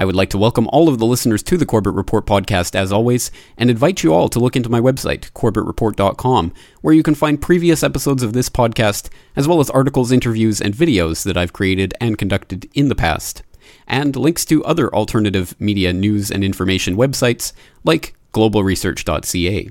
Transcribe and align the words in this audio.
I 0.00 0.04
would 0.04 0.14
like 0.14 0.30
to 0.30 0.38
welcome 0.38 0.68
all 0.68 0.88
of 0.88 0.98
the 0.98 1.06
listeners 1.06 1.42
to 1.42 1.56
the 1.56 1.66
Corbett 1.66 1.92
Report 1.92 2.24
podcast, 2.24 2.76
as 2.76 2.92
always, 2.92 3.32
and 3.56 3.68
invite 3.68 4.04
you 4.04 4.14
all 4.14 4.28
to 4.28 4.38
look 4.38 4.54
into 4.54 4.68
my 4.68 4.80
website, 4.80 5.32
corbettreport.com, 5.32 6.52
where 6.82 6.94
you 6.94 7.02
can 7.02 7.16
find 7.16 7.42
previous 7.42 7.82
episodes 7.82 8.22
of 8.22 8.32
this 8.32 8.48
podcast, 8.48 9.10
as 9.34 9.48
well 9.48 9.58
as 9.58 9.70
articles, 9.70 10.12
interviews, 10.12 10.60
and 10.60 10.72
videos 10.72 11.24
that 11.24 11.36
I've 11.36 11.52
created 11.52 11.94
and 12.00 12.16
conducted 12.16 12.70
in 12.74 12.88
the 12.88 12.94
past, 12.94 13.42
and 13.88 14.14
links 14.14 14.44
to 14.44 14.64
other 14.64 14.94
alternative 14.94 15.56
media 15.58 15.92
news 15.92 16.30
and 16.30 16.44
information 16.44 16.96
websites 16.96 17.52
like 17.82 18.14
globalresearch.ca. 18.32 19.70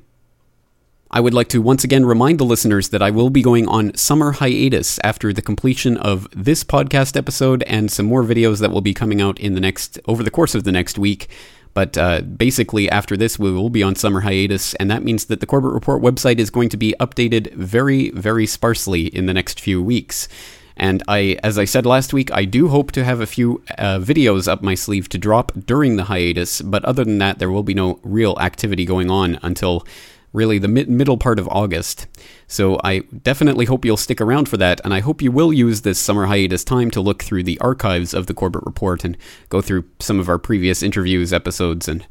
I 1.09 1.21
would 1.21 1.33
like 1.33 1.47
to 1.49 1.61
once 1.61 1.85
again 1.85 2.05
remind 2.05 2.37
the 2.37 2.43
listeners 2.43 2.89
that 2.89 3.01
I 3.01 3.11
will 3.11 3.29
be 3.29 3.41
going 3.41 3.65
on 3.69 3.95
summer 3.95 4.33
hiatus 4.33 4.99
after 5.05 5.31
the 5.31 5.41
completion 5.41 5.95
of 5.95 6.27
this 6.35 6.65
podcast 6.65 7.15
episode 7.15 7.63
and 7.63 7.89
some 7.89 8.05
more 8.05 8.23
videos 8.23 8.59
that 8.59 8.71
will 8.71 8.81
be 8.81 8.93
coming 8.93 9.21
out 9.21 9.39
in 9.39 9.53
the 9.53 9.61
next 9.61 9.99
over 10.05 10.21
the 10.21 10.31
course 10.31 10.53
of 10.53 10.65
the 10.65 10.71
next 10.71 10.97
week. 10.97 11.29
But 11.73 11.97
uh, 11.97 12.21
basically, 12.21 12.89
after 12.89 13.15
this, 13.15 13.39
we 13.39 13.51
will 13.51 13.69
be 13.69 13.83
on 13.83 13.95
summer 13.95 14.21
hiatus, 14.21 14.73
and 14.75 14.91
that 14.91 15.03
means 15.03 15.25
that 15.25 15.39
the 15.39 15.45
Corbett 15.45 15.71
Report 15.71 16.01
website 16.01 16.39
is 16.39 16.49
going 16.49 16.69
to 16.69 16.77
be 16.77 16.93
updated 16.99 17.53
very, 17.53 18.09
very 18.11 18.45
sparsely 18.45 19.05
in 19.05 19.27
the 19.27 19.33
next 19.33 19.61
few 19.61 19.81
weeks. 19.81 20.27
And 20.75 21.03
I, 21.07 21.39
as 21.41 21.57
I 21.57 21.65
said 21.65 21.85
last 21.85 22.13
week, 22.13 22.31
I 22.33 22.45
do 22.45 22.67
hope 22.67 22.91
to 22.93 23.03
have 23.03 23.21
a 23.21 23.25
few 23.25 23.63
uh, 23.77 23.99
videos 23.99 24.47
up 24.47 24.61
my 24.61 24.75
sleeve 24.75 25.07
to 25.09 25.17
drop 25.17 25.51
during 25.65 25.95
the 25.95 26.05
hiatus. 26.05 26.61
But 26.61 26.83
other 26.83 27.05
than 27.05 27.19
that, 27.19 27.39
there 27.39 27.49
will 27.49 27.63
be 27.63 27.73
no 27.73 27.99
real 28.03 28.37
activity 28.39 28.83
going 28.83 29.09
on 29.09 29.39
until 29.41 29.85
really 30.33 30.57
the 30.59 30.67
mid- 30.67 30.89
middle 30.89 31.17
part 31.17 31.39
of 31.39 31.47
August. 31.49 32.07
So 32.47 32.79
I 32.83 32.99
definitely 32.99 33.65
hope 33.65 33.85
you'll 33.85 33.97
stick 33.97 34.21
around 34.21 34.47
for 34.49 34.57
that, 34.57 34.81
and 34.83 34.93
I 34.93 34.99
hope 34.99 35.21
you 35.21 35.31
will 35.31 35.51
use 35.51 35.81
this 35.81 35.99
summer 35.99 36.27
hiatus 36.27 36.63
time 36.63 36.91
to 36.91 37.01
look 37.01 37.23
through 37.23 37.43
the 37.43 37.59
archives 37.59 38.13
of 38.13 38.27
the 38.27 38.33
Corbett 38.33 38.63
Report 38.65 39.03
and 39.03 39.17
go 39.49 39.61
through 39.61 39.85
some 39.99 40.19
of 40.19 40.29
our 40.29 40.37
previous 40.37 40.83
interviews, 40.83 41.33
episodes, 41.33 41.87
and 41.87 42.05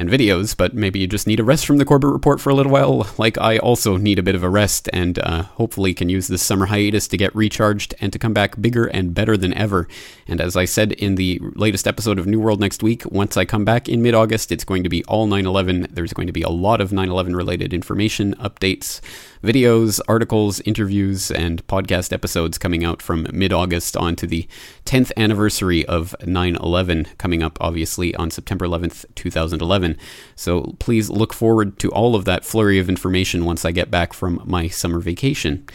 and 0.00 0.08
videos, 0.08 0.56
but 0.56 0.72
maybe 0.72 0.98
you 0.98 1.06
just 1.06 1.26
need 1.26 1.38
a 1.38 1.44
rest 1.44 1.66
from 1.66 1.76
the 1.76 1.84
Corbett 1.84 2.10
Report 2.10 2.40
for 2.40 2.48
a 2.48 2.54
little 2.54 2.72
while, 2.72 3.06
like 3.18 3.36
I 3.36 3.58
also 3.58 3.98
need 3.98 4.18
a 4.18 4.22
bit 4.22 4.34
of 4.34 4.42
a 4.42 4.48
rest, 4.48 4.88
and 4.94 5.18
uh, 5.18 5.42
hopefully 5.42 5.92
can 5.92 6.08
use 6.08 6.26
this 6.26 6.42
summer 6.42 6.66
hiatus 6.66 7.06
to 7.08 7.18
get 7.18 7.36
recharged 7.36 7.94
and 8.00 8.10
to 8.10 8.18
come 8.18 8.32
back 8.32 8.58
bigger 8.62 8.86
and 8.86 9.12
better 9.12 9.36
than 9.36 9.52
ever. 9.52 9.86
And 10.26 10.40
as 10.40 10.56
I 10.56 10.64
said 10.64 10.92
in 10.92 11.16
the 11.16 11.38
latest 11.54 11.86
episode 11.86 12.18
of 12.18 12.26
New 12.26 12.40
World 12.40 12.60
next 12.60 12.82
week, 12.82 13.04
once 13.12 13.36
I 13.36 13.44
come 13.44 13.66
back 13.66 13.90
in 13.90 14.00
mid 14.00 14.14
August, 14.14 14.50
it's 14.50 14.64
going 14.64 14.84
to 14.84 14.88
be 14.88 15.04
all 15.04 15.26
9 15.26 15.44
11. 15.44 15.88
There's 15.90 16.14
going 16.14 16.28
to 16.28 16.32
be 16.32 16.42
a 16.42 16.48
lot 16.48 16.80
of 16.80 16.92
9 16.92 17.10
11 17.10 17.36
related 17.36 17.74
information, 17.74 18.34
updates, 18.36 19.02
videos, 19.44 20.00
articles, 20.08 20.60
interviews, 20.60 21.30
and 21.30 21.66
podcast 21.66 22.10
episodes 22.10 22.56
coming 22.56 22.84
out 22.84 23.02
from 23.02 23.26
mid 23.34 23.52
August 23.52 23.98
on 23.98 24.16
to 24.16 24.26
the 24.26 24.48
10th 24.86 25.12
anniversary 25.18 25.84
of 25.84 26.14
9 26.24 26.56
11, 26.56 27.08
coming 27.18 27.42
up 27.42 27.58
obviously 27.60 28.14
on 28.14 28.30
September 28.30 28.66
11th, 28.66 29.04
2011. 29.14 29.89
So 30.36 30.76
please 30.78 31.10
look 31.10 31.32
forward 31.32 31.78
to 31.80 31.90
all 31.90 32.14
of 32.14 32.24
that 32.24 32.44
flurry 32.44 32.78
of 32.78 32.88
information 32.88 33.44
once 33.44 33.64
I 33.64 33.70
get 33.70 33.90
back 33.90 34.12
from 34.12 34.42
my 34.44 34.68
summer 34.68 35.00
vacation. 35.00 35.66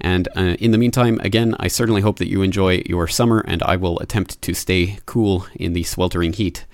And 0.00 0.28
uh, 0.36 0.56
in 0.58 0.70
the 0.70 0.78
meantime, 0.78 1.20
again, 1.20 1.54
I 1.58 1.68
certainly 1.68 2.02
hope 2.02 2.18
that 2.18 2.28
you 2.28 2.42
enjoy 2.42 2.82
your 2.86 3.06
summer, 3.08 3.44
and 3.46 3.62
I 3.62 3.76
will 3.76 3.98
attempt 4.00 4.42
to 4.42 4.54
stay 4.54 4.98
cool 5.06 5.46
in 5.54 5.72
the 5.72 5.84
sweltering 5.84 6.32
heat. 6.32 6.66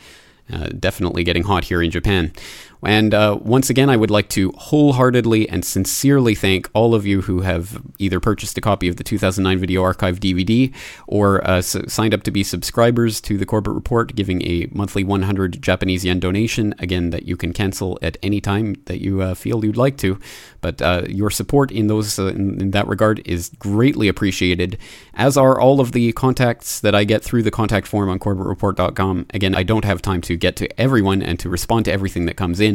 Uh, 0.52 0.68
definitely 0.68 1.22
getting 1.22 1.44
hot 1.44 1.64
here 1.64 1.82
in 1.82 1.90
Japan. 1.90 2.32
And 2.82 3.12
uh, 3.12 3.38
once 3.40 3.68
again, 3.68 3.90
I 3.90 3.96
would 3.96 4.10
like 4.10 4.28
to 4.30 4.52
wholeheartedly 4.52 5.48
and 5.48 5.64
sincerely 5.64 6.34
thank 6.34 6.70
all 6.72 6.94
of 6.94 7.06
you 7.06 7.22
who 7.22 7.42
have 7.42 7.82
either 7.98 8.20
purchased 8.20 8.56
a 8.56 8.60
copy 8.60 8.88
of 8.88 8.96
the 8.96 9.04
2009 9.04 9.58
Video 9.58 9.82
Archive 9.82 10.20
DVD 10.20 10.72
or 11.06 11.46
uh, 11.46 11.60
signed 11.60 12.14
up 12.14 12.22
to 12.22 12.30
be 12.30 12.42
subscribers 12.42 13.20
to 13.22 13.36
the 13.36 13.46
Corbett 13.46 13.74
Report, 13.74 14.14
giving 14.14 14.42
a 14.42 14.66
monthly 14.72 15.04
100 15.04 15.60
Japanese 15.60 16.04
yen 16.04 16.20
donation. 16.20 16.74
Again, 16.78 17.10
that 17.10 17.24
you 17.24 17.36
can 17.36 17.52
cancel 17.52 17.98
at 18.00 18.16
any 18.22 18.40
time 18.40 18.76
that 18.86 19.00
you 19.00 19.20
uh, 19.20 19.34
feel 19.34 19.64
you'd 19.64 19.76
like 19.76 19.96
to. 19.98 20.18
But 20.60 20.80
uh, 20.82 21.02
your 21.08 21.30
support 21.30 21.70
in 21.70 21.86
those 21.86 22.18
uh, 22.18 22.26
in, 22.26 22.60
in 22.60 22.70
that 22.72 22.86
regard 22.86 23.26
is 23.26 23.50
greatly 23.58 24.08
appreciated, 24.08 24.78
as 25.14 25.36
are 25.36 25.60
all 25.60 25.80
of 25.80 25.92
the 25.92 26.12
contacts 26.12 26.80
that 26.80 26.94
I 26.94 27.04
get 27.04 27.22
through 27.22 27.42
the 27.42 27.50
contact 27.50 27.86
form 27.86 28.08
on 28.08 28.18
CorbettReport.com. 28.18 29.26
Again, 29.30 29.54
I 29.54 29.62
don't 29.62 29.84
have 29.84 30.02
time 30.02 30.20
to 30.22 30.36
get 30.36 30.56
to 30.56 30.80
everyone 30.80 31.22
and 31.22 31.38
to 31.40 31.48
respond 31.48 31.84
to 31.86 31.92
everything 31.92 32.26
that 32.26 32.36
comes 32.36 32.60
in, 32.60 32.69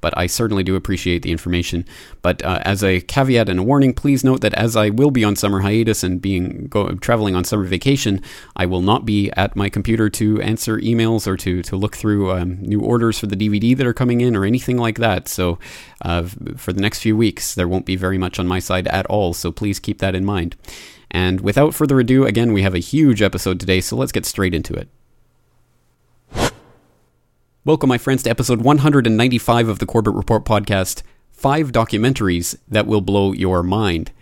but 0.00 0.16
I 0.16 0.26
certainly 0.26 0.62
do 0.62 0.76
appreciate 0.76 1.22
the 1.22 1.32
information. 1.32 1.84
But 2.22 2.44
uh, 2.44 2.60
as 2.64 2.84
a 2.84 3.00
caveat 3.00 3.48
and 3.48 3.60
a 3.60 3.62
warning, 3.62 3.94
please 3.94 4.24
note 4.24 4.40
that 4.40 4.54
as 4.54 4.76
I 4.76 4.90
will 4.90 5.10
be 5.10 5.24
on 5.24 5.36
summer 5.36 5.60
hiatus 5.60 6.02
and 6.02 6.22
being 6.22 6.66
go, 6.68 6.94
traveling 6.96 7.34
on 7.34 7.44
summer 7.44 7.64
vacation, 7.64 8.22
I 8.56 8.66
will 8.66 8.82
not 8.82 9.04
be 9.04 9.30
at 9.36 9.56
my 9.56 9.68
computer 9.68 10.08
to 10.10 10.40
answer 10.40 10.78
emails 10.78 11.26
or 11.26 11.36
to 11.38 11.62
to 11.62 11.76
look 11.76 11.96
through 11.96 12.32
um, 12.32 12.60
new 12.60 12.80
orders 12.80 13.18
for 13.18 13.26
the 13.26 13.36
DVD 13.36 13.76
that 13.76 13.86
are 13.86 13.94
coming 13.94 14.20
in 14.20 14.36
or 14.36 14.44
anything 14.44 14.78
like 14.78 14.98
that. 14.98 15.28
So 15.28 15.58
uh, 16.02 16.22
for 16.56 16.72
the 16.72 16.80
next 16.80 17.00
few 17.00 17.16
weeks, 17.16 17.54
there 17.54 17.68
won't 17.68 17.86
be 17.86 17.96
very 17.96 18.18
much 18.18 18.38
on 18.38 18.46
my 18.46 18.58
side 18.58 18.86
at 18.88 19.06
all. 19.06 19.34
So 19.34 19.52
please 19.52 19.78
keep 19.78 19.98
that 19.98 20.14
in 20.14 20.24
mind. 20.24 20.56
And 21.10 21.40
without 21.40 21.74
further 21.74 21.98
ado, 21.98 22.24
again, 22.24 22.52
we 22.52 22.62
have 22.62 22.74
a 22.74 22.78
huge 22.78 23.20
episode 23.20 23.58
today, 23.58 23.80
so 23.80 23.96
let's 23.96 24.12
get 24.12 24.24
straight 24.24 24.54
into 24.54 24.74
it. 24.74 24.88
Welcome, 27.62 27.88
my 27.88 27.98
friends, 27.98 28.22
to 28.22 28.30
episode 28.30 28.62
195 28.62 29.68
of 29.68 29.80
the 29.80 29.84
Corbett 29.84 30.14
Report 30.14 30.46
podcast 30.46 31.02
Five 31.30 31.72
Documentaries 31.72 32.56
That 32.66 32.86
Will 32.86 33.02
Blow 33.02 33.32
Your 33.32 33.62
Mind. 33.62 34.12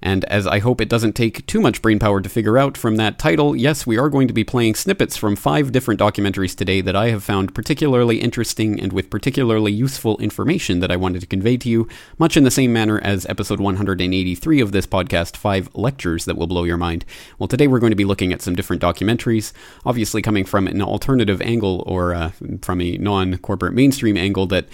And 0.00 0.24
as 0.26 0.46
I 0.46 0.60
hope 0.60 0.80
it 0.80 0.88
doesn't 0.88 1.14
take 1.14 1.44
too 1.46 1.60
much 1.60 1.82
brain 1.82 1.98
power 1.98 2.20
to 2.20 2.28
figure 2.28 2.56
out 2.56 2.76
from 2.76 2.96
that 2.96 3.18
title, 3.18 3.56
yes, 3.56 3.86
we 3.86 3.98
are 3.98 4.08
going 4.08 4.28
to 4.28 4.34
be 4.34 4.44
playing 4.44 4.76
snippets 4.76 5.16
from 5.16 5.34
five 5.34 5.72
different 5.72 5.98
documentaries 5.98 6.56
today 6.56 6.80
that 6.82 6.94
I 6.94 7.08
have 7.10 7.24
found 7.24 7.54
particularly 7.54 8.20
interesting 8.20 8.80
and 8.80 8.92
with 8.92 9.10
particularly 9.10 9.72
useful 9.72 10.16
information 10.18 10.78
that 10.80 10.92
I 10.92 10.96
wanted 10.96 11.20
to 11.22 11.26
convey 11.26 11.56
to 11.58 11.68
you, 11.68 11.88
much 12.16 12.36
in 12.36 12.44
the 12.44 12.50
same 12.50 12.72
manner 12.72 13.00
as 13.02 13.26
episode 13.26 13.60
183 13.60 14.60
of 14.60 14.72
this 14.72 14.86
podcast, 14.86 15.36
Five 15.36 15.68
Lectures 15.74 16.26
That 16.26 16.36
Will 16.36 16.46
Blow 16.46 16.64
Your 16.64 16.76
Mind. 16.76 17.04
Well, 17.38 17.48
today 17.48 17.66
we're 17.66 17.80
going 17.80 17.90
to 17.90 17.96
be 17.96 18.04
looking 18.04 18.32
at 18.32 18.42
some 18.42 18.54
different 18.54 18.80
documentaries, 18.82 19.52
obviously 19.84 20.22
coming 20.22 20.44
from 20.44 20.68
an 20.68 20.80
alternative 20.80 21.42
angle 21.42 21.82
or 21.86 22.14
uh, 22.14 22.30
from 22.62 22.80
a 22.80 22.96
non 22.98 23.36
corporate 23.38 23.74
mainstream 23.74 24.16
angle 24.16 24.46
that 24.46 24.66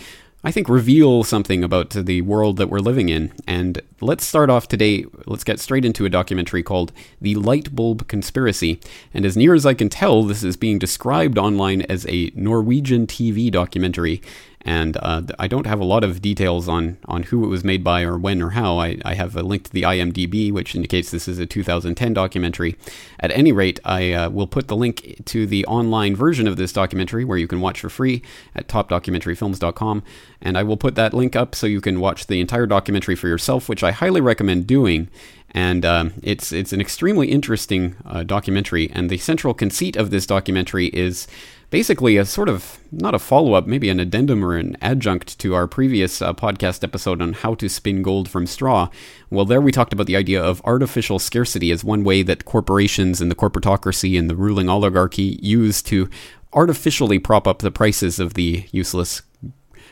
I 0.47 0.53
think, 0.53 0.69
reveal 0.69 1.25
something 1.25 1.65
about 1.65 1.91
the 1.91 2.21
world 2.21 2.59
that 2.59 2.69
we're 2.69 2.79
living 2.81 3.09
in. 3.09 3.33
And 3.47 3.81
let's 4.03 4.27
start 4.27 4.51
off 4.51 4.69
today, 4.69 5.07
let's 5.25 5.43
get 5.43 5.59
straight 5.59 5.87
into 5.87 6.05
a 6.05 6.11
documentary 6.11 6.63
called 6.63 6.93
The 7.19 7.35
Light 7.35 7.75
Bulb 7.75 8.09
Conspiracy. 8.09 8.79
And 9.15 9.25
as 9.25 9.39
near 9.39 9.55
as 9.55 9.65
I 9.65 9.73
can 9.73 9.89
tell, 9.89 10.23
this 10.23 10.45
is 10.45 10.59
being 10.59 10.79
described 10.79 11.39
online 11.39 11.81
as 11.83 12.07
a 12.11 12.31
Norwegian 12.35 13.07
TV 13.07 13.51
documentary. 13.51 14.21
And 14.65 14.97
uh, 15.03 15.23
I 15.39 15.47
don't 15.47 15.67
have 15.67 15.81
a 15.81 15.85
lot 15.85 16.05
of 16.05 16.23
details 16.23 16.69
on, 16.69 16.97
on 17.05 17.25
who 17.25 17.45
it 17.45 17.49
was 17.49 17.63
made 17.63 17.85
by 17.85 18.03
or 18.03 18.17
when 18.17 18.41
or 18.41 18.51
how. 18.51 18.79
I, 18.79 18.99
I 19.05 19.15
have 19.15 19.37
a 19.37 19.43
link 19.43 19.65
to 19.65 19.73
the 19.73 19.83
IMDb, 19.83 20.51
which 20.51 20.75
indicates 20.75 21.11
this 21.11 21.29
is 21.29 21.39
a 21.39 21.45
2010 21.45 22.15
documentary. 22.15 22.77
At 23.21 23.31
any 23.33 23.53
rate, 23.53 23.79
I 23.85 24.13
uh, 24.13 24.31
will 24.31 24.47
put 24.47 24.69
the 24.69 24.77
link 24.77 25.21
to 25.27 25.47
the 25.47 25.67
online 25.67 26.17
version 26.17 26.49
of 26.49 26.57
this 26.57 26.73
documentary 26.73 27.25
where 27.25 27.39
you 27.39 27.47
can 27.47 27.61
watch 27.61 27.81
for 27.81 27.91
free 27.91 28.23
at 28.55 28.67
topdocumentaryfilms.com. 28.69 30.03
And 30.41 30.57
I 30.57 30.63
will 30.63 30.79
put 30.79 30.95
that 30.95 31.13
link 31.13 31.37
up 31.37 31.55
so 31.55 31.67
you 31.67 31.83
can 31.83 32.01
watch 32.01 32.27
the 32.27 32.41
entire 32.41 32.67
documentary 32.67 33.17
for 33.17 33.29
yourself, 33.29 33.69
which 33.69 33.85
I 33.85 33.93
highly 33.93 34.21
recommend 34.21 34.67
doing 34.67 35.09
and 35.55 35.85
um, 35.85 36.15
it's 36.21 36.53
it's 36.53 36.73
an 36.73 36.81
extremely 36.81 37.31
interesting 37.31 37.95
uh, 38.05 38.25
documentary. 38.25 38.91
And 38.91 39.09
the 39.09 39.19
central 39.19 39.55
conceit 39.55 39.97
of 39.97 40.11
this 40.11 40.27
documentary 40.27 40.87
is 40.87 41.29
basically 41.71 42.17
a 42.17 42.25
sort 42.25 42.49
of 42.49 42.79
not 42.93 43.15
a 43.15 43.19
follow 43.19 43.55
up, 43.55 43.67
maybe 43.67 43.89
an 43.89 44.01
addendum 44.01 44.45
or 44.45 44.57
an 44.57 44.77
adjunct 44.81 45.39
to 45.41 45.55
our 45.55 45.67
previous 45.67 46.23
uh, 46.23 46.33
podcast 46.33 46.85
episode 46.85 47.21
on 47.21 47.33
how 47.33 47.55
to 47.55 47.69
spin 47.69 48.03
gold 48.03 48.29
from 48.29 48.47
straw. 48.47 48.89
Well, 49.31 49.45
there 49.45 49.61
we 49.61 49.73
talked 49.73 49.93
about 49.93 50.07
the 50.07 50.17
idea 50.17 50.43
of 50.43 50.63
artificial 50.65 51.19
scarcity 51.19 51.71
as 51.71 51.85
one 51.85 52.05
way 52.05 52.23
that 52.23 52.45
corporations 52.45 53.21
and 53.21 53.31
the 53.31 53.37
corporatocracy 53.37 54.19
and 54.19 54.31
the 54.31 54.37
ruling 54.37 54.69
oligarchy 54.69 55.39
use 55.43 55.83
to 55.83 56.09
artificially 56.53 57.19
prop 57.19 57.47
up 57.49 57.59
the 57.59 57.71
prices 57.71 58.21
of 58.21 58.35
the 58.35 58.67
useless 58.71 59.23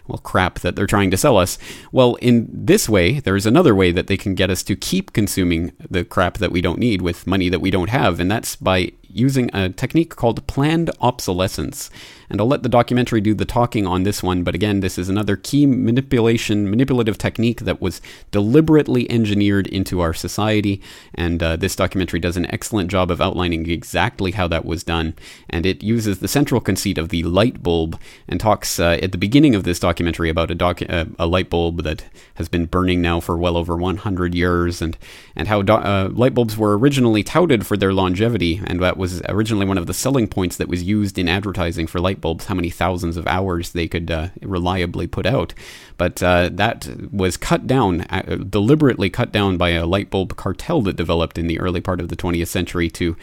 well, 0.07 0.19
crap 0.19 0.61
that 0.61 0.75
they're 0.75 0.87
trying 0.87 1.11
to 1.11 1.17
sell 1.17 1.37
us. 1.37 1.59
Well, 1.93 2.17
in 2.17 2.49
this 2.53 2.89
way, 2.89 3.21
there's 3.21 3.47
another 3.47 3.75
way 3.75 3.93
that 3.93 4.09
they 4.09 4.17
can 4.17 4.35
get 4.35 4.51
us 4.51 4.63
to 4.65 4.77
keep 4.77 5.13
consuming 5.13 5.73
the 5.89 6.05
crap 6.05 6.39
that 6.39 6.53
we 6.53 6.61
don't 6.61 6.79
need 6.79 7.03
with 7.03 7.27
money 7.27 7.49
that 7.49 7.61
we 7.61 7.71
don't 7.71 7.91
have, 7.91 8.19
and 8.19 8.31
that's 8.31 8.57
by 8.57 8.93
using 9.13 9.51
a 9.55 9.69
technique 9.69 10.17
called 10.17 10.47
planned 10.47 10.91
obsolescence. 11.01 11.91
And 12.33 12.41
I'll 12.41 12.49
let 12.49 12.63
the 12.63 12.71
documentary 12.71 13.21
do 13.21 13.35
the 13.35 13.45
talking 13.45 13.87
on 13.87 14.05
this 14.05 14.23
one, 14.23 14.43
but 14.43 14.55
again, 14.55 14.81
this 14.81 14.97
is 14.97 15.11
another 15.11 15.37
key 15.37 15.67
manipulation, 15.67 16.71
manipulative 16.71 17.19
technique 17.19 17.61
that 17.61 17.83
was 17.83 18.01
deliberately 18.31 19.09
engineered 19.11 19.67
into 19.67 20.01
our 20.01 20.15
society. 20.15 20.81
And 21.15 21.43
uh, 21.43 21.57
this 21.57 21.77
documentary 21.77 22.21
does 22.21 22.39
an 22.39 22.51
excellent 22.51 22.91
job 22.91 23.11
of 23.11 23.21
outlining 23.21 23.69
exactly 23.69 24.31
how 24.31 24.49
that 24.49 24.65
was 24.65 24.83
done. 24.83 25.13
And 25.51 25.67
it 25.67 25.83
uses 25.83 26.21
the 26.21 26.27
central 26.27 26.63
conceit 26.63 26.97
of 26.97 27.11
the 27.11 27.23
light 27.23 27.63
bulb 27.63 28.01
and 28.27 28.41
talks 28.41 28.81
uh, 28.81 28.99
at 29.03 29.13
the 29.13 29.19
beginning 29.19 29.55
of 29.55 29.65
this 29.65 29.79
documentary 29.79 30.31
about 30.31 30.51
a, 30.51 30.91
uh, 30.91 31.05
a 31.19 31.27
light 31.27 31.51
bulb 31.51 31.83
that 31.83 32.07
has 32.37 32.49
been 32.49 32.65
burning 32.65 33.03
now 33.03 33.21
for 33.21 33.37
well 33.37 33.59
over 33.59 33.77
100 33.77 34.35
years 34.35 34.81
and, 34.81 34.97
and 35.37 35.49
how 35.49 35.61
do- 35.61 35.75
uh, 35.75 36.09
light 36.11 36.33
bulbs 36.33 36.57
were 36.57 36.79
originally 36.79 37.23
touted 37.23 37.67
for 37.67 37.77
their 37.77 37.93
longevity. 37.93 38.63
And 38.65 38.81
that 38.81 38.97
was 38.97 39.21
originally 39.29 39.67
one 39.67 39.77
of 39.77 39.87
the 39.87 39.93
selling 39.93 40.29
points 40.29 40.57
that 40.57 40.69
was 40.69 40.83
used 40.83 41.19
in 41.19 41.29
advertising 41.29 41.87
for 41.87 42.01
light 42.01 42.22
bulbs, 42.23 42.47
how 42.47 42.55
many 42.55 42.71
thousands 42.71 43.19
of 43.19 43.27
hours 43.27 43.73
they 43.73 43.87
could 43.87 44.11
uh, 44.11 44.29
reliably 44.41 45.07
put 45.07 45.27
out. 45.27 45.53
But 45.99 46.23
uh, 46.23 46.49
that 46.55 46.89
was 47.13 47.37
cut 47.37 47.67
down, 47.67 48.03
uh, 48.09 48.37
deliberately 48.49 49.11
cut 49.11 49.31
down 49.31 49.59
by 49.59 49.71
a 49.71 49.85
light 49.85 50.09
bulb 50.09 50.37
cartel 50.37 50.81
that 50.83 50.97
developed 50.97 51.37
in 51.37 51.49
the 51.49 51.61
early 51.61 51.83
part 51.83 52.01
of 52.01 52.09
the 52.09 52.17
20th 52.17 52.49
century 52.49 52.89
to 52.91 53.15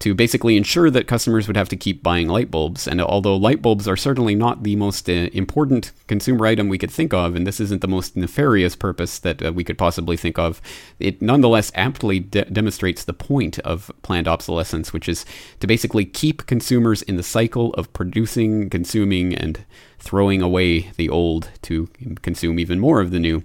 to 0.00 0.14
basically 0.14 0.56
ensure 0.56 0.90
that 0.90 1.08
customers 1.08 1.46
would 1.46 1.56
have 1.56 1.68
to 1.68 1.76
keep 1.76 2.02
buying 2.02 2.28
light 2.28 2.50
bulbs. 2.50 2.86
And 2.86 3.00
although 3.00 3.36
light 3.36 3.60
bulbs 3.62 3.88
are 3.88 3.96
certainly 3.96 4.34
not 4.34 4.62
the 4.62 4.76
most 4.76 5.08
uh, 5.08 5.28
important 5.32 5.92
consumer 6.06 6.46
item 6.46 6.68
we 6.68 6.78
could 6.78 6.90
think 6.90 7.12
of, 7.12 7.34
and 7.34 7.46
this 7.46 7.60
isn't 7.60 7.80
the 7.80 7.88
most 7.88 8.16
nefarious 8.16 8.76
purpose 8.76 9.18
that 9.18 9.44
uh, 9.44 9.52
we 9.52 9.64
could 9.64 9.78
possibly 9.78 10.16
think 10.16 10.38
of, 10.38 10.60
it 10.98 11.20
nonetheless 11.20 11.72
aptly 11.74 12.20
de- 12.20 12.44
demonstrates 12.44 13.04
the 13.04 13.12
point 13.12 13.58
of 13.60 13.90
planned 14.02 14.28
obsolescence, 14.28 14.92
which 14.92 15.08
is 15.08 15.24
to 15.60 15.66
basically 15.66 16.04
keep 16.04 16.46
consumers 16.46 17.02
in 17.02 17.16
the 17.16 17.22
cycle 17.22 17.74
of 17.74 17.92
producing, 17.92 18.70
consuming, 18.70 19.34
and 19.34 19.64
throwing 19.98 20.40
away 20.40 20.90
the 20.96 21.08
old 21.08 21.50
to 21.62 21.88
consume 22.22 22.58
even 22.58 22.78
more 22.78 23.00
of 23.00 23.10
the 23.10 23.18
new. 23.18 23.42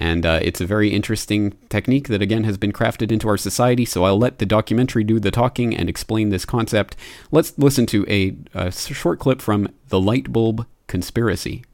And 0.00 0.24
uh, 0.24 0.38
it's 0.42 0.60
a 0.60 0.66
very 0.66 0.90
interesting 0.90 1.58
technique 1.68 2.06
that, 2.06 2.22
again, 2.22 2.44
has 2.44 2.56
been 2.56 2.72
crafted 2.72 3.10
into 3.10 3.28
our 3.28 3.36
society. 3.36 3.84
So 3.84 4.04
I'll 4.04 4.16
let 4.16 4.38
the 4.38 4.46
documentary 4.46 5.02
do 5.02 5.18
the 5.18 5.32
talking 5.32 5.76
and 5.76 5.88
explain 5.88 6.30
this 6.30 6.44
concept. 6.44 6.96
Let's 7.32 7.58
listen 7.58 7.84
to 7.86 8.06
a, 8.08 8.36
a 8.54 8.70
short 8.70 9.18
clip 9.18 9.42
from 9.42 9.68
The 9.88 10.00
Light 10.00 10.32
Bulb 10.32 10.66
Conspiracy. 10.86 11.64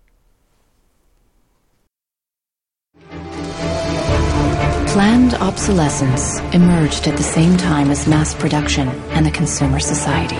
Planned 4.94 5.35
obsolescence 5.35 6.38
emerged 6.55 7.09
at 7.09 7.17
the 7.17 7.23
same 7.23 7.56
time 7.59 7.91
as 7.91 8.06
mass 8.06 8.32
production 8.32 8.88
and 9.11 9.26
the 9.26 9.31
consumer 9.32 9.81
society. 9.81 10.37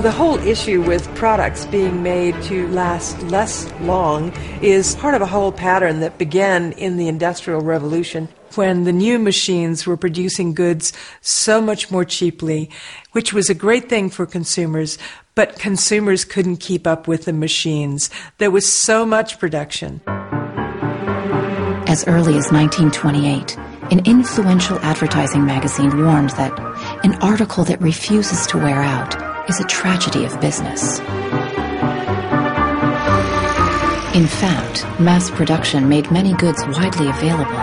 The 0.00 0.10
whole 0.10 0.38
issue 0.38 0.82
with 0.82 1.14
products 1.14 1.66
being 1.66 2.02
made 2.02 2.34
to 2.44 2.66
last 2.68 3.22
less 3.24 3.70
long 3.80 4.32
is 4.60 4.96
part 4.96 5.14
of 5.14 5.22
a 5.22 5.26
whole 5.26 5.52
pattern 5.52 6.00
that 6.00 6.18
began 6.18 6.72
in 6.72 6.96
the 6.96 7.08
Industrial 7.08 7.60
Revolution 7.60 8.28
when 8.56 8.84
the 8.84 8.92
new 8.92 9.18
machines 9.18 9.86
were 9.86 9.96
producing 9.96 10.54
goods 10.54 10.92
so 11.20 11.60
much 11.60 11.90
more 11.90 12.04
cheaply, 12.04 12.70
which 13.12 13.32
was 13.32 13.48
a 13.48 13.54
great 13.54 13.88
thing 13.88 14.10
for 14.10 14.26
consumers, 14.26 14.98
but 15.34 15.58
consumers 15.58 16.24
couldn't 16.24 16.56
keep 16.56 16.86
up 16.86 17.06
with 17.06 17.26
the 17.26 17.32
machines. 17.32 18.10
There 18.38 18.50
was 18.50 18.70
so 18.70 19.06
much 19.06 19.38
production. 19.38 20.00
As 21.86 22.06
early 22.08 22.36
as 22.38 22.50
1928, 22.50 23.58
an 23.92 24.06
influential 24.06 24.78
advertising 24.80 25.44
magazine 25.44 26.04
warned 26.04 26.30
that 26.30 26.52
an 27.04 27.14
article 27.20 27.64
that 27.64 27.80
refuses 27.80 28.46
to 28.46 28.58
wear 28.58 28.80
out 28.80 29.16
is 29.48 29.58
a 29.58 29.64
tragedy 29.64 30.24
of 30.24 30.40
business. 30.40 31.00
In 34.14 34.26
fact, 34.26 34.84
mass 35.00 35.30
production 35.30 35.88
made 35.88 36.10
many 36.12 36.32
goods 36.34 36.64
widely 36.66 37.08
available. 37.08 37.58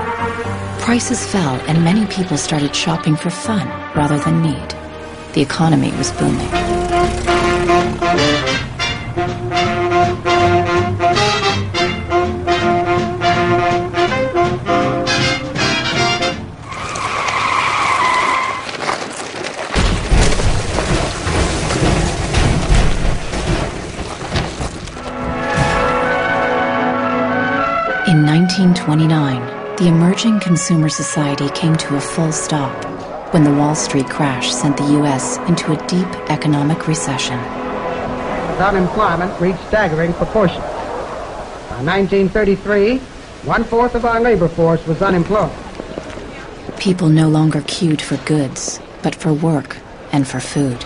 Prices 0.82 1.26
fell 1.26 1.56
and 1.68 1.84
many 1.84 2.06
people 2.08 2.38
started 2.38 2.76
shopping 2.76 3.16
for 3.16 3.30
fun 3.30 3.68
rather 3.96 4.20
than 4.20 4.42
need. 4.42 4.76
The 5.34 5.42
economy 5.42 5.92
was 5.92 6.12
booming. 6.12 6.50
In 28.10 28.26
1929, 28.26 29.76
the 29.78 29.88
emerging 29.88 30.40
consumer 30.40 30.90
society 30.90 31.48
came 31.50 31.76
to 31.76 31.96
a 31.96 32.02
full 32.02 32.32
stop 32.32 32.74
when 33.36 33.44
the 33.44 33.54
Wall 33.54 33.76
Street 33.76 34.10
crash 34.10 34.52
sent 34.52 34.78
the 34.78 34.94
U.S. 34.94 35.38
into 35.48 35.74
a 35.74 35.88
deep 35.88 36.08
economic 36.32 36.88
recession. 36.88 37.38
Unemployment 38.58 39.40
reached 39.40 39.64
staggering 39.68 40.14
proportions. 40.14 40.66
By 41.70 41.84
1933, 41.84 42.98
one 43.46 43.64
fourth 43.64 43.94
of 43.94 44.06
our 44.06 44.20
labor 44.20 44.48
force 44.48 44.84
was 44.88 45.04
unemployed. 45.04 45.52
People 46.80 47.10
no 47.10 47.30
longer 47.30 47.62
queued 47.68 48.02
for 48.02 48.18
goods, 48.26 48.80
but 49.04 49.14
for 49.14 49.34
work 49.34 49.78
and 50.12 50.28
for 50.28 50.40
food. 50.40 50.84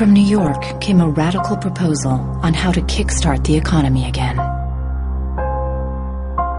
From 0.00 0.14
New 0.14 0.24
York 0.24 0.80
came 0.80 1.02
a 1.02 1.10
radical 1.10 1.58
proposal 1.58 2.12
on 2.42 2.54
how 2.54 2.72
to 2.72 2.80
kickstart 2.80 3.44
the 3.44 3.54
economy 3.54 4.08
again. 4.08 4.36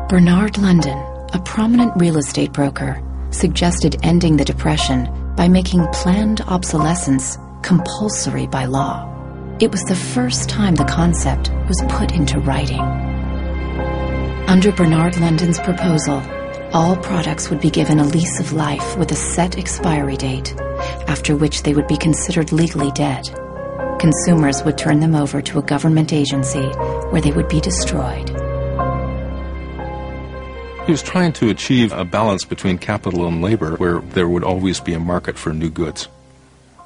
Bernard 0.09 0.59
London, 0.59 0.95
a 1.33 1.41
prominent 1.43 1.91
real 1.95 2.19
estate 2.19 2.53
broker, 2.53 3.01
suggested 3.31 3.95
ending 4.03 4.37
the 4.37 4.45
Depression 4.45 5.33
by 5.35 5.47
making 5.47 5.87
planned 5.87 6.41
obsolescence 6.41 7.39
compulsory 7.63 8.45
by 8.45 8.65
law. 8.65 9.09
It 9.59 9.71
was 9.71 9.85
the 9.85 9.95
first 9.95 10.47
time 10.47 10.75
the 10.75 10.85
concept 10.85 11.49
was 11.67 11.81
put 11.89 12.11
into 12.11 12.39
writing. 12.41 12.81
Under 14.47 14.71
Bernard 14.71 15.19
London's 15.19 15.59
proposal, 15.59 16.21
all 16.73 16.95
products 16.95 17.49
would 17.49 17.59
be 17.59 17.71
given 17.71 17.97
a 17.97 18.05
lease 18.05 18.39
of 18.39 18.53
life 18.53 18.95
with 18.99 19.11
a 19.11 19.15
set 19.15 19.57
expiry 19.57 20.15
date, 20.15 20.53
after 21.11 21.35
which 21.35 21.63
they 21.63 21.73
would 21.73 21.87
be 21.87 21.97
considered 21.97 22.53
legally 22.53 22.89
dead. 22.91 23.23
Consumers 23.99 24.63
would 24.63 24.77
turn 24.77 25.01
them 25.01 25.13
over 25.13 25.41
to 25.41 25.59
a 25.59 25.61
government 25.61 26.13
agency 26.13 26.65
where 27.11 27.19
they 27.19 27.31
would 27.31 27.49
be 27.49 27.59
destroyed. 27.59 28.29
He 30.85 30.91
was 30.91 31.03
trying 31.03 31.33
to 31.33 31.49
achieve 31.49 31.91
a 31.91 32.05
balance 32.05 32.45
between 32.45 32.77
capital 32.77 33.27
and 33.27 33.41
labor 33.41 33.75
where 33.75 33.99
there 33.99 34.29
would 34.29 34.45
always 34.45 34.79
be 34.79 34.93
a 34.93 34.99
market 35.01 35.37
for 35.37 35.51
new 35.51 35.69
goods. 35.69 36.07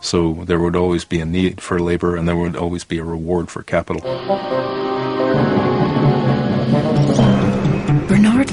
So 0.01 0.43
there 0.45 0.59
would 0.59 0.75
always 0.75 1.05
be 1.05 1.19
a 1.19 1.25
need 1.25 1.61
for 1.61 1.79
labor 1.79 2.15
and 2.15 2.27
there 2.27 2.35
would 2.35 2.55
always 2.55 2.83
be 2.83 2.97
a 2.97 3.03
reward 3.03 3.51
for 3.51 3.61
capital. 3.61 4.01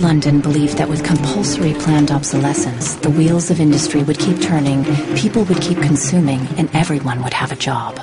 London 0.01 0.41
believed 0.41 0.79
that 0.79 0.89
with 0.89 1.05
compulsory 1.05 1.75
planned 1.75 2.11
obsolescence, 2.11 2.95
the 2.97 3.11
wheels 3.11 3.51
of 3.51 3.61
industry 3.61 4.03
would 4.03 4.19
keep 4.19 4.41
turning, 4.41 4.85
people 5.17 5.45
would 5.45 5.61
keep 5.61 5.79
consuming, 5.79 6.41
and 6.57 6.69
everyone 6.75 7.23
would 7.23 7.35
have 7.35 7.53
a 7.53 7.57
job. 7.57 8.01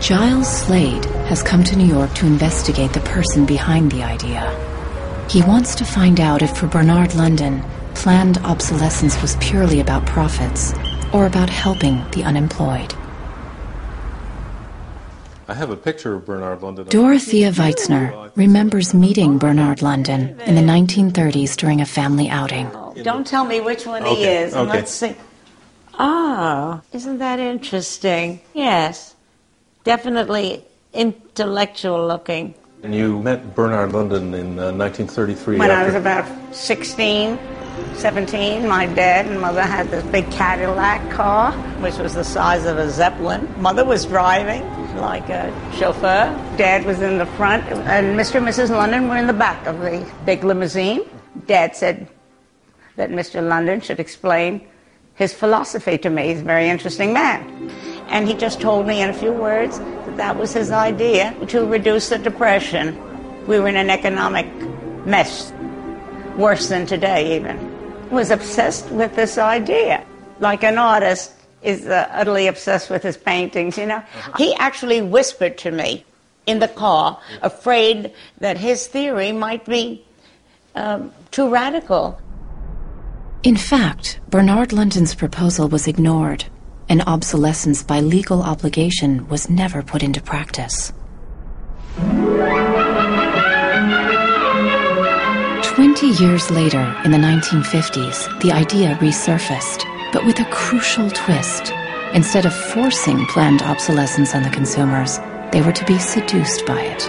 Giles 0.00 0.48
Slade 0.48 1.04
has 1.26 1.42
come 1.42 1.64
to 1.64 1.76
New 1.76 1.86
York 1.86 2.12
to 2.14 2.26
investigate 2.26 2.92
the 2.92 3.00
person 3.00 3.46
behind 3.46 3.90
the 3.90 4.02
idea. 4.02 4.44
He 5.30 5.42
wants 5.42 5.74
to 5.76 5.84
find 5.84 6.20
out 6.20 6.42
if 6.42 6.56
for 6.56 6.66
Bernard 6.66 7.14
London, 7.14 7.64
planned 7.94 8.38
obsolescence 8.38 9.20
was 9.22 9.36
purely 9.36 9.80
about 9.80 10.04
profits 10.04 10.74
or 11.12 11.26
about 11.26 11.48
helping 11.48 12.04
the 12.10 12.22
unemployed. 12.22 12.94
I 15.46 15.54
have 15.54 15.70
a 15.70 15.76
picture 15.76 16.14
of 16.14 16.24
Bernard 16.24 16.62
London. 16.62 16.86
Dorothea 16.86 17.50
Weitzner 17.52 18.30
remembers 18.34 18.94
meeting 18.94 19.36
Bernard 19.38 19.82
London 19.82 20.40
in 20.46 20.54
the 20.54 20.62
1930s 20.62 21.56
during 21.56 21.80
a 21.82 21.86
family 21.86 22.30
outing. 22.30 22.70
Don't 23.02 23.26
tell 23.26 23.44
me 23.44 23.60
which 23.60 23.86
one 23.86 24.04
he 24.04 24.24
is. 24.24 24.54
and 24.54 24.68
okay. 24.68 24.78
Let's 24.78 24.90
see. 24.92 25.14
Oh, 25.98 26.80
isn't 26.92 27.18
that 27.18 27.38
interesting? 27.38 28.40
Yes. 28.54 29.14
Definitely 29.84 30.64
intellectual 30.94 32.06
looking. 32.06 32.54
And 32.82 32.94
you 32.94 33.20
met 33.22 33.54
Bernard 33.54 33.92
London 33.92 34.32
in 34.34 34.58
uh, 34.58 34.72
1933. 34.72 35.58
When 35.58 35.70
I 35.70 35.84
was 35.84 35.94
about 35.94 36.26
16, 36.54 37.38
17, 37.94 38.66
my 38.66 38.86
dad 38.86 39.26
and 39.26 39.40
mother 39.40 39.62
had 39.62 39.90
this 39.90 40.04
big 40.06 40.30
Cadillac 40.30 41.10
car, 41.10 41.52
which 41.82 41.98
was 41.98 42.14
the 42.14 42.24
size 42.24 42.64
of 42.64 42.78
a 42.78 42.90
Zeppelin. 42.90 43.48
Mother 43.60 43.84
was 43.84 44.06
driving 44.06 44.62
like 44.96 45.28
a 45.28 45.52
chauffeur. 45.76 46.32
Dad 46.56 46.84
was 46.84 47.02
in 47.02 47.18
the 47.18 47.26
front, 47.26 47.64
and 47.64 48.18
Mr. 48.18 48.36
and 48.36 48.46
Mrs. 48.46 48.70
London 48.70 49.08
were 49.08 49.16
in 49.16 49.26
the 49.26 49.32
back 49.32 49.66
of 49.66 49.80
the 49.80 50.10
big 50.24 50.44
limousine. 50.44 51.02
Dad 51.46 51.76
said 51.76 52.08
that 52.96 53.10
Mr. 53.10 53.46
London 53.46 53.80
should 53.80 54.00
explain 54.00 54.66
his 55.14 55.32
philosophy 55.32 55.98
to 55.98 56.10
me. 56.10 56.28
He's 56.28 56.40
a 56.40 56.44
very 56.44 56.68
interesting 56.68 57.12
man. 57.12 57.70
And 58.08 58.28
he 58.28 58.34
just 58.34 58.60
told 58.60 58.86
me 58.86 59.02
in 59.02 59.10
a 59.10 59.14
few 59.14 59.32
words 59.32 59.78
that 59.78 60.16
that 60.16 60.36
was 60.36 60.52
his 60.52 60.70
idea 60.70 61.34
to 61.48 61.64
reduce 61.66 62.08
the 62.08 62.18
depression. 62.18 62.98
We 63.46 63.58
were 63.58 63.68
in 63.68 63.76
an 63.76 63.90
economic 63.90 64.46
mess, 65.06 65.52
worse 66.36 66.68
than 66.68 66.86
today 66.86 67.36
even. 67.36 68.10
Was 68.10 68.30
obsessed 68.30 68.90
with 68.90 69.14
this 69.16 69.38
idea. 69.38 70.04
Like 70.40 70.64
an 70.64 70.78
artist 70.78 71.32
is 71.64 71.86
uh, 71.86 72.08
utterly 72.12 72.46
obsessed 72.46 72.90
with 72.90 73.02
his 73.02 73.16
paintings, 73.16 73.78
you 73.78 73.86
know. 73.86 74.02
He 74.36 74.54
actually 74.56 75.02
whispered 75.02 75.58
to 75.58 75.70
me 75.70 76.04
in 76.46 76.58
the 76.58 76.68
car, 76.68 77.18
afraid 77.42 78.12
that 78.38 78.58
his 78.58 78.86
theory 78.86 79.32
might 79.32 79.64
be 79.64 80.04
um, 80.74 81.12
too 81.30 81.48
radical. 81.50 82.20
In 83.42 83.56
fact, 83.56 84.20
Bernard 84.28 84.72
London's 84.72 85.14
proposal 85.14 85.68
was 85.68 85.86
ignored, 85.86 86.44
and 86.88 87.02
obsolescence 87.06 87.82
by 87.82 88.00
legal 88.00 88.42
obligation 88.42 89.26
was 89.28 89.48
never 89.48 89.82
put 89.82 90.02
into 90.02 90.20
practice. 90.22 90.92
Twenty 95.74 96.08
years 96.22 96.50
later, 96.50 96.96
in 97.04 97.10
the 97.10 97.18
1950s, 97.18 98.40
the 98.40 98.52
idea 98.52 98.96
resurfaced, 99.00 99.84
but 100.14 100.24
with 100.24 100.38
a 100.38 100.44
crucial 100.44 101.10
twist. 101.10 101.72
Instead 102.14 102.46
of 102.46 102.54
forcing 102.54 103.26
planned 103.26 103.62
obsolescence 103.62 104.32
on 104.32 104.44
the 104.44 104.50
consumers, 104.50 105.18
they 105.50 105.60
were 105.60 105.72
to 105.72 105.84
be 105.84 105.98
seduced 105.98 106.64
by 106.64 106.80
it. 106.80 107.00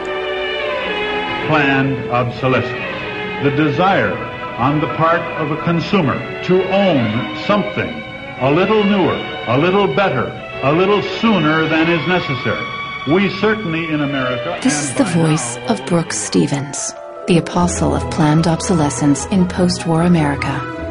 Planned 1.47 2.09
obsolescence. 2.09 3.43
The 3.43 3.51
desire 3.51 4.17
on 4.57 4.81
the 4.81 4.87
part 4.95 5.21
of 5.39 5.51
a 5.51 5.61
consumer 5.63 6.17
to 6.45 6.67
own 6.73 7.37
something 7.45 8.01
a 8.41 8.51
little 8.51 8.83
newer, 8.83 9.15
a 9.47 9.57
little 9.57 9.87
better, 9.95 10.25
a 10.63 10.73
little 10.73 11.03
sooner 11.21 11.67
than 11.67 11.87
is 11.87 12.05
necessary. 12.07 12.65
We 13.07 13.29
certainly 13.39 13.85
in 13.85 14.01
America. 14.01 14.59
This 14.63 14.81
is 14.83 14.95
the 14.95 15.03
voice 15.03 15.57
now, 15.57 15.67
of 15.67 15.85
Brooks 15.85 16.17
Stevens, 16.17 16.91
the 17.27 17.37
apostle 17.37 17.93
of 17.93 18.09
planned 18.11 18.47
obsolescence 18.47 19.27
in 19.27 19.47
post 19.47 19.85
war 19.85 20.01
America. 20.01 20.84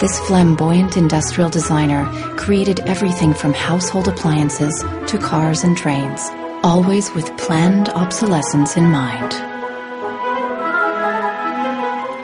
This 0.00 0.20
flamboyant 0.28 0.96
industrial 0.96 1.50
designer 1.50 2.06
created 2.36 2.78
everything 2.86 3.34
from 3.34 3.52
household 3.52 4.06
appliances 4.06 4.84
to 5.08 5.18
cars 5.18 5.64
and 5.64 5.76
trains, 5.76 6.20
always 6.62 7.12
with 7.14 7.36
planned 7.36 7.88
obsolescence 7.88 8.76
in 8.76 8.84
mind. 8.84 9.34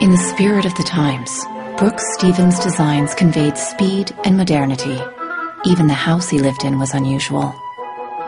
In 0.00 0.12
the 0.12 0.24
spirit 0.30 0.64
of 0.64 0.74
the 0.76 0.84
times, 0.84 1.44
Brooks 1.76 2.04
Stevens' 2.14 2.60
designs 2.60 3.12
conveyed 3.12 3.58
speed 3.58 4.14
and 4.22 4.36
modernity. 4.36 5.00
Even 5.66 5.88
the 5.88 5.94
house 5.94 6.28
he 6.28 6.38
lived 6.38 6.62
in 6.62 6.78
was 6.78 6.94
unusual. 6.94 7.52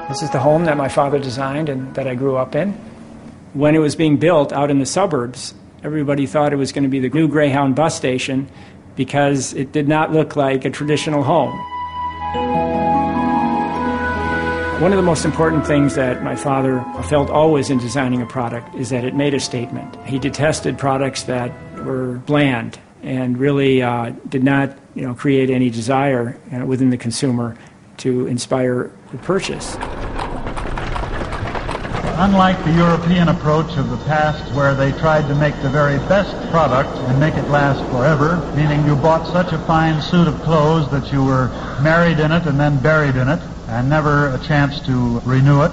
This 0.08 0.22
is 0.22 0.30
the 0.30 0.40
home 0.40 0.64
that 0.64 0.76
my 0.76 0.88
father 0.88 1.20
designed 1.20 1.68
and 1.68 1.94
that 1.94 2.08
I 2.08 2.16
grew 2.16 2.34
up 2.34 2.56
in. 2.56 2.72
When 3.52 3.76
it 3.76 3.80
was 3.80 3.94
being 3.94 4.16
built 4.16 4.52
out 4.52 4.72
in 4.72 4.80
the 4.80 4.86
suburbs, 4.86 5.54
everybody 5.84 6.26
thought 6.26 6.52
it 6.52 6.56
was 6.56 6.72
going 6.72 6.82
to 6.82 6.90
be 6.90 6.98
the 6.98 7.10
new 7.10 7.28
Greyhound 7.28 7.76
bus 7.76 7.94
station 7.94 8.48
because 8.96 9.54
it 9.54 9.72
did 9.72 9.86
not 9.86 10.12
look 10.12 10.34
like 10.34 10.64
a 10.64 10.70
traditional 10.70 11.22
home. 11.22 11.56
One 14.80 14.92
of 14.92 14.98
the 14.98 15.02
most 15.02 15.24
important 15.24 15.66
things 15.66 15.94
that 15.94 16.22
my 16.22 16.36
father 16.36 16.84
felt 17.04 17.30
always 17.30 17.70
in 17.70 17.78
designing 17.78 18.20
a 18.20 18.26
product 18.26 18.74
is 18.74 18.90
that 18.90 19.04
it 19.04 19.14
made 19.14 19.32
a 19.32 19.40
statement. 19.40 19.96
He 20.04 20.18
detested 20.18 20.76
products 20.76 21.22
that 21.22 21.50
were 21.82 22.18
bland 22.26 22.78
and 23.02 23.38
really 23.38 23.80
uh, 23.80 24.12
did 24.28 24.44
not 24.44 24.76
you 24.94 25.02
know, 25.02 25.14
create 25.14 25.48
any 25.48 25.70
desire 25.70 26.38
uh, 26.52 26.66
within 26.66 26.90
the 26.90 26.98
consumer 26.98 27.56
to 27.98 28.26
inspire 28.26 28.90
the 29.12 29.18
purchase. 29.18 29.76
Unlike 32.18 32.64
the 32.64 32.72
European 32.72 33.28
approach 33.28 33.76
of 33.76 33.90
the 33.90 33.98
past 34.08 34.54
where 34.54 34.74
they 34.74 34.90
tried 34.92 35.28
to 35.28 35.34
make 35.34 35.60
the 35.60 35.68
very 35.68 35.98
best 36.08 36.34
product 36.50 36.98
and 37.02 37.20
make 37.20 37.36
it 37.36 37.50
last 37.50 37.84
forever, 37.90 38.42
meaning 38.56 38.86
you 38.86 38.96
bought 38.96 39.26
such 39.26 39.52
a 39.52 39.58
fine 39.58 40.00
suit 40.00 40.26
of 40.26 40.40
clothes 40.40 40.90
that 40.92 41.12
you 41.12 41.22
were 41.22 41.50
married 41.82 42.18
in 42.18 42.32
it 42.32 42.46
and 42.46 42.58
then 42.58 42.80
buried 42.80 43.16
in 43.16 43.28
it 43.28 43.40
and 43.68 43.90
never 43.90 44.28
a 44.34 44.38
chance 44.38 44.80
to 44.86 45.20
renew 45.26 45.60
it, 45.62 45.72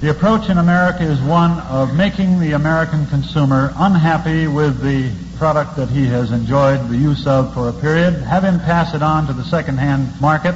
the 0.00 0.10
approach 0.10 0.48
in 0.48 0.58
America 0.58 1.02
is 1.02 1.20
one 1.22 1.58
of 1.62 1.96
making 1.96 2.38
the 2.38 2.52
American 2.52 3.04
consumer 3.06 3.72
unhappy 3.76 4.46
with 4.46 4.80
the 4.82 5.10
product 5.36 5.74
that 5.74 5.88
he 5.88 6.06
has 6.06 6.30
enjoyed 6.30 6.88
the 6.90 6.96
use 6.96 7.26
of 7.26 7.52
for 7.54 7.68
a 7.68 7.72
period, 7.72 8.14
have 8.22 8.44
him 8.44 8.60
pass 8.60 8.94
it 8.94 9.02
on 9.02 9.26
to 9.26 9.32
the 9.32 9.44
second-hand 9.44 10.08
market, 10.20 10.54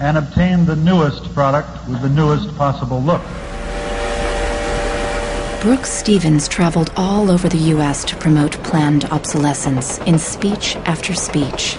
and 0.00 0.16
obtain 0.16 0.64
the 0.64 0.76
newest 0.76 1.34
product 1.34 1.68
with 1.86 2.00
the 2.00 2.08
newest 2.08 2.56
possible 2.56 3.02
look. 3.02 3.22
Brooks 5.64 5.90
Stevens 5.90 6.46
traveled 6.46 6.92
all 6.94 7.30
over 7.30 7.48
the 7.48 7.70
U.S. 7.72 8.04
to 8.04 8.16
promote 8.16 8.52
planned 8.62 9.06
obsolescence 9.06 9.96
in 10.00 10.18
speech 10.18 10.76
after 10.84 11.14
speech. 11.14 11.78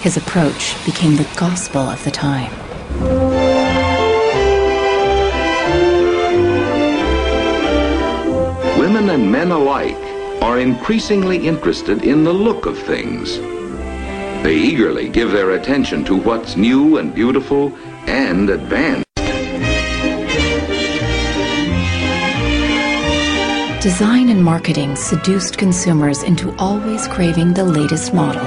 His 0.00 0.16
approach 0.16 0.74
became 0.86 1.16
the 1.16 1.28
gospel 1.36 1.82
of 1.82 2.02
the 2.02 2.10
time. 2.10 2.50
Women 8.78 9.10
and 9.10 9.30
men 9.30 9.50
alike 9.50 10.42
are 10.42 10.58
increasingly 10.58 11.46
interested 11.46 12.04
in 12.04 12.24
the 12.24 12.32
look 12.32 12.64
of 12.64 12.78
things. 12.78 13.36
They 14.42 14.56
eagerly 14.56 15.10
give 15.10 15.30
their 15.32 15.50
attention 15.50 16.06
to 16.06 16.16
what's 16.16 16.56
new 16.56 16.96
and 16.96 17.14
beautiful 17.14 17.76
and 18.06 18.48
advanced. 18.48 19.05
Design 23.86 24.30
and 24.30 24.42
marketing 24.42 24.96
seduced 24.96 25.58
consumers 25.58 26.24
into 26.24 26.52
always 26.56 27.06
craving 27.06 27.54
the 27.54 27.62
latest 27.62 28.12
model. 28.12 28.42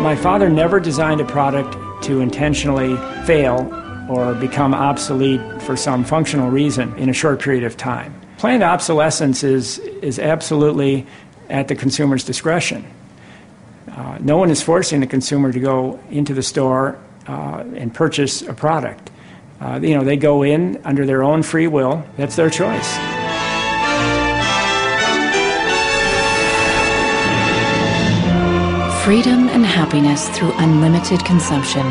My 0.00 0.16
father 0.16 0.48
never 0.48 0.80
designed 0.80 1.20
a 1.20 1.26
product 1.26 1.76
to 2.04 2.20
intentionally 2.20 2.96
fail 3.26 3.70
or 4.08 4.32
become 4.32 4.72
obsolete 4.72 5.42
for 5.60 5.76
some 5.76 6.04
functional 6.04 6.50
reason 6.50 6.96
in 6.96 7.10
a 7.10 7.12
short 7.12 7.42
period 7.42 7.64
of 7.64 7.76
time. 7.76 8.18
Planned 8.38 8.62
obsolescence 8.62 9.44
is, 9.44 9.78
is 9.78 10.18
absolutely 10.18 11.06
at 11.50 11.68
the 11.68 11.74
consumer's 11.74 12.24
discretion. 12.24 12.86
Uh, 13.92 14.16
no 14.22 14.38
one 14.38 14.48
is 14.48 14.62
forcing 14.62 15.00
the 15.00 15.06
consumer 15.06 15.52
to 15.52 15.60
go 15.60 16.00
into 16.10 16.32
the 16.32 16.42
store 16.42 16.98
uh, 17.26 17.62
and 17.76 17.92
purchase 17.92 18.40
a 18.40 18.54
product. 18.54 19.10
Uh, 19.60 19.78
you 19.82 19.94
know, 19.94 20.02
they 20.02 20.16
go 20.16 20.42
in 20.42 20.80
under 20.86 21.04
their 21.04 21.22
own 21.22 21.42
free 21.42 21.66
will. 21.66 22.02
That's 22.16 22.36
their 22.36 22.48
choice. 22.48 23.17
Freedom 29.08 29.48
and 29.48 29.64
happiness 29.64 30.28
through 30.36 30.52
unlimited 30.58 31.24
consumption 31.24 31.88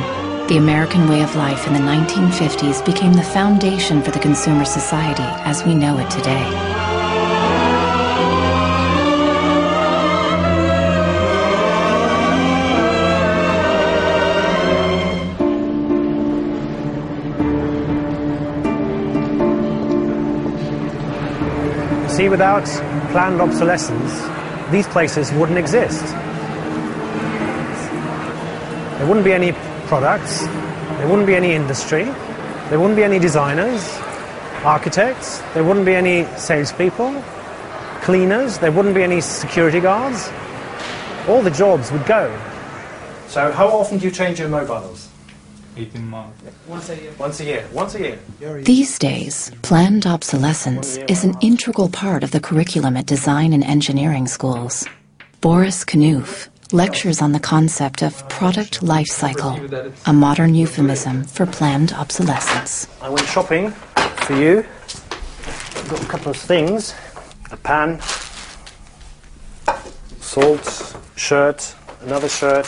the 0.48 0.58
American 0.58 1.10
way 1.10 1.24
of 1.24 1.36
life 1.36 1.66
in 1.66 1.74
the 1.74 1.80
1950s 1.80 2.86
became 2.86 3.12
the 3.12 3.24
foundation 3.24 4.04
for 4.04 4.12
the 4.12 4.20
consumer 4.20 4.64
society 4.64 5.24
as 5.44 5.66
we 5.66 5.74
know 5.74 5.98
it 5.98 6.08
today. 6.12 6.46
See, 22.16 22.30
without 22.30 22.66
planned 23.10 23.42
obsolescence, 23.42 24.22
these 24.70 24.88
places 24.88 25.32
wouldn't 25.32 25.58
exist. 25.58 26.16
There 28.98 29.06
wouldn't 29.06 29.26
be 29.26 29.34
any 29.34 29.52
products, 29.88 30.46
there 30.46 31.08
wouldn't 31.08 31.28
be 31.28 31.36
any 31.36 31.54
industry, 31.54 32.06
there 32.70 32.80
wouldn't 32.80 32.96
be 32.96 33.04
any 33.04 33.20
designers, 33.20 33.88
architects, 34.64 35.40
there 35.54 35.64
wouldn't 35.64 35.86
be 35.86 35.94
any 35.94 36.26
salespeople, 36.36 37.24
cleaners, 38.02 38.58
there 38.58 38.72
wouldn't 38.72 38.96
be 38.96 39.04
any 39.04 39.22
security 39.22 39.80
guards. 39.80 40.32
All 41.28 41.42
the 41.42 41.52
jobs 41.52 41.92
would 41.92 42.06
go. 42.06 42.28
So, 43.28 43.52
how 43.52 43.68
often 43.68 44.00
do 44.00 44.06
you 44.06 44.12
change 44.12 44.40
your 44.40 44.50
mobiles? 44.50 45.10
18 45.78 46.08
months. 46.08 46.42
Once 46.68 46.90
a 46.90 46.96
year. 46.96 47.12
Once 47.20 47.40
a 47.40 47.46
year. 47.46 47.68
Once 47.72 47.96
a 47.96 48.00
year. 48.00 48.64
These 48.64 48.98
days, 48.98 49.52
planned 49.62 50.08
obsolescence 50.08 50.98
is 51.08 51.24
an 51.24 51.36
integral 51.42 51.90
part 51.90 52.24
of 52.24 52.32
the 52.32 52.40
curriculum 52.40 52.98
at 52.98 53.06
design 53.06 53.54
and 53.54 53.64
engineering 53.64 54.28
schools. 54.28 54.88
Boris 55.40 55.86
Knuth, 55.86 56.50
lectures 56.74 57.22
on 57.22 57.32
the 57.32 57.40
concept 57.40 58.02
of 58.02 58.28
product 58.30 58.84
life 58.84 59.08
cycle, 59.08 59.60
a 60.06 60.14
modern 60.14 60.56
euphemism 60.56 61.24
for 61.24 61.46
planned 61.46 61.94
obsolescence. 61.94 62.88
I 63.02 63.10
went 63.10 63.28
shopping 63.28 63.72
for 63.72 64.34
you. 64.34 64.66
I've 65.78 65.88
got 65.90 66.04
a 66.04 66.08
couple 66.08 66.32
of 66.32 66.38
things 66.38 66.94
a 67.52 67.58
pan, 67.58 68.02
salt, 70.20 70.98
shirt, 71.16 71.76
another 72.02 72.28
shirt. 72.28 72.66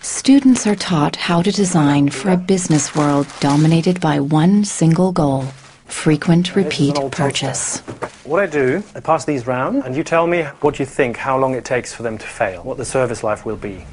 Students 0.00 0.66
are 0.66 0.76
taught 0.76 1.16
how 1.16 1.42
to 1.42 1.50
design 1.50 2.10
for 2.10 2.30
a 2.30 2.36
business 2.36 2.94
world 2.94 3.26
dominated 3.40 4.00
by 4.00 4.20
one 4.20 4.64
single 4.64 5.10
goal 5.12 5.46
frequent 5.90 6.56
repeat 6.56 6.94
purchase. 7.10 7.78
What 8.24 8.40
I 8.40 8.46
do, 8.46 8.82
I 8.94 9.00
pass 9.00 9.24
these 9.24 9.46
round, 9.46 9.84
and 9.84 9.96
you 9.96 10.04
tell 10.04 10.26
me 10.26 10.44
what 10.60 10.78
you 10.78 10.86
think, 10.86 11.16
how 11.16 11.38
long 11.38 11.54
it 11.54 11.64
takes 11.64 11.92
for 11.92 12.02
them 12.02 12.16
to 12.18 12.26
fail, 12.26 12.62
what 12.62 12.78
the 12.78 12.84
service 12.84 13.22
life 13.22 13.44
will 13.44 13.56
be. 13.56 13.84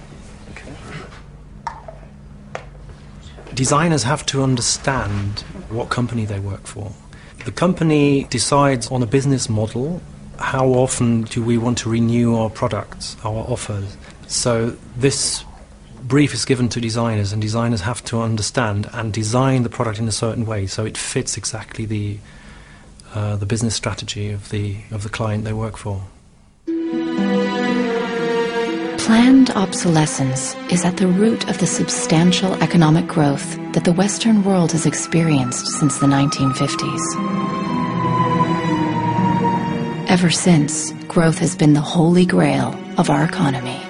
Designers 3.54 4.04
have 4.04 4.26
to 4.28 4.44
understand 4.44 5.40
what 5.70 5.90
company 5.90 6.26
they 6.26 6.40
work 6.40 6.68
for. 6.68 6.92
The 7.46 7.52
company 7.52 8.26
decides 8.26 8.92
on 8.92 9.02
a 9.02 9.08
business 9.08 9.50
model 9.50 10.02
how 10.38 10.68
often 10.68 11.24
do 11.24 11.44
we 11.44 11.58
want 11.58 11.80
to 11.80 11.90
renew 11.90 12.36
our 12.36 12.50
products, 12.50 13.18
our 13.24 13.44
offers. 13.50 13.98
So 14.28 14.76
this 14.96 15.44
brief 16.08 16.34
is 16.34 16.46
given 16.46 16.70
to 16.70 16.80
designers, 16.80 17.34
and 17.34 17.42
designers 17.42 17.82
have 17.82 18.04
to 18.06 18.22
understand 18.22 18.90
and 18.94 19.12
design 19.12 19.64
the 19.64 19.70
product 19.70 20.00
in 20.00 20.08
a 20.08 20.12
certain 20.12 20.46
way 20.46 20.66
so 20.66 20.86
it 20.86 20.98
fits 20.98 21.38
exactly 21.38 21.86
the 21.86 22.18
uh, 23.14 23.36
the 23.36 23.46
business 23.46 23.76
strategy 23.76 24.32
of 24.32 24.50
the 24.50 24.78
of 24.92 25.04
the 25.04 25.10
client 25.10 25.44
they 25.44 25.54
work 25.54 25.78
for. 25.78 26.04
Planned 28.98 29.52
obsolescence 29.52 30.56
is 30.70 30.84
at 30.84 30.98
the 30.98 31.08
root 31.08 31.50
of 31.50 31.60
the 31.60 31.68
substantial 31.68 32.54
economic 32.62 33.08
growth 33.08 33.56
that 33.72 33.86
the 33.86 33.94
Western 33.94 34.44
world 34.44 34.74
has 34.74 34.86
experienced 34.86 35.68
since 35.68 36.00
the 36.00 36.08
1950s. 36.08 37.02
Ever 40.10 40.30
since, 40.30 40.92
growth 41.08 41.38
has 41.38 41.56
been 41.56 41.74
the 41.74 41.82
holy 41.82 42.26
grail 42.26 42.76
of 42.98 43.10
our 43.10 43.24
economy. 43.24 43.87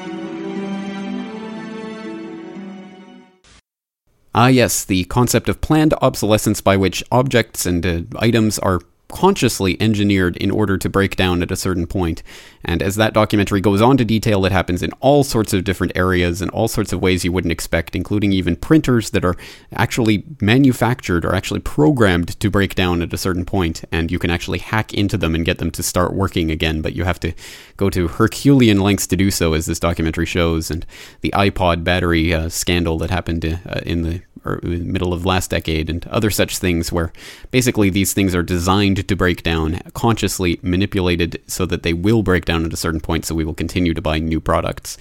Ah, 4.39 4.50
yes, 4.50 4.86
the 4.86 5.03
concept 5.06 5.50
of 5.50 5.62
planned 5.62 5.96
obsolescence 6.00 6.62
by 6.62 6.77
which 6.77 7.03
objects 7.12 7.65
and 7.65 7.84
uh, 7.84 8.01
items 8.20 8.60
are 8.60 8.82
consciously 9.09 9.81
engineered 9.81 10.35
in 10.37 10.51
order 10.51 10.77
to 10.77 10.89
break 10.89 11.15
down 11.15 11.41
at 11.41 11.51
a 11.51 11.55
certain 11.55 11.87
point. 11.87 12.23
And 12.65 12.81
as 12.81 12.95
that 12.97 13.13
documentary 13.13 13.61
goes 13.61 13.81
on 13.81 13.97
to 13.97 14.05
detail, 14.05 14.45
it 14.45 14.51
happens 14.51 14.83
in 14.83 14.91
all 14.99 15.23
sorts 15.23 15.53
of 15.53 15.63
different 15.63 15.93
areas 15.95 16.41
and 16.41 16.51
all 16.51 16.67
sorts 16.67 16.91
of 16.91 17.01
ways 17.01 17.23
you 17.23 17.31
wouldn't 17.31 17.51
expect, 17.51 17.95
including 17.95 18.33
even 18.33 18.55
printers 18.55 19.11
that 19.11 19.23
are 19.23 19.37
actually 19.73 20.25
manufactured 20.41 21.23
or 21.23 21.33
actually 21.33 21.61
programmed 21.61 22.37
to 22.39 22.49
break 22.49 22.75
down 22.75 23.01
at 23.01 23.13
a 23.13 23.17
certain 23.17 23.45
point, 23.45 23.83
and 23.91 24.11
you 24.11 24.19
can 24.19 24.29
actually 24.29 24.59
hack 24.59 24.93
into 24.93 25.17
them 25.17 25.35
and 25.35 25.45
get 25.45 25.59
them 25.59 25.71
to 25.71 25.83
start 25.83 26.13
working 26.13 26.51
again, 26.51 26.81
but 26.81 26.93
you 26.93 27.05
have 27.05 27.19
to 27.19 27.33
go 27.77 27.89
to 27.89 28.07
Herculean 28.07 28.81
lengths 28.81 29.07
to 29.07 29.15
do 29.15 29.31
so, 29.31 29.53
as 29.53 29.65
this 29.65 29.79
documentary 29.79 30.25
shows, 30.25 30.69
and 30.69 30.85
the 31.21 31.31
iPod 31.31 31.83
battery 31.83 32.33
uh, 32.33 32.49
scandal 32.49 32.97
that 32.97 33.09
happened 33.09 33.45
uh, 33.45 33.79
in 33.85 34.01
the 34.01 34.21
middle 34.63 35.13
of 35.13 35.25
last 35.25 35.49
decade 35.49 35.89
and 35.89 36.07
other 36.07 36.29
such 36.29 36.57
things 36.57 36.91
where 36.91 37.11
basically 37.51 37.89
these 37.89 38.13
things 38.13 38.33
are 38.33 38.43
designed 38.43 38.97
to 39.04 39.16
break 39.16 39.44
down, 39.44 39.82
consciously 39.94 40.60
manipulated 40.62 41.42
so 41.48 41.66
that 41.66 41.84
they 41.84 41.94
will 41.94 42.24
break 42.24 42.46
down 42.46 42.66
at 42.66 42.74
a 42.74 42.77
certain 42.77 43.01
point 43.01 43.25
so 43.25 43.36
we 43.36 43.46
will 43.46 43.54
continue 43.54 43.94
to 43.94 44.01
buy 44.01 44.20
new 44.20 44.39
products. 44.39 44.98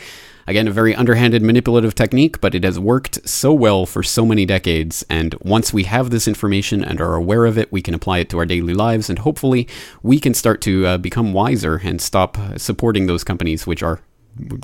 Again, 0.48 0.68
a 0.68 0.70
very 0.70 0.94
underhanded 0.94 1.42
manipulative 1.42 1.96
technique, 1.96 2.40
but 2.40 2.54
it 2.54 2.62
has 2.62 2.78
worked 2.78 3.28
so 3.28 3.52
well 3.52 3.84
for 3.84 4.04
so 4.04 4.24
many 4.24 4.46
decades. 4.46 5.04
And 5.10 5.34
once 5.40 5.72
we 5.72 5.84
have 5.84 6.10
this 6.10 6.28
information 6.28 6.84
and 6.84 7.00
are 7.00 7.16
aware 7.16 7.46
of 7.46 7.58
it, 7.58 7.72
we 7.72 7.82
can 7.82 7.94
apply 7.94 8.18
it 8.18 8.30
to 8.30 8.38
our 8.38 8.46
daily 8.46 8.72
lives. 8.72 9.10
And 9.10 9.18
hopefully, 9.18 9.66
we 10.04 10.20
can 10.20 10.34
start 10.34 10.60
to 10.62 10.86
uh, 10.86 10.98
become 10.98 11.32
wiser 11.32 11.80
and 11.82 12.00
stop 12.00 12.38
supporting 12.58 13.06
those 13.06 13.24
companies 13.24 13.66
which 13.66 13.82
are 13.82 14.00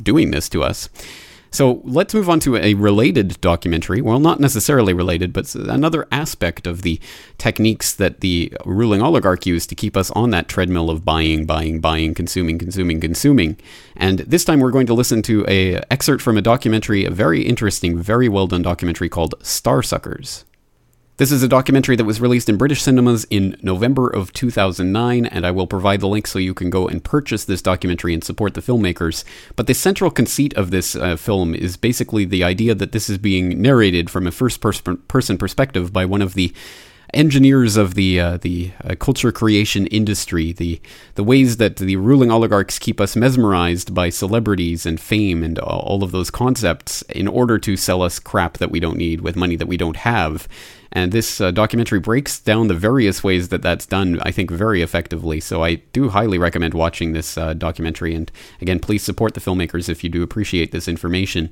doing 0.03 0.31
this 0.31 0.49
to 0.51 0.63
us. 0.63 0.89
So 1.53 1.83
let's 1.85 2.15
move 2.15 2.31
on 2.31 2.41
to 2.41 2.57
a 2.57 2.73
related 2.75 3.39
documentary. 3.43 4.01
Well, 4.01 4.19
not 4.19 4.41
necessarily 4.41 4.95
related, 4.95 5.35
but 5.35 5.55
another 5.55 6.09
aspect 6.11 6.67
of 6.67 6.81
the 6.81 6.99
techniques 7.37 7.93
that 7.93 8.21
the 8.21 8.53
ruling 8.65 9.03
oligarch 9.03 9.45
used 9.45 9.69
to 9.69 9.75
keep 9.75 9.95
us 9.95 10.11
on 10.13 10.31
that 10.31 10.49
treadmill 10.49 10.89
of 10.89 11.05
buying, 11.05 11.45
buying, 11.45 11.79
buying, 11.79 12.15
consuming, 12.15 12.59
consuming, 12.59 13.01
consuming. 13.01 13.59
And 13.95 14.21
this 14.21 14.47
time 14.47 14.61
we're 14.61 14.71
going 14.71 14.87
to 14.87 14.95
listen 14.95 15.21
to 15.23 15.45
a 15.47 15.77
excerpt 15.91 16.23
from 16.23 16.39
a 16.39 16.43
documentary, 16.43 17.05
a 17.05 17.11
very 17.11 17.43
interesting, 17.43 17.99
very 17.99 18.31
well 18.31 18.47
done 18.47 18.63
documentary 18.63 19.11
called 19.11 19.35
Starsuckers. 19.41 20.45
This 21.19 21.31
is 21.31 21.43
a 21.43 21.49
documentary 21.49 21.95
that 21.97 22.07
was 22.07 22.23
released 22.23 22.49
in 22.49 22.57
British 22.57 22.81
cinemas 22.81 23.27
in 23.29 23.59
November 23.61 24.09
of 24.09 24.33
2009, 24.33 25.27
and 25.27 25.47
I 25.47 25.51
will 25.51 25.67
provide 25.67 26.01
the 26.01 26.09
link 26.09 26.27
so 26.27 26.39
you 26.39 26.55
can 26.55 26.71
go 26.71 26.89
and 26.89 27.05
purchase 27.05 27.45
this 27.45 27.61
documentary 27.61 28.15
and 28.15 28.25
support 28.25 28.55
the 28.55 28.63
filmmakers. 28.63 29.23
But 29.55 29.67
the 29.67 29.75
central 29.75 30.11
conceit 30.11 30.55
of 30.55 30.71
this 30.71 30.97
uh, 30.97 31.17
film 31.17 31.55
is 31.55 31.77
basically 31.77 32.25
the 32.25 32.43
idea 32.43 32.75
that 32.75 32.93
this 32.93 33.11
is 33.11 33.19
being 33.19 33.61
narrated 33.61 34.09
from 34.09 34.27
a 34.27 34.31
first 34.31 34.63
person 34.63 35.37
perspective 35.37 35.93
by 35.93 36.07
one 36.07 36.23
of 36.23 36.33
the 36.33 36.55
engineers 37.13 37.77
of 37.77 37.95
the 37.95 38.19
uh, 38.19 38.39
the 38.39 38.73
uh, 38.83 38.95
culture 38.95 39.33
creation 39.33 39.87
industry, 39.89 40.51
the 40.51 40.81
the 41.15 41.25
ways 41.25 41.59
that 41.59 41.77
the 41.77 41.97
ruling 41.97 42.31
oligarchs 42.31 42.79
keep 42.79 42.99
us 43.03 43.17
mesmerized 43.17 43.95
by 43.95 44.09
celebrities 44.09 44.87
and 44.87 44.99
fame 44.99 45.43
and 45.43 45.59
all 45.59 46.03
of 46.03 46.11
those 46.11 46.31
concepts 46.31 47.03
in 47.11 47.29
order 47.29 47.59
to 47.59 47.77
sell 47.77 48.01
us 48.01 48.19
crap 48.19 48.57
that 48.57 48.71
we 48.71 48.81
don't 48.81 48.97
need 48.97 49.21
with 49.21 49.37
money 49.37 49.57
that 49.57 49.69
we 49.69 49.77
don't 49.77 49.99
have. 49.99 50.49
And 50.93 51.11
this 51.11 51.41
uh, 51.41 51.51
documentary 51.51 52.01
breaks 52.01 52.39
down 52.39 52.69
the 52.69 52.75
various 52.75 53.25
ways 53.25 53.49
that 53.49 53.63
that's 53.63 53.87
done, 53.87 54.21
I 54.21 54.31
think, 54.31 54.51
very 54.51 54.83
effectively. 54.83 55.41
So 55.41 55.65
I 55.65 55.77
do 55.93 56.11
highly 56.11 56.39
recommend 56.39 56.75
watching 56.75 57.13
this 57.13 57.39
uh, 57.39 57.55
documentary. 57.55 58.15
And 58.15 58.31
again, 58.61 58.79
please 58.79 59.03
support 59.03 59.35
the 59.35 59.41
filmmakers 59.41 59.89
if 59.89 60.05
you 60.05 60.11
do 60.11 60.23
appreciate 60.23 60.71
this 60.71 60.89
information. 60.89 61.51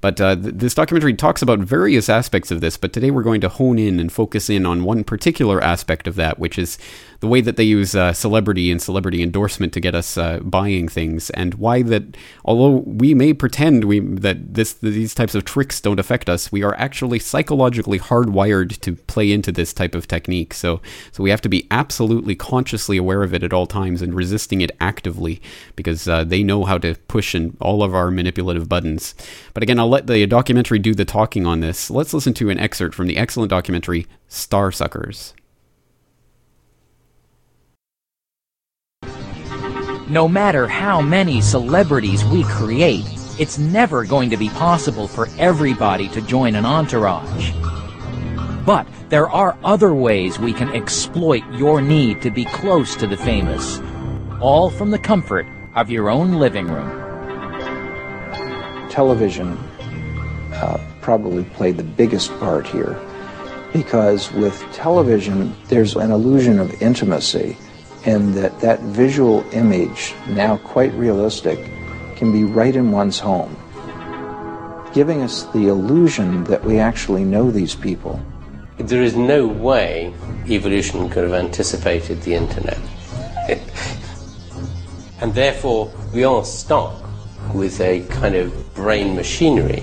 But 0.00 0.20
uh, 0.20 0.34
th- 0.34 0.54
this 0.56 0.74
documentary 0.74 1.14
talks 1.14 1.40
about 1.40 1.60
various 1.60 2.08
aspects 2.08 2.50
of 2.50 2.60
this, 2.60 2.76
but 2.76 2.92
today 2.92 3.10
we're 3.10 3.22
going 3.22 3.40
to 3.42 3.48
hone 3.48 3.78
in 3.78 4.00
and 4.00 4.12
focus 4.12 4.50
in 4.50 4.66
on 4.66 4.82
one 4.82 5.04
particular 5.04 5.62
aspect 5.62 6.08
of 6.08 6.16
that, 6.16 6.38
which 6.38 6.58
is 6.58 6.76
the 7.20 7.26
way 7.26 7.40
that 7.40 7.56
they 7.56 7.64
use 7.64 7.94
uh, 7.94 8.12
celebrity 8.12 8.70
and 8.70 8.80
celebrity 8.80 9.22
endorsement 9.22 9.72
to 9.74 9.80
get 9.80 9.94
us 9.94 10.16
uh, 10.16 10.40
buying 10.40 10.88
things, 10.88 11.30
and 11.30 11.54
why 11.54 11.82
that 11.82 12.16
although 12.44 12.78
we 12.86 13.14
may 13.14 13.32
pretend 13.32 13.84
we 13.84 14.00
that 14.00 14.54
this 14.54 14.72
these 14.74 15.14
types 15.14 15.34
of 15.34 15.44
tricks 15.44 15.80
don't 15.80 16.00
affect 16.00 16.28
us, 16.28 16.50
we 16.50 16.62
are 16.62 16.74
actually 16.76 17.18
psychologically 17.18 17.98
hardwired 17.98 18.80
to 18.80 18.96
play 18.96 19.30
into 19.30 19.52
this 19.52 19.72
type 19.72 19.94
of 19.94 20.08
technique. 20.08 20.54
So 20.54 20.80
so 21.12 21.22
we 21.22 21.30
have 21.30 21.42
to 21.42 21.48
be 21.48 21.66
absolutely 21.70 22.34
consciously 22.34 22.96
aware 22.96 23.22
of 23.22 23.34
it 23.34 23.42
at 23.42 23.52
all 23.52 23.66
times 23.66 24.02
and 24.02 24.14
resisting 24.14 24.60
it 24.62 24.70
actively 24.80 25.42
because 25.76 26.08
uh, 26.08 26.24
they 26.24 26.42
know 26.42 26.64
how 26.64 26.78
to 26.78 26.94
push 27.06 27.34
in 27.34 27.56
all 27.60 27.82
of 27.82 27.94
our 27.94 28.10
manipulative 28.10 28.68
buttons. 28.68 29.14
But 29.52 29.62
again, 29.62 29.78
I'll 29.78 29.88
let 29.88 30.06
the 30.06 30.26
documentary 30.26 30.78
do 30.78 30.94
the 30.94 31.04
talking 31.04 31.46
on 31.46 31.60
this. 31.60 31.90
Let's 31.90 32.14
listen 32.14 32.34
to 32.34 32.50
an 32.50 32.58
excerpt 32.58 32.94
from 32.94 33.06
the 33.06 33.16
excellent 33.16 33.50
documentary 33.50 34.06
Starsuckers. 34.28 35.34
No 40.10 40.26
matter 40.26 40.66
how 40.66 41.00
many 41.00 41.40
celebrities 41.40 42.24
we 42.24 42.42
create, 42.42 43.04
it's 43.38 43.58
never 43.58 44.04
going 44.04 44.28
to 44.30 44.36
be 44.36 44.48
possible 44.48 45.06
for 45.06 45.28
everybody 45.38 46.08
to 46.08 46.20
join 46.20 46.56
an 46.56 46.66
entourage. 46.66 47.52
But 48.66 48.88
there 49.08 49.30
are 49.30 49.56
other 49.62 49.94
ways 49.94 50.36
we 50.36 50.52
can 50.52 50.68
exploit 50.70 51.44
your 51.52 51.80
need 51.80 52.22
to 52.22 52.30
be 52.32 52.44
close 52.44 52.96
to 52.96 53.06
the 53.06 53.16
famous, 53.16 53.80
all 54.40 54.68
from 54.68 54.90
the 54.90 54.98
comfort 54.98 55.46
of 55.76 55.90
your 55.90 56.10
own 56.10 56.40
living 56.40 56.66
room. 56.66 56.90
Television 58.90 59.56
uh, 60.54 60.84
probably 61.00 61.44
played 61.44 61.76
the 61.76 61.84
biggest 61.84 62.36
part 62.40 62.66
here 62.66 62.98
because 63.72 64.32
with 64.32 64.60
television, 64.72 65.54
there's 65.68 65.94
an 65.94 66.10
illusion 66.10 66.58
of 66.58 66.82
intimacy 66.82 67.56
and 68.04 68.34
that 68.34 68.58
that 68.60 68.80
visual 68.80 69.44
image, 69.52 70.14
now 70.28 70.56
quite 70.58 70.92
realistic, 70.94 71.58
can 72.16 72.32
be 72.32 72.44
right 72.44 72.76
in 72.76 72.92
one's 72.92 73.18
home, 73.18 73.56
giving 74.92 75.22
us 75.22 75.44
the 75.52 75.68
illusion 75.68 76.44
that 76.44 76.64
we 76.64 76.78
actually 76.78 77.24
know 77.24 77.50
these 77.50 77.74
people. 77.74 78.20
There 78.78 79.02
is 79.02 79.16
no 79.16 79.46
way 79.46 80.14
evolution 80.48 81.08
could 81.10 81.24
have 81.24 81.34
anticipated 81.34 82.22
the 82.22 82.34
internet. 82.34 82.78
and 85.20 85.34
therefore, 85.34 85.92
we 86.14 86.24
are 86.24 86.44
stuck 86.44 86.94
with 87.54 87.80
a 87.80 88.00
kind 88.06 88.34
of 88.34 88.74
brain 88.74 89.14
machinery 89.14 89.80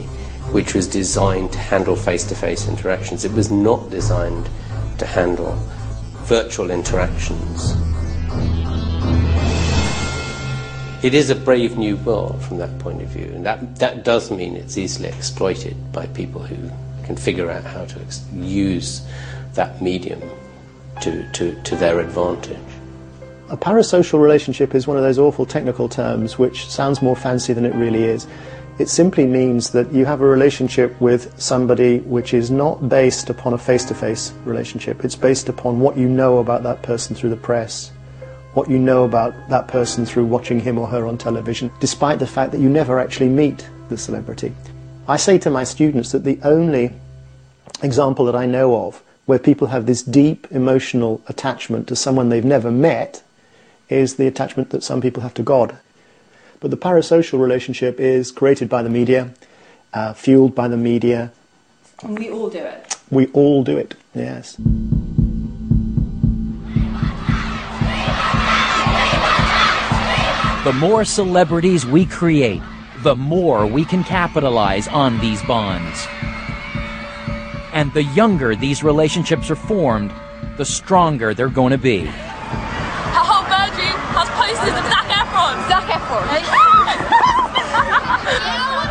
which 0.51 0.73
was 0.73 0.87
designed 0.87 1.51
to 1.51 1.59
handle 1.59 1.95
face 1.95 2.23
to 2.25 2.35
face 2.35 2.67
interactions. 2.67 3.25
It 3.25 3.33
was 3.33 3.51
not 3.51 3.89
designed 3.89 4.49
to 4.97 5.05
handle 5.05 5.53
virtual 6.23 6.71
interactions. 6.71 7.75
It 11.03 11.13
is 11.13 11.29
a 11.29 11.35
brave 11.35 11.77
new 11.77 11.95
world 11.97 12.41
from 12.41 12.57
that 12.57 12.79
point 12.79 13.03
of 13.03 13.09
view, 13.09 13.31
and 13.35 13.45
that, 13.45 13.75
that 13.75 14.03
does 14.03 14.31
mean 14.31 14.55
it's 14.55 14.79
easily 14.79 15.09
exploited 15.09 15.91
by 15.91 16.07
people 16.07 16.41
who 16.41 16.71
can 17.05 17.15
figure 17.15 17.51
out 17.51 17.63
how 17.63 17.85
to 17.85 17.99
use 18.33 19.05
that 19.53 19.79
medium 19.79 20.19
to, 21.01 21.31
to, 21.33 21.61
to 21.61 21.75
their 21.75 21.99
advantage. 21.99 22.57
A 23.49 23.55
parasocial 23.55 24.19
relationship 24.19 24.73
is 24.73 24.87
one 24.87 24.97
of 24.97 25.03
those 25.03 25.19
awful 25.19 25.45
technical 25.45 25.87
terms 25.87 26.39
which 26.39 26.67
sounds 26.67 27.03
more 27.03 27.15
fancy 27.15 27.53
than 27.53 27.63
it 27.63 27.75
really 27.75 28.03
is. 28.03 28.25
It 28.79 28.89
simply 28.89 29.27
means 29.27 29.69
that 29.71 29.93
you 29.93 30.03
have 30.05 30.21
a 30.21 30.27
relationship 30.27 30.99
with 30.99 31.31
somebody 31.39 31.99
which 31.99 32.33
is 32.33 32.49
not 32.49 32.89
based 32.89 33.29
upon 33.29 33.53
a 33.53 33.57
face 33.59 33.85
to 33.85 33.93
face 33.93 34.33
relationship. 34.45 35.05
It's 35.05 35.15
based 35.15 35.47
upon 35.47 35.79
what 35.79 35.95
you 35.95 36.09
know 36.09 36.39
about 36.39 36.63
that 36.63 36.81
person 36.81 37.15
through 37.15 37.29
the 37.29 37.37
press, 37.37 37.91
what 38.53 38.69
you 38.69 38.79
know 38.79 39.03
about 39.03 39.33
that 39.49 39.67
person 39.67 40.05
through 40.05 40.25
watching 40.25 40.59
him 40.59 40.77
or 40.77 40.87
her 40.87 41.05
on 41.05 41.17
television, 41.17 41.71
despite 41.79 42.19
the 42.19 42.27
fact 42.27 42.51
that 42.51 42.59
you 42.59 42.69
never 42.69 42.99
actually 42.99 43.29
meet 43.29 43.67
the 43.89 43.97
celebrity. 43.97 44.53
I 45.07 45.17
say 45.17 45.37
to 45.39 45.49
my 45.49 45.63
students 45.63 46.11
that 46.11 46.23
the 46.23 46.39
only 46.43 46.91
example 47.81 48.25
that 48.25 48.35
I 48.35 48.45
know 48.45 48.87
of 48.87 49.03
where 49.25 49.39
people 49.39 49.67
have 49.67 49.85
this 49.85 50.01
deep 50.01 50.47
emotional 50.51 51.21
attachment 51.27 51.87
to 51.87 51.95
someone 51.95 52.29
they've 52.29 52.43
never 52.43 52.71
met 52.71 53.21
is 53.89 54.15
the 54.15 54.27
attachment 54.27 54.69
that 54.71 54.83
some 54.83 55.01
people 55.01 55.21
have 55.21 55.33
to 55.35 55.43
God. 55.43 55.77
But 56.59 56.71
the 56.71 56.77
parasocial 56.77 57.39
relationship 57.39 57.99
is 57.99 58.31
created 58.31 58.67
by 58.69 58.83
the 58.83 58.89
media, 58.89 59.31
uh, 59.93 60.13
fueled 60.13 60.55
by 60.55 60.67
the 60.67 60.77
media. 60.77 61.31
And 62.03 62.17
we 62.17 62.29
all 62.29 62.49
do 62.49 62.59
it. 62.59 62.95
We 63.09 63.27
all 63.27 63.63
do 63.63 63.77
it, 63.77 63.95
yes. 64.15 64.57
The 70.63 70.73
more 70.73 71.05
celebrities 71.05 71.85
we 71.85 72.05
create, 72.05 72.61
the 72.97 73.15
more 73.15 73.65
we 73.65 73.85
can 73.85 74.03
capitalize 74.03 74.87
on 74.87 75.17
these 75.19 75.41
bonds. 75.43 76.05
And 77.73 77.93
the 77.93 78.03
younger 78.03 78.55
these 78.55 78.83
relationships 78.83 79.49
are 79.49 79.55
formed, 79.55 80.11
the 80.57 80.65
stronger 80.65 81.33
they're 81.33 81.47
going 81.47 81.71
to 81.71 81.77
be. 81.77 82.05
Her 82.05 83.23
whole 83.23 83.43
Virgin 83.43 83.95
has 84.17 84.29
posters 84.35 84.75
of 84.75 84.83
Zac 84.91 85.07
Efron. 85.07 85.55
Zac 85.69 85.83
Efron. 85.83 86.27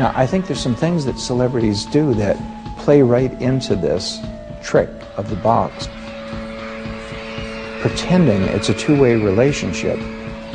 Now, 0.00 0.12
I 0.16 0.26
think 0.26 0.46
there's 0.46 0.58
some 0.58 0.74
things 0.74 1.04
that 1.04 1.18
celebrities 1.18 1.84
do 1.84 2.14
that 2.14 2.38
play 2.80 3.02
right 3.02 3.32
into 3.40 3.76
this 3.76 4.18
trick 4.62 4.90
of 5.16 5.28
the 5.30 5.36
box. 5.36 5.88
Pretending 7.80 8.42
it's 8.42 8.68
a 8.68 8.74
two-way 8.74 9.16
relationship, 9.16 9.98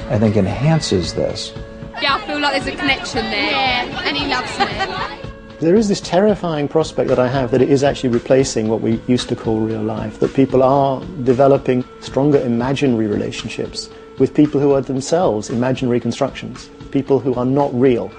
I 0.10 0.20
think 0.20 0.36
enhances 0.36 1.14
this. 1.14 1.54
Yeah, 2.02 2.16
I 2.16 2.28
feel 2.28 2.40
like 2.40 2.54
there's 2.54 2.76
a 2.76 2.78
connection 2.78 3.26
there. 3.32 3.52
Yeah, 3.52 4.02
and 4.04 4.18
he 4.18 4.28
loves 4.28 4.60
me. 4.60 5.32
There 5.60 5.76
is 5.76 5.88
this 5.88 6.02
terrifying 6.02 6.68
prospect 6.68 7.08
that 7.10 7.18
I 7.18 7.30
have 7.30 7.52
that 7.52 7.62
it 7.62 7.70
is 7.70 7.84
actually 7.84 8.10
replacing 8.10 8.68
what 8.68 8.82
we 8.82 9.00
used 9.08 9.30
to 9.30 9.36
call 9.36 9.62
real 9.62 9.82
life, 9.82 10.20
that 10.20 10.34
people 10.34 10.62
are 10.62 11.00
developing 11.24 11.86
stronger 12.02 12.40
imaginary 12.40 13.08
relationships 13.08 13.90
with 14.20 14.34
people 14.34 14.60
who 14.60 14.74
are 14.74 14.82
themselves 14.82 15.50
imaginary 15.50 16.00
constructions, 16.00 16.70
people 16.92 17.20
who 17.20 17.34
are 17.36 17.46
not 17.46 17.74
real. 17.74 18.12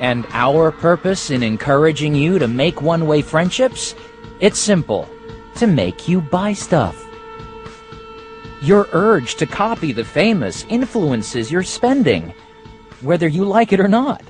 And 0.00 0.26
our 0.30 0.72
purpose 0.72 1.30
in 1.30 1.42
encouraging 1.42 2.14
you 2.14 2.38
to 2.38 2.48
make 2.48 2.80
one 2.80 3.06
way 3.06 3.20
friendships? 3.20 3.94
It's 4.40 4.58
simple 4.58 5.08
to 5.56 5.66
make 5.66 6.08
you 6.08 6.22
buy 6.22 6.54
stuff. 6.54 6.96
Your 8.62 8.88
urge 8.92 9.34
to 9.36 9.46
copy 9.46 9.92
the 9.92 10.04
famous 10.04 10.64
influences 10.70 11.50
your 11.52 11.62
spending, 11.62 12.32
whether 13.02 13.28
you 13.28 13.44
like 13.44 13.74
it 13.74 13.80
or 13.80 13.88
not. 13.88 14.22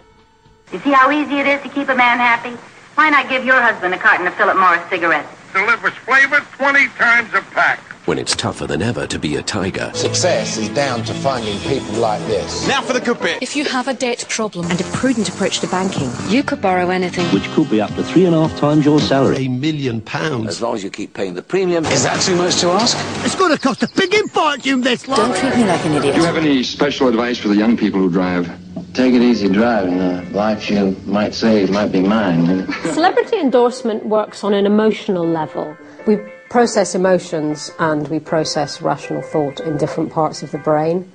You 0.73 0.81
see 0.81 0.91
how 0.91 1.11
easy 1.11 1.39
it 1.39 1.47
is 1.47 1.63
to 1.63 1.69
keep 1.69 1.89
a 1.89 1.95
man 1.95 2.19
happy? 2.19 2.57
Why 2.97 3.11
not 3.11 3.29
give 3.29 3.45
your 3.45 3.61
husband 3.61 3.95
a 3.95 3.99
carton 3.99 4.27
of 4.27 4.35
Philip 4.35 4.57
Morris 4.57 4.83
cigarettes? 4.91 5.29
Delivers 5.53 5.95
flavor 6.05 6.41
20 6.59 6.89
times 6.99 7.33
a 7.33 7.43
pack. 7.53 7.81
When 8.11 8.18
it's 8.18 8.35
tougher 8.35 8.66
than 8.66 8.83
ever 8.83 9.07
to 9.07 9.20
be 9.20 9.37
a 9.37 9.42
tiger. 9.44 9.92
Success 9.94 10.59
is 10.59 10.68
down 10.70 11.05
to 11.05 11.14
finding 11.14 11.57
people 11.61 11.94
like 12.01 12.20
this. 12.27 12.66
Now 12.66 12.83
for 12.83 12.92
the 12.92 12.99
good 13.01 13.20
bit. 13.20 13.40
If 13.40 13.55
you 13.55 13.64
have 13.66 13.87
a 13.87 13.94
debt 13.94 14.27
problem 14.29 14.68
and 14.68 14.81
a 14.81 14.85
prudent 14.87 15.29
approach 15.29 15.61
to 15.61 15.68
banking, 15.68 16.11
you 16.29 16.42
could 16.42 16.61
borrow 16.61 16.90
anything. 16.90 17.25
Which 17.27 17.49
could 17.53 17.70
be 17.70 17.81
up 17.81 17.94
to 17.94 18.03
three 18.03 18.25
and 18.25 18.35
a 18.35 18.49
half 18.49 18.59
times 18.59 18.85
your 18.85 18.99
salary. 18.99 19.46
A 19.46 19.49
million 19.49 20.01
pounds. 20.01 20.49
As 20.49 20.61
long 20.61 20.75
as 20.75 20.83
you 20.83 20.90
keep 20.90 21.14
paying 21.14 21.35
the 21.35 21.42
premium. 21.42 21.85
Is 21.85 22.03
that 22.03 22.20
too 22.20 22.35
much 22.35 22.57
to 22.62 22.70
ask? 22.70 22.96
It's 23.25 23.37
going 23.37 23.53
to 23.53 23.61
cost 23.61 23.85
a 23.85 23.88
big 23.94 24.12
fortune 24.31 24.81
this 24.81 25.07
long. 25.07 25.16
Don't 25.16 25.37
treat 25.37 25.55
me 25.55 25.64
like 25.68 25.85
an 25.85 25.92
idiot. 25.92 26.16
Do 26.16 26.20
you 26.20 26.27
have 26.27 26.37
any 26.37 26.64
special 26.64 27.07
advice 27.07 27.38
for 27.38 27.46
the 27.46 27.55
young 27.55 27.77
people 27.77 28.01
who 28.01 28.11
drive? 28.11 28.51
Take 28.92 29.14
it 29.14 29.23
easy 29.23 29.49
driving. 29.49 29.99
The 29.99 30.29
life 30.33 30.68
you 30.68 30.96
might 31.07 31.33
save 31.33 31.70
might 31.70 31.92
be 31.92 32.01
mine. 32.01 32.66
Celebrity 32.92 33.38
endorsement 33.38 34.07
works 34.07 34.42
on 34.42 34.53
an 34.53 34.66
emotional 34.66 35.25
level. 35.25 35.77
We 36.09 36.18
process 36.51 36.97
emotions 36.97 37.71
and 37.79 38.09
we 38.09 38.19
process 38.19 38.83
rational 38.83 39.23
thought 39.23 39.61
in 39.61 39.77
different 39.77 40.13
parts 40.13 40.43
of 40.43 40.51
the 40.51 40.59
brain. 40.59 41.11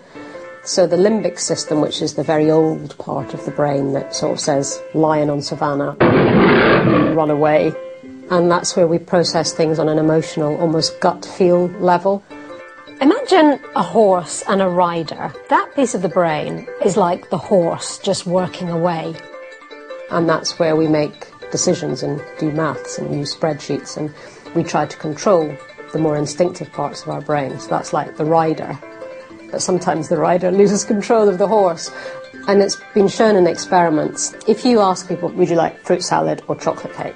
So 0.63 0.88
the 0.88 0.95
limbic 0.95 1.39
system, 1.39 1.82
which 1.82 2.02
is 2.02 2.15
the 2.15 2.24
very 2.24 2.50
old 2.50 2.98
part 2.98 3.34
of 3.34 3.43
the 3.43 3.52
brain 3.52 3.91
that 3.93 4.15
sort 4.15 4.32
of 4.32 4.39
says 4.39 4.82
lion 4.93 5.30
on 5.30 5.41
savannah, 5.41 5.98
run 7.13 7.30
away, 7.30 7.74
and 8.32 8.50
that's 8.50 8.78
where 8.78 8.88
we 8.88 8.98
process 8.98 9.52
things 9.52 9.78
on 9.78 9.89
an 9.89 10.00
emotional, 10.00 10.56
almost 10.58 11.00
gut 11.02 11.26
feel 11.26 11.67
level. 11.80 12.24
Imagine 13.02 13.60
a 13.76 13.84
horse 13.84 14.41
and 14.48 14.62
a 14.62 14.69
rider. 14.69 15.34
That 15.50 15.69
piece 15.76 15.93
of 15.93 16.02
the 16.02 16.10
brain 16.10 16.65
is 16.84 16.95
like 16.95 17.30
the 17.30 17.38
horse 17.38 17.98
just 17.98 18.26
working 18.26 18.69
away. 18.69 19.13
And 20.10 20.30
that's 20.30 20.58
where 20.58 20.78
we 20.78 20.88
make 20.88 21.28
decisions 21.52 22.04
and 22.04 22.24
do 22.39 22.52
maths 22.52 22.98
and 22.98 23.13
use 23.13 23.36
spreadsheets 23.36 23.98
and 23.98 24.13
we 24.56 24.63
try 24.63 24.86
to 24.86 24.98
control 24.98 25.56
the 25.94 26.00
more 26.00 26.18
instinctive 26.18 26.72
parts 26.72 27.04
of 27.04 27.10
our 27.10 27.22
brain. 27.22 27.60
So 27.60 27.70
that's 27.70 27.94
like 27.94 28.18
the 28.18 28.26
rider. 28.26 28.78
But 29.52 29.62
sometimes 29.62 30.10
the 30.10 30.18
rider 30.18 30.52
loses 30.62 30.84
control 30.84 31.30
of 31.30 31.38
the 31.38 31.48
horse. 31.48 31.91
And 32.48 32.62
it's 32.62 32.78
been 32.94 33.08
shown 33.08 33.36
in 33.36 33.48
experiments. 33.48 34.36
If 34.48 34.65
you 34.65 34.80
ask 34.80 35.08
people, 35.08 35.30
would 35.30 35.50
you 35.50 35.56
like 35.56 35.80
fruit 35.82 36.04
salad 36.04 36.41
or 36.48 36.56
chocolate 36.56 36.94
cake? 36.94 37.15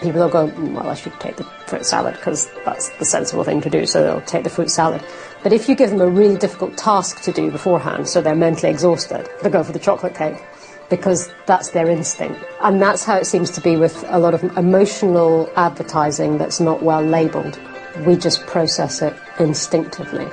People 0.00 0.22
will 0.22 0.30
go, 0.30 0.48
"Mm, 0.48 0.72
well, 0.72 0.88
I 0.88 0.94
should 0.94 1.18
take 1.20 1.36
the 1.36 1.44
fruit 1.66 1.84
salad 1.84 2.14
because 2.14 2.48
that's 2.64 2.88
the 2.98 3.04
sensible 3.04 3.44
thing 3.44 3.60
to 3.60 3.70
do, 3.70 3.84
so 3.84 4.02
they'll 4.02 4.22
take 4.22 4.44
the 4.44 4.50
fruit 4.50 4.70
salad. 4.70 5.02
But 5.42 5.52
if 5.52 5.68
you 5.68 5.74
give 5.74 5.90
them 5.90 6.00
a 6.00 6.08
really 6.08 6.36
difficult 6.36 6.76
task 6.78 7.22
to 7.22 7.32
do 7.32 7.50
beforehand, 7.50 8.08
so 8.08 8.20
they're 8.20 8.34
mentally 8.34 8.70
exhausted, 8.70 9.28
they'll 9.42 9.52
go 9.52 9.62
for 9.62 9.72
the 9.72 9.78
chocolate 9.78 10.14
cake 10.14 10.42
because 10.90 11.32
that's 11.46 11.70
their 11.70 11.88
instinct. 11.88 12.44
And 12.60 12.82
that's 12.82 13.04
how 13.04 13.16
it 13.16 13.24
seems 13.24 13.50
to 13.52 13.60
be 13.60 13.76
with 13.76 14.04
a 14.08 14.18
lot 14.18 14.34
of 14.34 14.42
emotional 14.58 15.50
advertising 15.56 16.36
that's 16.36 16.60
not 16.60 16.82
well 16.82 17.02
labelled. 17.02 17.58
We 18.06 18.16
just 18.16 18.46
process 18.46 19.00
it 19.00 19.16
instinctively. 19.38 20.28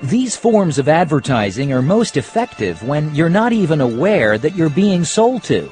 These 0.00 0.36
forms 0.36 0.78
of 0.78 0.88
advertising 0.88 1.72
are 1.72 1.82
most 1.82 2.16
effective 2.16 2.82
when 2.84 3.12
you're 3.14 3.28
not 3.28 3.52
even 3.52 3.80
aware 3.80 4.38
that 4.38 4.54
you're 4.54 4.70
being 4.70 5.04
sold 5.04 5.42
to. 5.44 5.68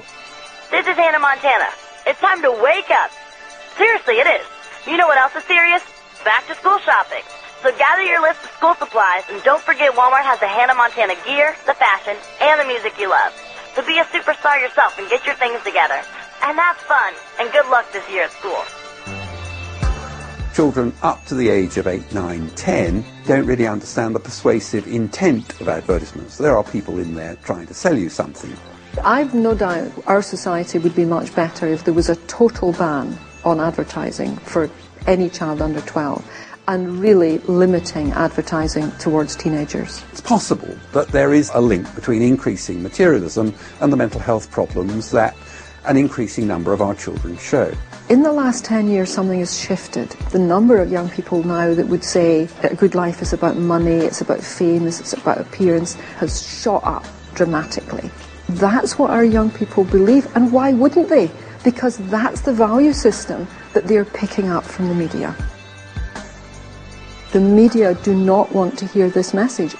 This 0.70 0.86
is 0.86 0.96
Hannah 0.96 1.20
Montana. 1.20 1.68
It's 2.06 2.18
time 2.18 2.42
to 2.42 2.50
wake 2.50 2.90
up. 2.90 3.10
Seriously, 3.76 4.14
it 4.14 4.26
is. 4.26 4.46
You 4.86 4.96
know 4.96 5.06
what 5.06 5.18
else 5.18 5.36
is 5.36 5.44
serious? 5.44 5.82
Back 6.24 6.46
to 6.48 6.54
school 6.56 6.78
shopping. 6.78 7.22
So 7.62 7.76
gather 7.78 8.02
your 8.02 8.20
list 8.20 8.44
of 8.44 8.50
school 8.50 8.74
supplies 8.74 9.24
and 9.30 9.42
don't 9.42 9.62
forget 9.62 9.92
Walmart 9.94 10.24
has 10.24 10.38
the 10.40 10.46
Hannah 10.46 10.74
Montana 10.74 11.14
gear, 11.24 11.56
the 11.66 11.74
fashion, 11.74 12.16
and 12.40 12.60
the 12.60 12.66
music 12.66 12.98
you 13.00 13.08
love. 13.08 13.32
So 13.74 13.84
be 13.84 13.98
a 13.98 14.04
superstar 14.04 14.60
yourself 14.60 14.98
and 14.98 15.08
get 15.08 15.24
your 15.24 15.34
things 15.36 15.62
together. 15.64 16.02
And 16.42 16.58
have 16.58 16.76
fun. 16.76 17.14
And 17.40 17.50
good 17.52 17.66
luck 17.68 17.90
this 17.92 18.08
year 18.10 18.24
at 18.24 18.30
school. 18.32 18.62
Children 20.54 20.92
up 21.02 21.24
to 21.26 21.34
the 21.34 21.48
age 21.48 21.76
of 21.76 21.86
8, 21.86 22.14
9, 22.14 22.50
10 22.50 23.04
don't 23.26 23.46
really 23.46 23.66
understand 23.66 24.14
the 24.14 24.20
persuasive 24.20 24.86
intent 24.86 25.60
of 25.60 25.68
advertisements. 25.68 26.38
There 26.38 26.56
are 26.56 26.64
people 26.64 26.98
in 26.98 27.14
there 27.14 27.36
trying 27.42 27.66
to 27.66 27.74
sell 27.74 27.96
you 27.96 28.08
something. 28.08 28.54
I've 29.02 29.34
no 29.34 29.54
doubt 29.54 29.92
our 30.06 30.22
society 30.22 30.78
would 30.78 30.94
be 30.94 31.04
much 31.04 31.34
better 31.34 31.66
if 31.66 31.84
there 31.84 31.92
was 31.92 32.08
a 32.08 32.16
total 32.26 32.72
ban 32.72 33.18
on 33.44 33.60
advertising 33.60 34.36
for 34.36 34.70
any 35.06 35.28
child 35.28 35.60
under 35.60 35.80
12 35.82 36.24
and 36.68 36.98
really 37.00 37.38
limiting 37.38 38.12
advertising 38.12 38.90
towards 38.92 39.36
teenagers. 39.36 40.04
It's 40.12 40.20
possible 40.20 40.76
that 40.92 41.08
there 41.08 41.32
is 41.32 41.50
a 41.54 41.60
link 41.60 41.94
between 41.94 42.22
increasing 42.22 42.82
materialism 42.82 43.54
and 43.80 43.92
the 43.92 43.96
mental 43.96 44.20
health 44.20 44.50
problems 44.50 45.10
that 45.12 45.36
an 45.86 45.96
increasing 45.96 46.46
number 46.46 46.72
of 46.72 46.82
our 46.82 46.94
children 46.94 47.36
show. 47.36 47.72
In 48.08 48.22
the 48.22 48.32
last 48.32 48.64
10 48.64 48.88
years, 48.88 49.12
something 49.12 49.38
has 49.38 49.58
shifted. 49.58 50.10
The 50.30 50.38
number 50.38 50.80
of 50.80 50.90
young 50.90 51.08
people 51.08 51.42
now 51.42 51.74
that 51.74 51.86
would 51.86 52.04
say 52.04 52.44
that 52.62 52.72
a 52.72 52.76
good 52.76 52.94
life 52.94 53.22
is 53.22 53.32
about 53.32 53.56
money, 53.56 53.94
it's 53.94 54.20
about 54.20 54.40
fame, 54.40 54.86
it's 54.86 55.12
about 55.12 55.38
appearance, 55.38 55.94
has 56.18 56.42
shot 56.42 56.84
up 56.84 57.04
dramatically. 57.34 58.10
That's 58.48 58.98
what 58.98 59.10
our 59.10 59.24
young 59.24 59.50
people 59.50 59.84
believe, 59.84 60.28
and 60.36 60.52
why 60.52 60.72
wouldn't 60.72 61.08
they? 61.08 61.30
Because 61.64 61.98
that's 62.10 62.42
the 62.42 62.52
value 62.52 62.92
system 62.92 63.48
that 63.72 63.88
they're 63.88 64.04
picking 64.04 64.48
up 64.48 64.64
from 64.64 64.88
the 64.88 64.94
media. 64.94 65.34
The 67.32 67.40
media 67.40 67.94
do 67.94 68.14
not 68.14 68.52
want 68.52 68.78
to 68.78 68.86
hear 68.86 69.10
this 69.10 69.34
message. 69.34 69.74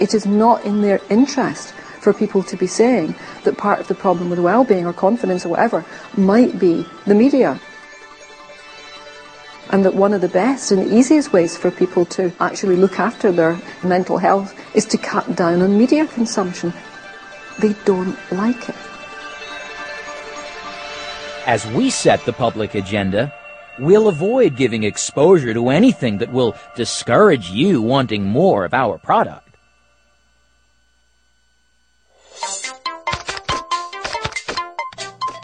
It 0.00 0.14
is 0.14 0.26
not 0.26 0.64
in 0.64 0.80
their 0.80 1.00
interest 1.10 1.74
for 2.00 2.12
people 2.12 2.42
to 2.44 2.56
be 2.56 2.66
saying 2.66 3.14
that 3.44 3.58
part 3.58 3.80
of 3.80 3.88
the 3.88 3.94
problem 3.94 4.30
with 4.30 4.38
well-being 4.38 4.86
or 4.86 4.92
confidence 4.92 5.44
or 5.44 5.48
whatever 5.48 5.84
might 6.16 6.58
be 6.58 6.86
the 7.06 7.14
media. 7.14 7.60
And 9.70 9.84
that 9.84 9.94
one 9.94 10.14
of 10.14 10.22
the 10.22 10.28
best 10.28 10.72
and 10.72 10.90
easiest 10.90 11.32
ways 11.32 11.56
for 11.56 11.70
people 11.70 12.06
to 12.16 12.32
actually 12.40 12.76
look 12.76 12.98
after 12.98 13.32
their 13.32 13.60
mental 13.82 14.16
health 14.16 14.54
is 14.74 14.86
to 14.86 14.96
cut 14.96 15.36
down 15.36 15.60
on 15.60 15.76
media 15.76 16.06
consumption. 16.06 16.72
They 17.58 17.74
don't 17.84 18.16
like 18.32 18.68
it. 18.68 18.76
As 21.46 21.66
we 21.66 21.90
set 21.90 22.24
the 22.24 22.32
public 22.32 22.74
agenda, 22.74 23.32
we'll 23.80 24.08
avoid 24.08 24.56
giving 24.56 24.84
exposure 24.84 25.54
to 25.54 25.68
anything 25.68 26.18
that 26.18 26.32
will 26.32 26.54
discourage 26.76 27.50
you 27.50 27.82
wanting 27.82 28.24
more 28.24 28.64
of 28.64 28.74
our 28.74 28.98
product. 28.98 29.48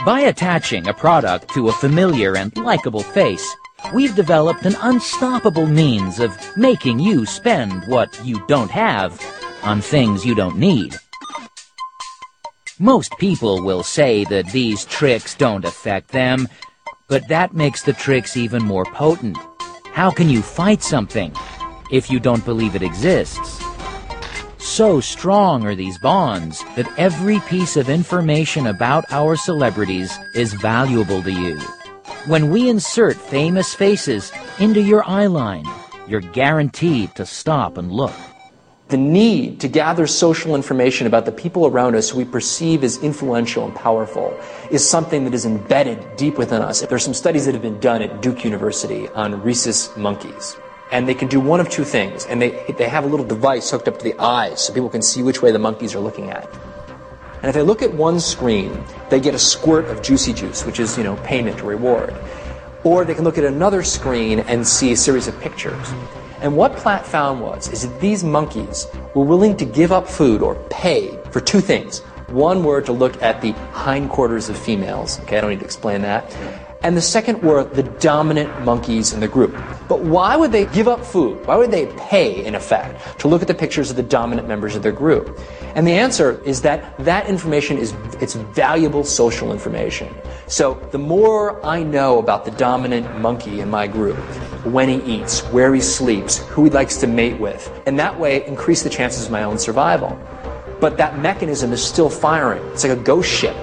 By 0.05 0.21
attaching 0.21 0.87
a 0.87 0.93
product 0.93 1.49
to 1.55 1.69
a 1.69 1.73
familiar 1.73 2.37
and 2.37 2.55
likable 2.59 3.03
face, 3.03 3.57
we've 3.95 4.15
developed 4.15 4.67
an 4.67 4.77
unstoppable 4.83 5.67
means 5.67 6.21
of 6.21 6.37
making 6.59 6.99
you 6.99 7.25
spend 7.25 7.85
what 7.87 8.21
you 8.23 8.45
don't 8.47 8.71
have 8.71 9.19
on 9.63 9.81
things 9.81 10.27
you 10.27 10.35
don't 10.35 10.59
need. 10.59 10.95
Most 12.79 13.17
people 13.19 13.65
will 13.65 13.83
say 13.83 14.25
that 14.25 14.47
these 14.49 14.85
tricks 14.85 15.35
don't 15.35 15.65
affect 15.65 16.09
them, 16.09 16.49
but 17.09 17.29
that 17.29 17.55
makes 17.55 17.83
the 17.83 17.93
tricks 17.93 18.37
even 18.37 18.63
more 18.63 18.85
potent. 18.85 19.37
How 19.93 20.11
can 20.11 20.29
you 20.29 20.43
fight 20.43 20.83
something 20.83 21.33
if 21.91 22.11
you 22.11 22.19
don't 22.19 22.45
believe 22.45 22.75
it 22.75 22.83
exists? 22.83 23.63
So 24.59 25.01
strong 25.01 25.67
are 25.67 25.75
these 25.75 25.99
bonds 25.99 26.65
that 26.75 26.91
every 26.99 27.41
piece 27.41 27.77
of 27.77 27.89
information 27.89 28.67
about 28.67 29.05
our 29.13 29.37
celebrities 29.37 30.13
is 30.35 30.55
valuable 30.55 31.23
to 31.23 31.31
you. 31.31 31.59
When 32.27 32.51
we 32.51 32.71
insert 32.71 33.17
famous 33.17 33.75
faces 33.75 34.33
into 34.59 34.81
your 34.81 35.03
eyeline, 35.03 35.69
you're 36.09 36.21
guaranteed 36.21 37.15
to 37.15 37.27
stop 37.27 37.77
and 37.77 37.93
look. 37.93 38.15
The 38.95 39.01
need 39.01 39.59
to 39.59 39.67
gather 39.67 40.07
social 40.07 40.55
information 40.55 41.09
about 41.09 41.25
the 41.25 41.33
people 41.33 41.67
around 41.67 41.97
us 41.97 42.11
who 42.11 42.19
we 42.19 42.25
perceive 42.25 42.85
as 42.85 43.03
influential 43.03 43.65
and 43.65 43.75
powerful 43.75 44.39
is 44.71 44.89
something 44.89 45.25
that 45.25 45.35
is 45.35 45.45
embedded 45.45 46.15
deep 46.17 46.39
within 46.39 46.63
us. 46.63 46.81
There 46.81 46.95
are 46.95 47.01
some 47.01 47.13
studies 47.13 47.45
that 47.47 47.55
have 47.55 47.63
been 47.63 47.81
done 47.81 48.03
at 48.03 48.23
Duke 48.23 48.45
University 48.45 49.09
on 49.09 49.43
rhesus 49.43 49.91
monkeys. 49.97 50.57
And 50.93 51.09
they 51.09 51.15
can 51.15 51.27
do 51.27 51.41
one 51.41 51.59
of 51.59 51.69
two 51.69 51.83
things. 51.83 52.25
And 52.27 52.41
they, 52.41 52.51
they 52.79 52.89
have 52.89 53.03
a 53.03 53.09
little 53.09 53.27
device 53.27 53.69
hooked 53.69 53.89
up 53.89 53.99
to 53.99 54.05
the 54.05 54.15
eyes 54.21 54.61
so 54.61 54.73
people 54.73 54.91
can 54.91 55.03
see 55.03 55.25
which 55.25 55.43
way 55.43 55.51
the 55.51 55.59
monkeys 55.59 55.97
are 55.97 56.01
looking 56.01 56.31
at. 56.31 56.49
And 57.43 57.47
if 57.47 57.55
they 57.55 57.63
look 57.63 57.83
at 57.83 57.93
one 57.93 58.21
screen, 58.21 58.81
they 59.11 59.19
get 59.19 59.35
a 59.35 59.41
squirt 59.41 59.87
of 59.87 60.03
juicy 60.03 60.33
juice, 60.35 60.65
which 60.65 60.79
is, 60.79 60.97
you 60.97 61.03
know, 61.03 61.17
payment 61.25 61.61
or 61.63 61.67
reward. 61.67 62.15
Or 62.85 63.05
they 63.05 63.15
can 63.15 63.25
look 63.25 63.39
at 63.39 63.45
another 63.45 63.83
screen 63.83 64.39
and 64.39 64.65
see 64.65 64.93
a 64.93 64.97
series 64.97 65.27
of 65.27 65.37
pictures. 65.41 65.93
And 66.45 66.59
what 66.59 66.77
Platt 66.77 67.07
found 67.07 67.41
was 67.41 67.71
is 67.71 67.89
that 67.89 68.01
these 68.03 68.23
monkeys 68.23 68.87
were 69.15 69.25
willing 69.25 69.57
to 69.57 69.65
give 69.65 69.93
up 69.93 70.07
food 70.07 70.43
or 70.43 70.57
pay 70.69 71.19
for 71.31 71.41
two 71.41 71.63
things. 71.63 72.01
One 72.29 72.63
were 72.63 72.83
to 72.83 72.93
look 72.93 73.23
at 73.23 73.41
the 73.41 73.53
hindquarters 73.73 74.51
of 74.51 74.59
females. 74.59 75.19
Okay, 75.21 75.39
I 75.39 75.41
don't 75.41 75.49
need 75.49 75.61
to 75.61 75.65
explain 75.65 76.03
that 76.03 76.31
and 76.85 76.95
the 76.95 77.03
second 77.03 77.43
were 77.43 77.65
the 77.65 77.83
dominant 77.83 78.63
monkeys 78.63 79.15
in 79.15 79.21
the 79.21 79.27
group. 79.27 79.57
But 79.89 80.01
why 80.01 80.37
would 80.37 80.53
they 80.53 80.67
give 80.67 80.87
up 80.87 81.03
food? 81.03 81.45
Why 81.47 81.57
would 81.57 81.71
they 81.71 81.87
pay, 81.97 82.45
in 82.45 82.55
effect, 82.55 83.19
to 83.21 83.29
look 83.29 83.41
at 83.41 83.49
the 83.49 83.55
pictures 83.55 83.89
of 83.89 83.97
the 83.97 84.03
dominant 84.03 84.47
members 84.47 84.77
of 84.77 84.83
their 84.83 84.93
group? 84.93 85.41
And 85.75 85.87
the 85.87 85.93
answer 85.93 86.43
is 86.45 86.61
that 86.61 86.97
that 86.99 87.27
information 87.27 87.79
is 87.79 87.95
it's 88.21 88.35
valuable 88.35 89.03
social 89.03 89.51
information. 89.51 90.15
So 90.47 90.75
the 90.91 90.99
more 90.99 91.65
I 91.65 91.83
know 91.83 92.19
about 92.19 92.45
the 92.45 92.51
dominant 92.51 93.19
monkey 93.19 93.61
in 93.61 93.71
my 93.71 93.87
group, 93.87 94.19
when 94.67 94.91
he 94.91 94.97
eats, 95.21 95.41
where 95.53 95.75
he 95.75 95.81
sleeps, 95.81 96.37
who 96.49 96.65
he 96.65 96.71
likes 96.71 96.99
to 96.99 97.07
mate 97.07 97.41
with, 97.41 97.73
and 97.87 97.99
that 97.99 98.21
way 98.21 98.47
increase 98.47 98.83
the 98.83 98.91
chances 98.91 99.25
of 99.25 99.33
my 99.33 99.43
own 99.45 99.59
survival. 99.59 100.19
But 100.81 100.99
that 100.99 101.19
mechanism 101.19 101.73
is 101.73 101.83
still 101.83 102.11
firing. 102.11 102.63
It's 102.73 102.85
like 102.85 102.93
a 102.93 103.03
ghost 103.03 103.31
ship 103.31 103.57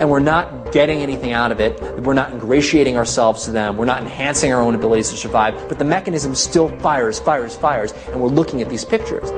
and 0.00 0.08
we're 0.08 0.18
not 0.18 0.72
getting 0.72 1.00
anything 1.00 1.32
out 1.32 1.52
of 1.52 1.60
it. 1.60 1.80
We're 2.00 2.14
not 2.14 2.32
ingratiating 2.32 2.96
ourselves 2.96 3.44
to 3.44 3.50
them. 3.50 3.76
We're 3.76 3.84
not 3.84 4.00
enhancing 4.00 4.50
our 4.50 4.60
own 4.60 4.74
abilities 4.74 5.10
to 5.10 5.16
survive. 5.16 5.68
But 5.68 5.78
the 5.78 5.84
mechanism 5.84 6.34
still 6.34 6.70
fires, 6.78 7.20
fires, 7.20 7.54
fires, 7.54 7.92
and 8.08 8.20
we're 8.20 8.28
looking 8.28 8.62
at 8.62 8.70
these 8.70 8.84
pictures. 8.84 9.30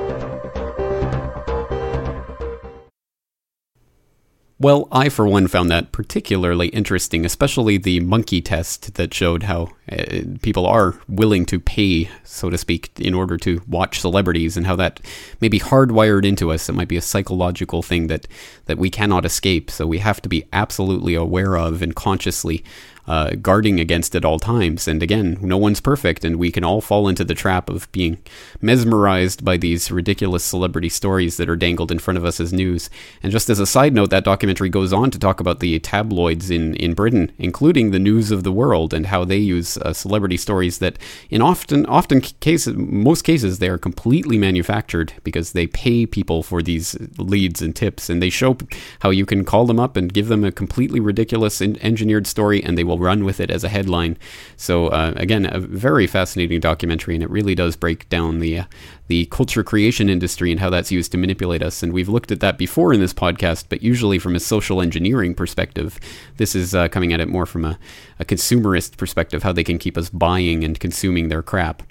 Well, 4.63 4.87
I 4.93 5.09
for 5.09 5.27
one 5.27 5.47
found 5.47 5.69
that 5.71 5.91
particularly 5.91 6.69
interesting, 6.69 7.25
especially 7.25 7.77
the 7.77 7.99
monkey 7.99 8.39
test 8.39 8.93
that 8.93 9.13
showed 9.13 9.43
how 9.43 9.71
uh, 9.91 10.21
people 10.41 10.65
are 10.65 10.95
willing 11.09 11.45
to 11.47 11.59
pay, 11.59 12.09
so 12.23 12.49
to 12.49 12.57
speak, 12.57 12.89
in 12.97 13.13
order 13.13 13.35
to 13.39 13.61
watch 13.67 13.99
celebrities, 13.99 14.55
and 14.55 14.65
how 14.65 14.77
that 14.77 15.01
may 15.41 15.49
be 15.49 15.59
hardwired 15.59 16.23
into 16.23 16.49
us. 16.49 16.69
It 16.69 16.75
might 16.75 16.87
be 16.87 16.95
a 16.95 17.01
psychological 17.01 17.81
thing 17.81 18.07
that 18.07 18.25
that 18.67 18.77
we 18.77 18.89
cannot 18.89 19.25
escape. 19.25 19.69
So 19.69 19.85
we 19.85 19.97
have 19.97 20.21
to 20.21 20.29
be 20.29 20.45
absolutely 20.53 21.13
aware 21.13 21.57
of 21.57 21.81
and 21.81 21.93
consciously 21.93 22.63
uh, 23.07 23.31
guarding 23.41 23.79
against 23.79 24.15
at 24.15 24.25
all 24.25 24.39
times. 24.39 24.87
And 24.87 25.03
again, 25.03 25.37
no 25.41 25.57
one's 25.57 25.81
perfect, 25.81 26.23
and 26.23 26.37
we 26.37 26.51
can 26.51 26.63
all 26.63 26.81
fall 26.81 27.07
into 27.07 27.23
the 27.23 27.35
trap 27.35 27.69
of 27.69 27.91
being 27.91 28.17
mesmerized 28.61 29.43
by 29.43 29.57
these 29.57 29.91
ridiculous 29.91 30.43
celebrity 30.43 30.89
stories 30.89 31.37
that 31.37 31.49
are 31.49 31.55
dangled 31.55 31.91
in 31.91 31.99
front 31.99 32.17
of 32.17 32.25
us 32.25 32.39
as 32.39 32.53
news. 32.53 32.89
And 33.21 33.31
just 33.31 33.49
as 33.49 33.59
a 33.59 33.65
side 33.65 33.93
note, 33.93 34.09
that 34.11 34.23
documentary 34.23 34.69
goes 34.69 34.93
on 34.93 35.11
to 35.11 35.19
talk 35.19 35.39
about 35.39 35.59
the 35.59 35.79
tabloids 35.79 36.49
in, 36.49 36.75
in 36.75 36.93
Britain, 36.93 37.31
including 37.37 37.91
the 37.91 37.99
News 37.99 38.31
of 38.31 38.43
the 38.43 38.51
World, 38.51 38.93
and 38.93 39.07
how 39.07 39.25
they 39.25 39.37
use 39.37 39.77
uh, 39.77 39.93
celebrity 39.93 40.37
stories 40.37 40.79
that, 40.79 40.97
in 41.29 41.41
often 41.41 41.85
often 41.87 42.21
cases, 42.21 42.75
most 42.75 43.23
cases, 43.23 43.59
they 43.59 43.69
are 43.69 43.77
completely 43.77 44.37
manufactured 44.37 45.13
because 45.23 45.51
they 45.51 45.67
pay 45.67 46.05
people 46.05 46.43
for 46.43 46.61
these 46.61 46.95
leads 47.17 47.61
and 47.61 47.75
tips, 47.75 48.09
and 48.09 48.21
they 48.21 48.29
show 48.29 48.57
how 48.99 49.09
you 49.09 49.25
can 49.25 49.43
call 49.43 49.65
them 49.65 49.79
up 49.79 49.97
and 49.97 50.13
give 50.13 50.27
them 50.27 50.43
a 50.43 50.51
completely 50.51 50.99
ridiculous 50.99 51.61
engineered 51.61 52.27
story, 52.27 52.63
and 52.63 52.77
they 52.77 52.83
will 52.83 52.92
will 52.93 53.05
run 53.05 53.25
with 53.25 53.39
it 53.39 53.49
as 53.49 53.63
a 53.63 53.69
headline. 53.69 54.17
So 54.55 54.87
uh, 54.87 55.13
again, 55.15 55.47
a 55.51 55.59
very 55.59 56.07
fascinating 56.07 56.59
documentary, 56.59 57.15
and 57.15 57.23
it 57.23 57.29
really 57.29 57.55
does 57.55 57.75
break 57.75 58.07
down 58.09 58.39
the 58.39 58.59
uh, 58.59 58.65
the 59.07 59.25
culture 59.25 59.63
creation 59.63 60.09
industry 60.09 60.51
and 60.51 60.59
how 60.59 60.69
that's 60.69 60.91
used 60.91 61.11
to 61.11 61.17
manipulate 61.17 61.61
us. 61.61 61.83
And 61.83 61.91
we've 61.91 62.09
looked 62.09 62.31
at 62.31 62.39
that 62.39 62.57
before 62.57 62.93
in 62.93 63.01
this 63.01 63.13
podcast, 63.13 63.65
but 63.69 63.83
usually 63.83 64.19
from 64.19 64.35
a 64.35 64.39
social 64.39 64.81
engineering 64.81 65.35
perspective. 65.35 65.99
This 66.37 66.55
is 66.55 66.73
uh, 66.73 66.87
coming 66.87 67.11
at 67.13 67.19
it 67.19 67.27
more 67.27 67.45
from 67.45 67.65
a, 67.65 67.77
a 68.19 68.25
consumerist 68.25 68.97
perspective, 68.97 69.43
how 69.43 69.51
they 69.51 69.63
can 69.63 69.77
keep 69.77 69.97
us 69.97 70.09
buying 70.09 70.63
and 70.63 70.79
consuming 70.79 71.27
their 71.27 71.41
crap. 71.41 71.83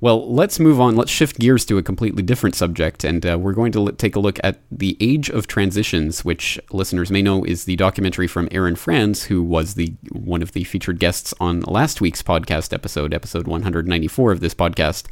Well, 0.00 0.30
let's 0.30 0.60
move 0.60 0.80
on. 0.80 0.94
Let's 0.94 1.10
shift 1.10 1.38
gears 1.38 1.64
to 1.66 1.78
a 1.78 1.82
completely 1.82 2.22
different 2.22 2.54
subject, 2.54 3.02
and 3.02 3.24
uh, 3.24 3.38
we're 3.38 3.54
going 3.54 3.72
to 3.72 3.86
l- 3.86 3.92
take 3.92 4.14
a 4.14 4.20
look 4.20 4.38
at 4.44 4.60
The 4.70 4.96
Age 5.00 5.30
of 5.30 5.46
Transitions, 5.46 6.24
which 6.24 6.60
listeners 6.70 7.10
may 7.10 7.22
know 7.22 7.44
is 7.44 7.64
the 7.64 7.76
documentary 7.76 8.26
from 8.26 8.48
Aaron 8.50 8.76
Franz, 8.76 9.24
who 9.24 9.42
was 9.42 9.74
the 9.74 9.94
one 10.12 10.42
of 10.42 10.52
the 10.52 10.64
featured 10.64 10.98
guests 10.98 11.32
on 11.40 11.60
last 11.60 12.00
week's 12.00 12.22
podcast 12.22 12.72
episode, 12.74 13.14
episode 13.14 13.46
194 13.46 14.32
of 14.32 14.40
this 14.40 14.54
podcast. 14.54 15.04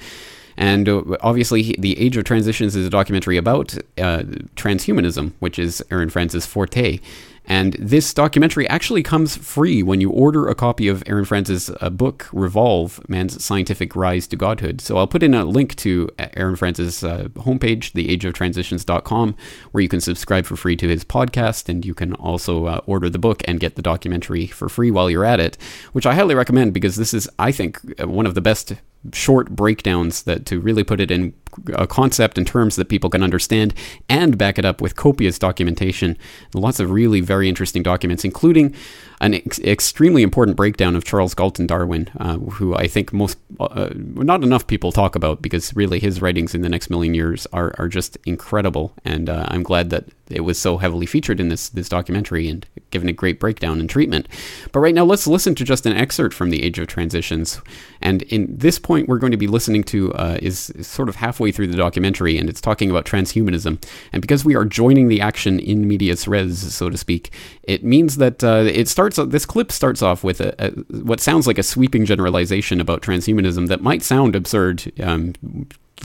And 0.57 0.89
uh, 0.89 1.03
obviously, 1.21 1.75
The 1.79 1.99
Age 1.99 2.17
of 2.17 2.25
Transitions 2.25 2.77
is 2.77 2.87
a 2.87 2.91
documentary 2.91 3.37
about 3.37 3.75
uh, 3.99 4.23
transhumanism, 4.55 5.33
which 5.41 5.59
is 5.59 5.83
Aaron 5.91 6.11
Franz's 6.11 6.47
forte. 6.47 7.01
And 7.47 7.75
this 7.75 8.15
documentary 8.15 8.69
actually 8.69 9.03
comes 9.03 9.37
free 9.37 9.83
when 9.83 10.01
you 10.01 10.11
order 10.11 10.49
a 10.49 10.55
copy 10.55 10.89
of 10.89 11.03
Aaron 11.07 11.25
Franz's 11.25 11.71
uh, 11.81 11.91
book, 11.91 12.29
Revolve 12.33 13.07
Man's 13.09 13.43
Scientific 13.45 13.95
Rise 13.95 14.27
to 14.29 14.37
Godhood. 14.37 14.81
So 14.81 14.97
I'll 14.97 15.07
put 15.07 15.23
in 15.23 15.35
a 15.35 15.45
link 15.45 15.75
to 15.77 16.09
Aaron 16.19 16.57
Franz's 16.57 17.05
uh, 17.05 17.29
homepage, 17.35 17.93
theageoftransitions.com, 17.93 19.37
where 19.73 19.83
you 19.83 19.89
can 19.89 20.01
subscribe 20.01 20.47
for 20.47 20.57
free 20.57 20.77
to 20.77 20.89
his 20.89 21.05
podcast. 21.05 21.69
And 21.69 21.85
you 21.85 21.95
can 21.95 22.15
also 22.15 22.67
uh, 22.67 22.81
order 22.87 23.11
the 23.11 23.19
book 23.19 23.43
and 23.47 23.61
get 23.61 23.77
the 23.77 23.83
documentary 23.83 24.47
for 24.47 24.69
free 24.69 24.91
while 24.91 25.11
you're 25.11 25.25
at 25.25 25.41
it, 25.41 25.59
which 25.93 26.07
I 26.07 26.15
highly 26.15 26.35
recommend 26.35 26.73
because 26.73 26.97
this 26.97 27.13
is, 27.13 27.29
I 27.39 27.53
think, 27.53 27.79
uh, 28.01 28.09
one 28.09 28.27
of 28.27 28.35
the 28.35 28.41
best 28.41 28.75
short 29.13 29.51
breakdowns 29.51 30.23
that 30.23 30.47
to 30.47 30.61
really 30.61 30.85
put 30.85 31.01
it 31.01 31.11
in 31.11 31.35
a 31.75 31.87
concept 31.87 32.39
and 32.39 32.47
terms 32.47 32.77
that 32.77 32.89
people 32.89 33.11
can 33.11 33.23
understand 33.23 33.75
and 34.09 34.37
back 34.37 34.59
it 34.59 34.65
up 34.65 34.81
with 34.81 34.97
copious 34.97 35.39
documentation. 35.39 36.17
Lots 36.53 36.81
of 36.81 36.91
really 36.91 37.21
very 37.21 37.49
interesting 37.49 37.83
documents, 37.83 38.25
including 38.25 38.75
an 39.21 39.35
ex- 39.35 39.59
extremely 39.61 40.23
important 40.23 40.57
breakdown 40.57 40.97
of 40.97 41.05
Charles 41.05 41.35
Galton 41.35 41.67
Darwin, 41.67 42.11
uh, 42.19 42.39
who 42.39 42.75
I 42.75 42.87
think 42.87 43.13
most, 43.13 43.39
uh, 43.61 43.91
not 43.95 44.43
enough 44.43 44.67
people 44.67 44.93
talk 44.93 45.15
about 45.15 45.43
because 45.43 45.75
really 45.75 45.99
his 45.99 46.21
writings 46.21 46.55
in 46.55 46.63
the 46.63 46.69
next 46.69 46.91
million 46.91 47.15
years 47.15 47.47
are, 47.53 47.75
are 47.79 47.89
just 47.89 48.19
incredible. 48.27 48.93
And 49.05 49.29
uh, 49.29 49.47
I'm 49.49 49.63
glad 49.63 49.91
that 49.91 50.05
it 50.31 50.41
was 50.41 50.59
so 50.59 50.79
heavily 50.79 51.07
featured 51.07 51.39
in 51.39 51.49
this 51.49 51.69
this 51.69 51.89
documentary 51.89 52.49
and 52.49 52.67
given 52.91 53.09
a 53.09 53.13
great 53.13 53.39
breakdown 53.39 53.81
and 53.81 53.91
treatment. 53.91 54.29
But 54.73 54.81
right 54.81 54.95
now, 54.95 55.05
let's 55.05 55.27
listen 55.27 55.55
to 55.57 55.65
just 55.65 55.85
an 55.87 55.97
excerpt 55.97 56.35
from 56.35 56.51
the 56.51 56.63
Age 56.63 56.79
of 56.79 56.87
Transitions. 56.87 57.61
And 58.01 58.23
in 58.23 58.47
this 58.57 58.79
point, 58.79 59.09
we're 59.09 59.19
going 59.19 59.33
to 59.33 59.37
be 59.37 59.47
listening 59.47 59.85
to 59.85 60.13
uh, 60.15 60.39
is, 60.41 60.71
is 60.71 60.87
sort 60.87 61.09
of 61.09 61.17
halfway 61.17 61.53
through 61.53 61.67
the 61.67 61.77
documentary, 61.77 62.39
and 62.39 62.49
it's 62.49 62.61
talking 62.61 62.91
about 62.91 63.05
transhumanism. 63.05 63.83
And 64.13 64.23
because 64.23 64.45
we 64.45 64.55
are 64.55 64.65
joining 64.65 65.09
the 65.09 65.21
action 65.21 65.61
in 65.61 65.87
medias 65.87 66.27
res, 66.27 66.75
so 66.75 66.89
to 66.89 66.97
speak, 66.97 67.31
it 67.67 67.85
means 67.85 68.17
that 68.17 68.45
uh, 68.45 68.65
it 68.67 68.89
starts. 68.89 69.17
This 69.17 69.47
clip 69.47 69.73
starts 69.73 70.03
off 70.03 70.23
with 70.25 70.41
a, 70.41 70.55
a, 70.59 70.71
what 71.03 71.21
sounds 71.21 71.47
like 71.47 71.59
a 71.59 71.63
sweeping 71.63 72.05
generalization 72.05 72.81
about 72.81 73.03
transhumanism 73.03 73.69
that 73.69 73.81
might 73.81 74.03
sound 74.03 74.37
absurd. 74.37 74.93
Um, 75.03 75.35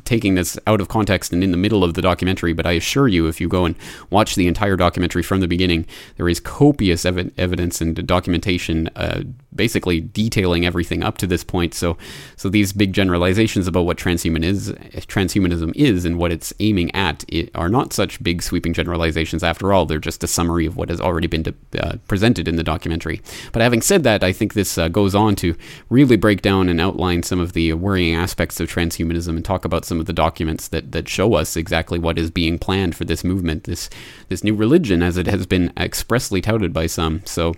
taking 0.05 0.35
this 0.35 0.57
out 0.67 0.79
of 0.79 0.87
context 0.87 1.33
and 1.33 1.43
in 1.43 1.51
the 1.51 1.57
middle 1.57 1.83
of 1.83 1.93
the 1.93 2.01
documentary, 2.01 2.53
but 2.53 2.65
I 2.65 2.73
assure 2.73 3.07
you, 3.07 3.27
if 3.27 3.41
you 3.41 3.47
go 3.47 3.65
and 3.65 3.75
watch 4.09 4.35
the 4.35 4.47
entire 4.47 4.75
documentary 4.75 5.23
from 5.23 5.39
the 5.39 5.47
beginning, 5.47 5.85
there 6.15 6.29
is 6.29 6.39
copious 6.39 7.05
ev- 7.05 7.31
evidence 7.37 7.81
and 7.81 8.07
documentation, 8.07 8.89
uh, 8.95 9.23
basically 9.53 9.99
detailing 9.99 10.65
everything 10.65 11.03
up 11.03 11.17
to 11.17 11.27
this 11.27 11.43
point. 11.43 11.73
So, 11.73 11.97
so 12.35 12.49
these 12.49 12.71
big 12.73 12.93
generalizations 12.93 13.67
about 13.67 13.85
what 13.85 13.97
transhuman 13.97 14.43
is, 14.43 14.71
transhumanism 15.07 15.75
is, 15.75 16.05
and 16.05 16.17
what 16.17 16.31
it's 16.31 16.53
aiming 16.59 16.93
at, 16.95 17.25
it, 17.27 17.49
are 17.55 17.69
not 17.69 17.93
such 17.93 18.21
big 18.23 18.43
sweeping 18.43 18.73
generalizations. 18.73 19.43
After 19.43 19.73
all, 19.73 19.85
they're 19.85 19.99
just 19.99 20.23
a 20.23 20.27
summary 20.27 20.65
of 20.65 20.77
what 20.77 20.89
has 20.89 21.01
already 21.01 21.27
been 21.27 21.43
de- 21.43 21.53
uh, 21.79 21.97
presented 22.07 22.47
in 22.47 22.55
the 22.55 22.63
documentary. 22.63 23.21
But 23.51 23.61
having 23.61 23.81
said 23.81 24.03
that, 24.03 24.23
I 24.23 24.31
think 24.31 24.53
this 24.53 24.77
uh, 24.77 24.87
goes 24.87 25.15
on 25.15 25.35
to 25.37 25.55
really 25.89 26.15
break 26.15 26.41
down 26.41 26.69
and 26.69 26.79
outline 26.79 27.23
some 27.23 27.39
of 27.39 27.53
the 27.53 27.73
worrying 27.73 28.15
aspects 28.15 28.59
of 28.59 28.69
transhumanism 28.69 29.29
and 29.29 29.43
talk 29.43 29.65
about 29.65 29.85
some 29.85 29.99
of 29.99 30.05
the 30.05 30.13
documents 30.13 30.67
that, 30.67 30.91
that 30.91 31.07
show 31.07 31.33
us 31.33 31.55
exactly 31.55 31.99
what 31.99 32.17
is 32.17 32.31
being 32.31 32.59
planned 32.59 32.95
for 32.95 33.05
this 33.05 33.23
movement, 33.23 33.63
this 33.63 33.89
this 34.29 34.43
new 34.43 34.55
religion, 34.55 35.01
as 35.01 35.17
it 35.17 35.27
has 35.27 35.45
been 35.45 35.73
expressly 35.77 36.41
touted 36.41 36.71
by 36.71 36.85
some. 36.85 37.21
So, 37.25 37.55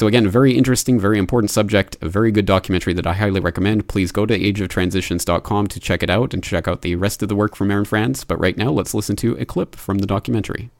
so 0.00 0.06
again, 0.06 0.26
very 0.26 0.56
interesting, 0.56 0.98
very 0.98 1.18
important 1.18 1.50
subject, 1.50 1.98
a 2.00 2.08
very 2.08 2.32
good 2.32 2.46
documentary 2.46 2.94
that 2.94 3.06
I 3.06 3.12
highly 3.12 3.38
recommend. 3.38 3.86
Please 3.86 4.12
go 4.12 4.24
to 4.24 4.38
ageoftransitions.com 4.38 5.66
to 5.66 5.78
check 5.78 6.02
it 6.02 6.08
out 6.08 6.32
and 6.32 6.42
check 6.42 6.66
out 6.66 6.80
the 6.80 6.94
rest 6.94 7.22
of 7.22 7.28
the 7.28 7.36
work 7.36 7.54
from 7.54 7.70
Aaron 7.70 7.84
Franz. 7.84 8.24
But 8.24 8.40
right 8.40 8.56
now, 8.56 8.70
let's 8.70 8.94
listen 8.94 9.14
to 9.16 9.36
a 9.36 9.44
clip 9.44 9.76
from 9.76 9.98
the 9.98 10.06
documentary. 10.06 10.70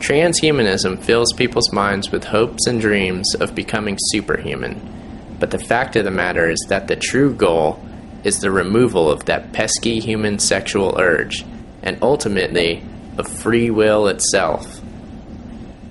Transhumanism 0.00 1.00
fills 1.04 1.32
people's 1.32 1.72
minds 1.72 2.10
with 2.10 2.24
hopes 2.24 2.66
and 2.66 2.80
dreams 2.80 3.36
of 3.36 3.54
becoming 3.54 3.96
superhuman. 4.10 5.36
But 5.38 5.52
the 5.52 5.60
fact 5.60 5.94
of 5.94 6.04
the 6.04 6.10
matter 6.10 6.50
is 6.50 6.66
that 6.68 6.88
the 6.88 6.96
true 6.96 7.32
goal 7.32 7.80
is 8.24 8.40
the 8.40 8.50
removal 8.50 9.08
of 9.08 9.26
that 9.26 9.52
pesky 9.52 10.00
human 10.00 10.40
sexual 10.40 10.96
urge, 10.98 11.44
and 11.84 11.98
ultimately, 12.02 12.82
of 13.16 13.28
free 13.28 13.70
will 13.70 14.08
itself. 14.08 14.82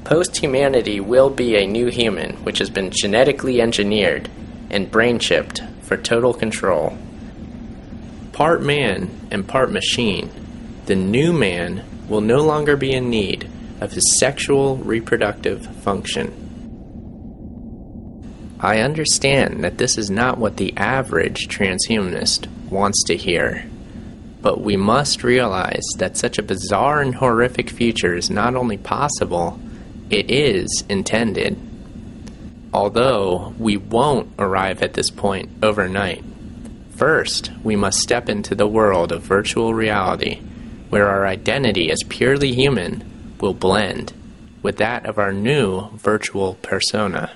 Post 0.04 0.38
humanity 0.38 1.00
will 1.00 1.30
be 1.30 1.56
a 1.56 1.68
new 1.68 1.88
human 1.88 2.36
which 2.44 2.58
has 2.60 2.70
been 2.70 2.92
genetically 2.92 3.62
engineered 3.62 4.30
and 4.70 4.90
brain 4.90 5.20
chipped 5.20 5.62
for 5.84 5.96
total 5.96 6.34
control. 6.34 6.98
Part 8.34 8.62
man 8.62 9.10
and 9.30 9.48
part 9.48 9.72
machine, 9.72 10.32
the 10.86 10.96
new 10.96 11.32
man 11.32 11.84
will 12.08 12.22
no 12.22 12.42
longer 12.42 12.76
be 12.76 12.94
in 12.94 13.10
need 13.10 13.50
of 13.80 13.94
his 13.94 14.20
sexual 14.20 14.78
reproductive 14.78 15.66
function. 15.78 16.38
I 18.60 18.80
understand 18.80 19.64
that 19.64 19.78
this 19.78 19.98
is 19.98 20.10
not 20.10 20.38
what 20.38 20.58
the 20.58 20.76
average 20.78 21.48
transhumanist 21.48 22.48
wants 22.70 23.04
to 23.06 23.18
hear, 23.18 23.66
but 24.42 24.62
we 24.62 24.78
must 24.78 25.24
realize 25.24 25.86
that 25.98 26.18
such 26.18 26.38
a 26.38 26.44
bizarre 26.44 27.02
and 27.02 27.16
horrific 27.16 27.70
future 27.70 28.16
is 28.16 28.30
not 28.30 28.56
only 28.56 28.78
possible, 28.78 29.60
it 30.12 30.30
is 30.30 30.84
intended. 30.90 31.60
Although 32.74 33.54
we 33.58 33.78
won't 33.78 34.32
arrive 34.40 34.82
at 34.82 34.94
this 34.94 35.10
point 35.10 35.50
overnight. 35.62 36.24
First, 36.96 37.52
we 37.64 37.76
must 37.76 38.00
step 38.00 38.30
into 38.30 38.54
the 38.54 38.68
world 38.68 39.12
of 39.12 39.24
virtual 39.24 39.74
reality, 39.74 40.40
where 40.90 41.08
our 41.08 41.26
identity 41.26 41.92
as 41.92 42.00
purely 42.08 42.54
human 42.54 43.04
will 43.40 43.54
blend 43.54 44.14
with 44.62 44.78
that 44.78 45.06
of 45.06 45.18
our 45.18 45.34
new 45.34 45.90
virtual 45.98 46.56
persona. 46.62 47.32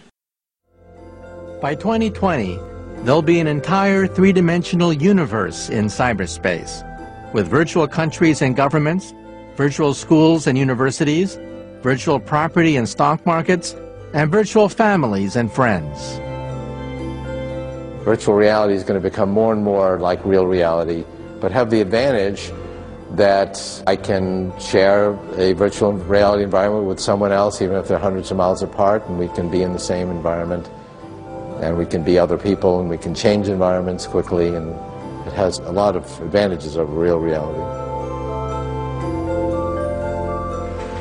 By 1.61 1.75
2020, 1.75 2.59
there'll 3.03 3.21
be 3.21 3.39
an 3.39 3.47
entire 3.47 4.05
three 4.05 4.31
dimensional 4.31 4.93
universe 4.93 5.69
in 5.69 5.85
cyberspace, 5.85 6.83
with 7.33 7.47
virtual 7.47 7.87
countries 7.87 8.41
and 8.41 8.55
governments, 8.55 9.13
virtual 9.55 9.93
schools 9.93 10.45
and 10.47 10.57
universities, 10.57 11.39
virtual 11.85 12.19
property 12.19 12.77
and 12.77 12.89
stock 12.89 13.23
markets, 13.27 13.75
and 14.15 14.31
virtual 14.31 14.67
families 14.67 15.35
and 15.35 15.51
friends. 15.51 16.17
Virtual 18.03 18.33
reality 18.33 18.73
is 18.73 18.81
going 18.83 18.99
to 18.99 19.09
become 19.09 19.29
more 19.29 19.53
and 19.53 19.63
more 19.63 19.99
like 19.99 20.19
real 20.25 20.47
reality, 20.47 21.05
but 21.39 21.51
have 21.51 21.69
the 21.69 21.81
advantage 21.81 22.51
that 23.11 23.83
I 23.85 23.97
can 23.97 24.51
share 24.59 25.11
a 25.37 25.53
virtual 25.53 25.93
reality 25.93 26.43
environment 26.43 26.85
with 26.85 26.99
someone 26.99 27.31
else, 27.31 27.61
even 27.61 27.75
if 27.75 27.87
they're 27.87 27.99
hundreds 27.99 28.31
of 28.31 28.37
miles 28.37 28.63
apart, 28.63 29.07
and 29.07 29.19
we 29.19 29.27
can 29.27 29.51
be 29.51 29.61
in 29.61 29.71
the 29.71 29.85
same 29.93 30.09
environment 30.09 30.67
and 31.61 31.77
we 31.77 31.85
can 31.85 32.03
be 32.03 32.17
other 32.17 32.37
people 32.37 32.79
and 32.79 32.89
we 32.89 32.97
can 32.97 33.13
change 33.13 33.47
environments 33.47 34.07
quickly 34.07 34.47
and 34.47 34.71
it 35.27 35.33
has 35.33 35.59
a 35.59 35.71
lot 35.71 35.95
of 35.95 36.03
advantages 36.19 36.77
over 36.77 36.91
real 36.91 37.19
reality. 37.19 37.94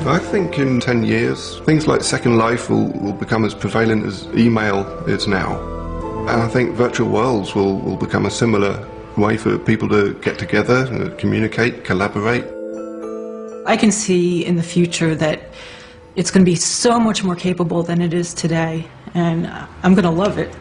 I 0.06 0.18
think 0.18 0.58
in 0.58 0.80
10 0.80 1.04
years, 1.04 1.60
things 1.60 1.86
like 1.86 2.02
Second 2.02 2.36
Life 2.36 2.68
will, 2.68 2.88
will 2.92 3.14
become 3.14 3.42
as 3.42 3.54
prevalent 3.54 4.04
as 4.04 4.26
email 4.34 4.84
is 5.08 5.26
now. 5.26 5.58
And 6.28 6.42
I 6.42 6.48
think 6.48 6.74
virtual 6.74 7.08
worlds 7.08 7.54
will, 7.54 7.78
will 7.80 7.96
become 7.96 8.26
a 8.26 8.30
similar 8.30 8.86
way 9.16 9.38
for 9.38 9.58
people 9.58 9.88
to 9.88 10.12
get 10.20 10.38
together, 10.38 10.86
uh, 10.92 11.16
communicate, 11.16 11.84
collaborate. 11.84 12.44
I 13.66 13.78
can 13.78 13.90
see 13.90 14.44
in 14.44 14.56
the 14.56 14.62
future 14.62 15.14
that 15.14 15.40
it's 16.16 16.30
going 16.30 16.44
to 16.44 16.50
be 16.50 16.56
so 16.56 17.00
much 17.00 17.24
more 17.24 17.34
capable 17.34 17.82
than 17.82 18.02
it 18.02 18.12
is 18.12 18.34
today, 18.34 18.86
and 19.14 19.46
I'm 19.82 19.94
going 19.94 20.04
to 20.04 20.10
love 20.10 20.36
it. 20.36 20.54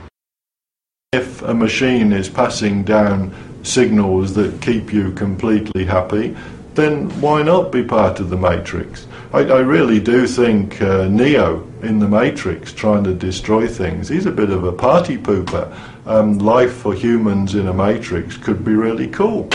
If 1.12 1.42
a 1.42 1.54
machine 1.54 2.14
is 2.14 2.30
passing 2.30 2.84
down 2.84 3.36
signals 3.64 4.36
that 4.36 4.62
keep 4.62 4.94
you 4.94 5.12
completely 5.12 5.84
happy, 5.84 6.34
then 6.76 7.10
why 7.20 7.44
not 7.44 7.74
be 7.74 7.84
part 7.84 8.22
of 8.22 8.30
the 8.30 8.38
Matrix? 8.38 9.06
I, 9.34 9.40
I 9.40 9.60
really 9.62 10.00
do 10.00 10.28
think 10.28 10.80
uh, 10.80 11.08
Neo 11.08 11.68
in 11.82 11.98
the 11.98 12.08
Matrix 12.08 12.72
trying 12.72 13.04
to 13.06 13.16
destroy 13.16 13.68
things, 13.68 14.08
he's 14.08 14.28
a 14.28 14.32
bit 14.32 14.52
of 14.52 14.64
a 14.64 14.72
party 14.72 15.18
pooper. 15.18 15.76
Um, 16.06 16.38
life 16.38 16.72
for 16.72 16.94
humans 16.94 17.56
in 17.56 17.68
a 17.68 17.74
Matrix 17.74 18.38
could 18.38 18.64
be 18.64 18.76
really 18.76 19.08
cool. 19.08 19.50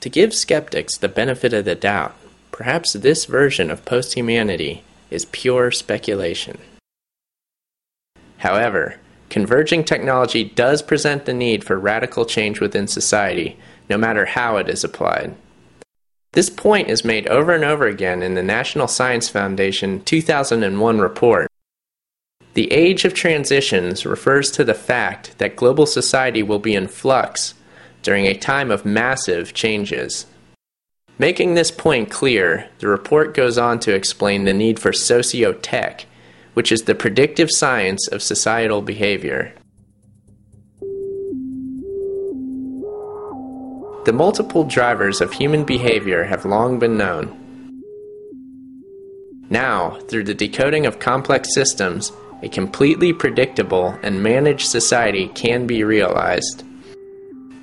To 0.00 0.10
give 0.10 0.34
skeptics 0.34 0.98
the 0.98 1.08
benefit 1.08 1.52
of 1.52 1.64
the 1.64 1.76
doubt, 1.76 2.16
perhaps 2.50 2.94
this 2.94 3.26
version 3.26 3.70
of 3.70 3.84
post 3.84 4.14
humanity 4.14 4.82
is 5.08 5.26
pure 5.26 5.70
speculation. 5.70 6.58
However, 8.38 8.96
converging 9.30 9.84
technology 9.84 10.42
does 10.42 10.82
present 10.82 11.26
the 11.26 11.34
need 11.34 11.62
for 11.62 11.78
radical 11.78 12.24
change 12.24 12.60
within 12.60 12.88
society, 12.88 13.56
no 13.88 13.96
matter 13.96 14.24
how 14.24 14.56
it 14.56 14.68
is 14.68 14.82
applied. 14.82 15.36
This 16.36 16.50
point 16.50 16.90
is 16.90 17.02
made 17.02 17.26
over 17.28 17.54
and 17.54 17.64
over 17.64 17.86
again 17.86 18.22
in 18.22 18.34
the 18.34 18.42
National 18.42 18.88
Science 18.88 19.26
Foundation 19.26 20.04
2001 20.04 20.98
report. 20.98 21.50
The 22.52 22.70
age 22.70 23.06
of 23.06 23.14
transitions 23.14 24.04
refers 24.04 24.50
to 24.50 24.62
the 24.62 24.74
fact 24.74 25.38
that 25.38 25.56
global 25.56 25.86
society 25.86 26.42
will 26.42 26.58
be 26.58 26.74
in 26.74 26.88
flux 26.88 27.54
during 28.02 28.26
a 28.26 28.34
time 28.34 28.70
of 28.70 28.84
massive 28.84 29.54
changes. 29.54 30.26
Making 31.18 31.54
this 31.54 31.70
point 31.70 32.10
clear, 32.10 32.68
the 32.80 32.88
report 32.88 33.32
goes 33.32 33.56
on 33.56 33.78
to 33.78 33.94
explain 33.94 34.44
the 34.44 34.52
need 34.52 34.78
for 34.78 34.90
sociotech, 34.90 36.04
which 36.52 36.70
is 36.70 36.82
the 36.82 36.94
predictive 36.94 37.50
science 37.50 38.08
of 38.08 38.22
societal 38.22 38.82
behavior. 38.82 39.54
The 44.06 44.12
multiple 44.12 44.62
drivers 44.62 45.20
of 45.20 45.32
human 45.32 45.64
behavior 45.64 46.22
have 46.22 46.44
long 46.44 46.78
been 46.78 46.96
known. 46.96 47.36
Now, 49.50 49.98
through 50.06 50.22
the 50.22 50.32
decoding 50.32 50.86
of 50.86 51.00
complex 51.00 51.52
systems, 51.52 52.12
a 52.40 52.48
completely 52.48 53.12
predictable 53.12 53.98
and 54.04 54.22
managed 54.22 54.68
society 54.68 55.26
can 55.34 55.66
be 55.66 55.82
realized. 55.82 56.62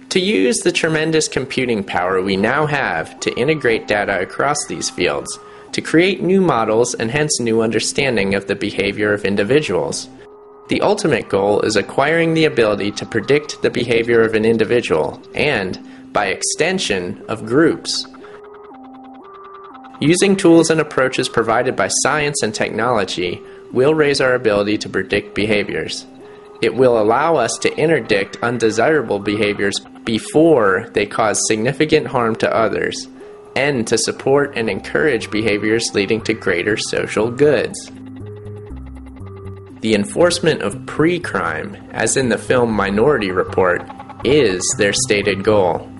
To 0.09 0.19
use 0.19 0.57
the 0.57 0.73
tremendous 0.73 1.29
computing 1.29 1.81
power 1.81 2.21
we 2.21 2.35
now 2.35 2.65
have 2.65 3.17
to 3.21 3.33
integrate 3.39 3.87
data 3.87 4.19
across 4.19 4.57
these 4.67 4.89
fields, 4.89 5.39
to 5.71 5.81
create 5.81 6.21
new 6.21 6.41
models 6.41 6.93
and 6.93 7.09
hence 7.09 7.39
new 7.39 7.61
understanding 7.61 8.35
of 8.35 8.47
the 8.47 8.55
behavior 8.55 9.13
of 9.13 9.23
individuals. 9.23 10.09
The 10.67 10.81
ultimate 10.81 11.29
goal 11.29 11.61
is 11.61 11.77
acquiring 11.77 12.33
the 12.33 12.45
ability 12.45 12.91
to 12.91 13.05
predict 13.05 13.61
the 13.61 13.69
behavior 13.69 14.23
of 14.23 14.33
an 14.33 14.43
individual 14.43 15.21
and, 15.33 15.79
by 16.13 16.27
extension, 16.27 17.23
of 17.27 17.45
groups. 17.45 18.07
Using 19.99 20.35
tools 20.35 20.69
and 20.69 20.79
approaches 20.79 21.27
provided 21.27 21.75
by 21.75 21.87
science 21.87 22.41
and 22.43 22.53
technology 22.53 23.41
will 23.71 23.93
raise 23.93 24.21
our 24.21 24.35
ability 24.35 24.77
to 24.79 24.89
predict 24.89 25.33
behaviors. 25.33 26.05
It 26.61 26.75
will 26.75 27.01
allow 27.01 27.35
us 27.35 27.57
to 27.61 27.75
interdict 27.75 28.37
undesirable 28.41 29.19
behaviors 29.19 29.79
before 30.05 30.89
they 30.93 31.05
cause 31.05 31.39
significant 31.47 32.07
harm 32.07 32.35
to 32.37 32.55
others, 32.55 33.07
and 33.55 33.87
to 33.87 33.97
support 33.97 34.57
and 34.57 34.69
encourage 34.69 35.31
behaviors 35.31 35.93
leading 35.93 36.21
to 36.21 36.33
greater 36.33 36.77
social 36.77 37.29
goods. 37.29 37.91
The 39.81 39.95
enforcement 39.95 40.61
of 40.61 40.85
pre 40.85 41.19
crime, 41.19 41.75
as 41.91 42.15
in 42.15 42.29
the 42.29 42.37
film 42.37 42.71
Minority 42.71 43.31
Report, 43.31 43.83
is 44.23 44.63
their 44.77 44.93
stated 44.93 45.43
goal. 45.43 45.92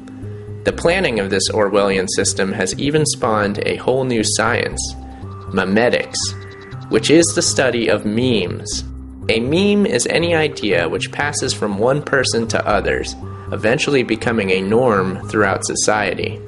The 0.64 0.72
planning 0.72 1.20
of 1.20 1.30
this 1.30 1.49
Orwellian 1.51 2.07
system 2.16 2.53
has 2.53 2.78
even 2.80 3.05
spawned 3.05 3.59
a 3.66 3.76
whole 3.76 4.05
new 4.05 4.24
science, 4.24 4.80
memetics, 5.49 6.18
which 6.89 7.11
is 7.11 7.26
the 7.28 7.41
study 7.41 7.89
of 7.89 8.05
memes. 8.05 8.86
A 9.28 9.41
meme 9.41 9.86
is 9.86 10.07
any 10.07 10.34
idea 10.36 10.88
which 10.88 11.11
passes 11.11 11.53
from 11.53 11.80
one 11.80 12.01
person 12.01 12.47
to 12.47 12.68
others, 12.68 13.16
eventually 13.51 14.03
becoming 14.03 14.51
a 14.51 14.61
norm 14.61 15.28
throughout 15.28 15.66
society. 15.66 16.39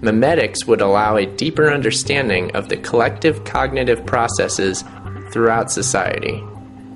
Memetics 0.00 0.66
would 0.66 0.80
allow 0.80 1.16
a 1.16 1.26
deeper 1.26 1.70
understanding 1.70 2.54
of 2.56 2.68
the 2.68 2.76
collective 2.76 3.44
cognitive 3.44 4.04
processes 4.04 4.84
throughout 5.30 5.70
society. 5.70 6.42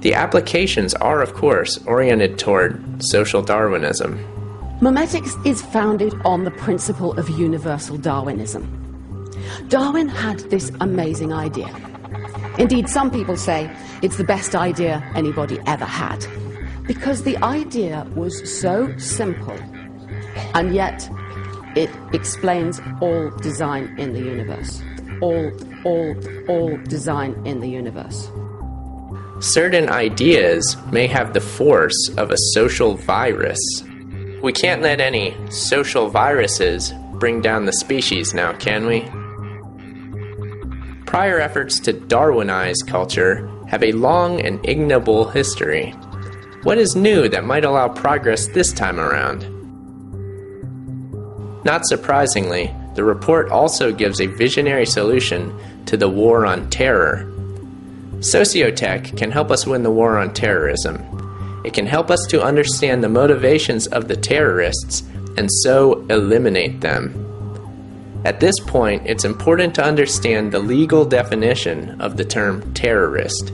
The 0.01 0.15
applications 0.15 0.95
are, 0.95 1.23
of 1.23 1.35
course, 1.35 1.79
oriented 1.87 2.39
toward 2.39 2.83
social 3.03 3.43
Darwinism. 3.43 4.19
Memetics 4.81 5.37
is 5.45 5.61
founded 5.61 6.15
on 6.25 6.45
the 6.45 6.51
principle 6.51 7.13
of 7.19 7.29
universal 7.29 7.99
Darwinism. 7.99 8.65
Darwin 9.69 10.09
had 10.09 10.39
this 10.49 10.73
amazing 10.81 11.35
idea. 11.35 11.69
Indeed, 12.59 12.89
some 12.89 13.11
people 13.11 13.37
say 13.37 13.71
it's 14.01 14.17
the 14.17 14.25
best 14.25 14.55
idea 14.55 15.07
anybody 15.15 15.59
ever 15.67 15.85
had. 15.85 16.27
Because 16.87 17.25
the 17.25 17.37
idea 17.45 18.07
was 18.15 18.35
so 18.51 18.97
simple, 18.97 19.59
and 20.55 20.75
yet 20.75 21.11
it 21.77 21.91
explains 22.15 22.81
all 23.03 23.29
design 23.43 23.95
in 23.99 24.15
the 24.15 24.21
universe. 24.21 24.83
All, 25.21 25.53
all, 25.85 26.17
all 26.49 26.79
design 26.85 27.39
in 27.45 27.61
the 27.61 27.69
universe. 27.69 28.31
Certain 29.41 29.91
ideas 29.91 30.75
may 30.91 31.07
have 31.07 31.35
the 31.35 31.41
force 31.43 32.09
of 32.17 32.31
a 32.31 32.39
social 32.55 32.97
virus. 32.97 33.59
We 34.43 34.53
can't 34.53 34.83
let 34.83 35.01
any 35.01 35.37
social 35.51 36.09
viruses 36.09 36.93
bring 37.15 37.41
down 37.41 37.67
the 37.67 37.73
species 37.73 38.33
now, 38.33 38.53
can 38.55 38.87
we? 38.87 39.01
Prior 41.07 41.39
efforts 41.39 41.81
to 41.81 41.93
Darwinize 41.93 42.87
culture 42.87 43.49
have 43.69 43.83
a 43.83 43.93
long 43.93 44.41
and 44.41 44.65
ignoble 44.67 45.29
history. 45.29 45.91
What 46.63 46.79
is 46.79 46.97
new 46.97 47.29
that 47.29 47.45
might 47.45 47.65
allow 47.65 47.89
progress 47.89 48.49
this 48.49 48.73
time 48.73 48.99
around? 48.99 49.47
Not 51.65 51.87
surprisingly, 51.87 52.75
the 52.95 53.05
report 53.05 53.51
also 53.51 53.93
gives 53.93 54.21
a 54.21 54.27
visionary 54.27 54.87
solution 54.87 55.55
to 55.87 55.97
the 55.97 56.09
war 56.09 56.47
on 56.47 56.69
terror 56.71 57.31
Sociotech 58.21 59.17
can 59.17 59.31
help 59.31 59.51
us 59.51 59.67
win 59.67 59.83
the 59.83 59.91
war 59.91 60.19
on 60.19 60.35
terrorism. 60.35 60.99
It 61.65 61.75
can 61.75 61.87
help 61.87 62.11
us 62.11 62.27
to 62.29 62.43
understand 62.43 63.03
the 63.03 63.09
motivations 63.09 63.87
of 63.89 64.09
the 64.09 64.17
terrorists 64.17 65.03
and 65.37 65.49
so 65.63 66.05
eliminate 66.09 66.81
them. 66.81 67.27
At 68.25 68.41
this 68.41 68.59
point, 68.61 69.03
it's 69.07 69.25
important 69.25 69.75
to 69.77 69.85
understand 69.85 70.53
the 70.53 70.59
legal 70.59 71.05
definition 71.05 72.01
of 72.01 72.17
the 72.17 72.25
term 72.25 72.75
terrorist. 72.75 73.53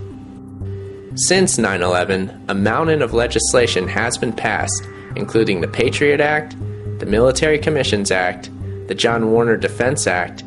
Since 1.14 1.56
9 1.56 1.82
11, 1.82 2.46
a 2.48 2.54
mountain 2.54 3.00
of 3.00 3.14
legislation 3.14 3.88
has 3.88 4.18
been 4.18 4.32
passed, 4.32 4.82
including 5.14 5.60
the 5.60 5.68
Patriot 5.68 6.20
Act, 6.20 6.56
the 6.98 7.06
Military 7.06 7.58
Commissions 7.58 8.10
Act, 8.10 8.50
the 8.88 8.94
John 8.94 9.30
Warner 9.30 9.56
Defense 9.56 10.06
Act, 10.06 10.42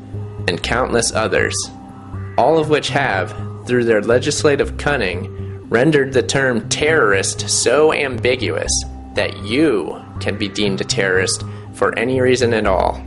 and 0.47 0.62
countless 0.62 1.14
others, 1.14 1.55
all 2.38 2.57
of 2.57 2.70
which 2.70 2.89
have, 2.89 3.34
through 3.66 3.86
their 3.86 4.01
legislative 4.01 4.78
cunning, 4.78 5.48
rendered 5.70 6.13
the 6.13 6.24
term 6.24 6.67
terrorist 6.70 7.49
so 7.49 7.93
ambiguous 7.93 8.72
that 9.13 9.38
you 9.43 10.03
can 10.20 10.38
be 10.38 10.49
deemed 10.49 10.82
a 10.82 10.84
terrorist 10.84 11.43
for 11.74 11.97
any 11.97 12.20
reason 12.20 12.53
at 12.53 12.65
all. 12.67 13.01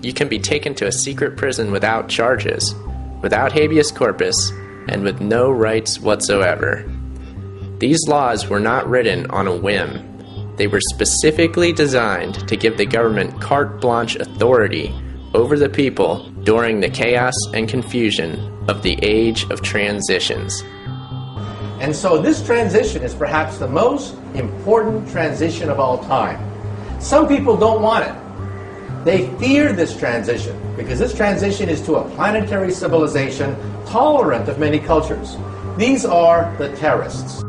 You 0.00 0.12
can 0.12 0.28
be 0.28 0.38
taken 0.38 0.74
to 0.76 0.86
a 0.86 0.92
secret 0.92 1.36
prison 1.36 1.70
without 1.70 2.08
charges, 2.08 2.74
without 3.20 3.52
habeas 3.52 3.90
corpus, 3.90 4.50
and 4.88 5.02
with 5.02 5.20
no 5.20 5.50
rights 5.50 6.00
whatsoever. 6.00 6.84
These 7.78 8.08
laws 8.08 8.48
were 8.48 8.60
not 8.60 8.88
written 8.88 9.30
on 9.30 9.46
a 9.46 9.56
whim. 9.56 10.06
They 10.56 10.66
were 10.66 10.80
specifically 10.80 11.72
designed 11.72 12.46
to 12.48 12.56
give 12.56 12.76
the 12.76 12.86
government 12.86 13.40
carte 13.40 13.80
blanche 13.80 14.16
authority 14.16 14.94
over 15.34 15.58
the 15.58 15.68
people 15.68 16.28
during 16.44 16.80
the 16.80 16.90
chaos 16.90 17.34
and 17.54 17.68
confusion 17.68 18.38
of 18.68 18.82
the 18.82 18.98
age 19.02 19.44
of 19.50 19.62
transitions. 19.62 20.62
And 21.80 21.96
so 21.96 22.20
this 22.20 22.44
transition 22.44 23.02
is 23.02 23.14
perhaps 23.14 23.56
the 23.56 23.66
most 23.66 24.14
important 24.34 25.10
transition 25.10 25.70
of 25.70 25.80
all 25.80 25.98
time. 26.04 26.38
Some 27.00 27.26
people 27.26 27.56
don't 27.56 27.80
want 27.80 28.04
it. 28.04 29.04
They 29.04 29.26
fear 29.38 29.72
this 29.72 29.96
transition 29.96 30.54
because 30.76 30.98
this 30.98 31.14
transition 31.14 31.70
is 31.70 31.80
to 31.86 31.96
a 31.96 32.10
planetary 32.10 32.70
civilization 32.70 33.56
tolerant 33.86 34.46
of 34.50 34.58
many 34.58 34.78
cultures. 34.78 35.38
These 35.78 36.04
are 36.04 36.54
the 36.58 36.68
terrorists. 36.76 37.42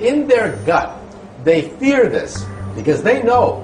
In 0.00 0.26
their 0.26 0.56
gut, 0.64 0.98
they 1.44 1.68
fear 1.78 2.08
this 2.08 2.46
because 2.74 3.02
they 3.02 3.22
know 3.22 3.62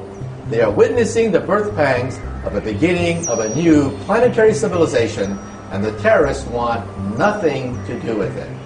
they 0.51 0.61
are 0.61 0.71
witnessing 0.71 1.33
the 1.33 1.41
birth 1.41 1.75
pangs 1.75 2.19
of 2.45 2.55
a 2.55 2.61
beginning 2.61 3.27
of 3.29 3.39
a 3.39 3.55
new 3.55 3.97
planetary 4.01 4.53
civilization, 4.53 5.39
and 5.71 5.83
the 5.83 5.99
terrorists 6.01 6.47
want 6.49 6.87
nothing 7.17 7.83
to 7.87 7.99
do 8.01 8.19
with 8.19 8.37
it. 8.37 8.62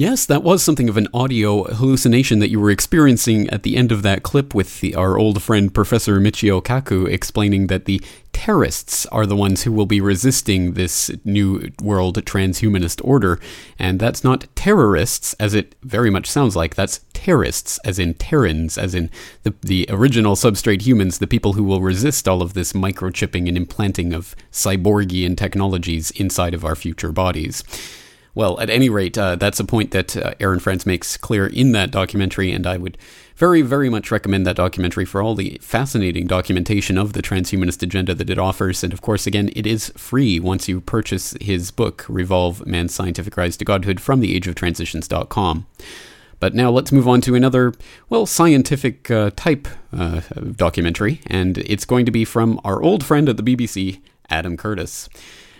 Yes, 0.00 0.24
that 0.24 0.42
was 0.42 0.62
something 0.62 0.88
of 0.88 0.96
an 0.96 1.08
audio 1.12 1.64
hallucination 1.64 2.38
that 2.38 2.48
you 2.48 2.58
were 2.58 2.70
experiencing 2.70 3.50
at 3.50 3.64
the 3.64 3.76
end 3.76 3.92
of 3.92 4.00
that 4.00 4.22
clip 4.22 4.54
with 4.54 4.80
the, 4.80 4.94
our 4.94 5.18
old 5.18 5.42
friend 5.42 5.74
Professor 5.74 6.18
Michio 6.18 6.62
Kaku 6.62 7.06
explaining 7.06 7.66
that 7.66 7.84
the 7.84 8.00
terrorists 8.32 9.04
are 9.12 9.26
the 9.26 9.36
ones 9.36 9.64
who 9.64 9.72
will 9.72 9.84
be 9.84 10.00
resisting 10.00 10.72
this 10.72 11.10
new 11.22 11.70
world 11.82 12.16
transhumanist 12.24 13.04
order. 13.04 13.38
And 13.78 14.00
that's 14.00 14.24
not 14.24 14.46
terrorists, 14.54 15.34
as 15.34 15.52
it 15.52 15.74
very 15.82 16.08
much 16.08 16.30
sounds 16.30 16.56
like. 16.56 16.76
That's 16.76 17.04
terrorists, 17.12 17.78
as 17.84 17.98
in 17.98 18.14
Terrans, 18.14 18.78
as 18.78 18.94
in 18.94 19.10
the, 19.42 19.52
the 19.60 19.84
original 19.90 20.34
substrate 20.34 20.80
humans, 20.80 21.18
the 21.18 21.26
people 21.26 21.52
who 21.52 21.62
will 21.62 21.82
resist 21.82 22.26
all 22.26 22.40
of 22.40 22.54
this 22.54 22.72
microchipping 22.72 23.48
and 23.48 23.56
implanting 23.58 24.14
of 24.14 24.34
cyborgian 24.50 25.36
technologies 25.36 26.10
inside 26.12 26.54
of 26.54 26.64
our 26.64 26.74
future 26.74 27.12
bodies. 27.12 27.62
Well, 28.34 28.60
at 28.60 28.70
any 28.70 28.88
rate, 28.88 29.18
uh, 29.18 29.36
that's 29.36 29.58
a 29.58 29.64
point 29.64 29.90
that 29.90 30.16
uh, 30.16 30.34
Aaron 30.38 30.60
Franz 30.60 30.86
makes 30.86 31.16
clear 31.16 31.46
in 31.46 31.72
that 31.72 31.90
documentary, 31.90 32.52
and 32.52 32.64
I 32.64 32.76
would 32.76 32.96
very, 33.34 33.62
very 33.62 33.88
much 33.88 34.10
recommend 34.10 34.46
that 34.46 34.56
documentary 34.56 35.04
for 35.04 35.20
all 35.20 35.34
the 35.34 35.58
fascinating 35.60 36.26
documentation 36.26 36.96
of 36.96 37.12
the 37.12 37.22
transhumanist 37.22 37.82
agenda 37.82 38.14
that 38.14 38.30
it 38.30 38.38
offers. 38.38 38.84
And 38.84 38.92
of 38.92 39.00
course, 39.00 39.26
again, 39.26 39.50
it 39.56 39.66
is 39.66 39.88
free 39.96 40.38
once 40.38 40.68
you 40.68 40.80
purchase 40.80 41.34
his 41.40 41.70
book, 41.70 42.04
Revolve 42.08 42.64
Man's 42.66 42.94
Scientific 42.94 43.36
Rise 43.36 43.56
to 43.56 43.64
Godhood, 43.64 44.00
from 44.00 44.20
theageoftransitions.com. 44.20 45.66
But 46.38 46.54
now 46.54 46.70
let's 46.70 46.92
move 46.92 47.08
on 47.08 47.20
to 47.22 47.34
another, 47.34 47.74
well, 48.08 48.26
scientific 48.26 49.10
uh, 49.10 49.30
type 49.36 49.68
uh, 49.92 50.20
documentary, 50.56 51.20
and 51.26 51.58
it's 51.58 51.84
going 51.84 52.06
to 52.06 52.12
be 52.12 52.24
from 52.24 52.60
our 52.64 52.82
old 52.82 53.04
friend 53.04 53.28
at 53.28 53.36
the 53.36 53.42
BBC, 53.42 54.00
Adam 54.30 54.56
Curtis. 54.56 55.08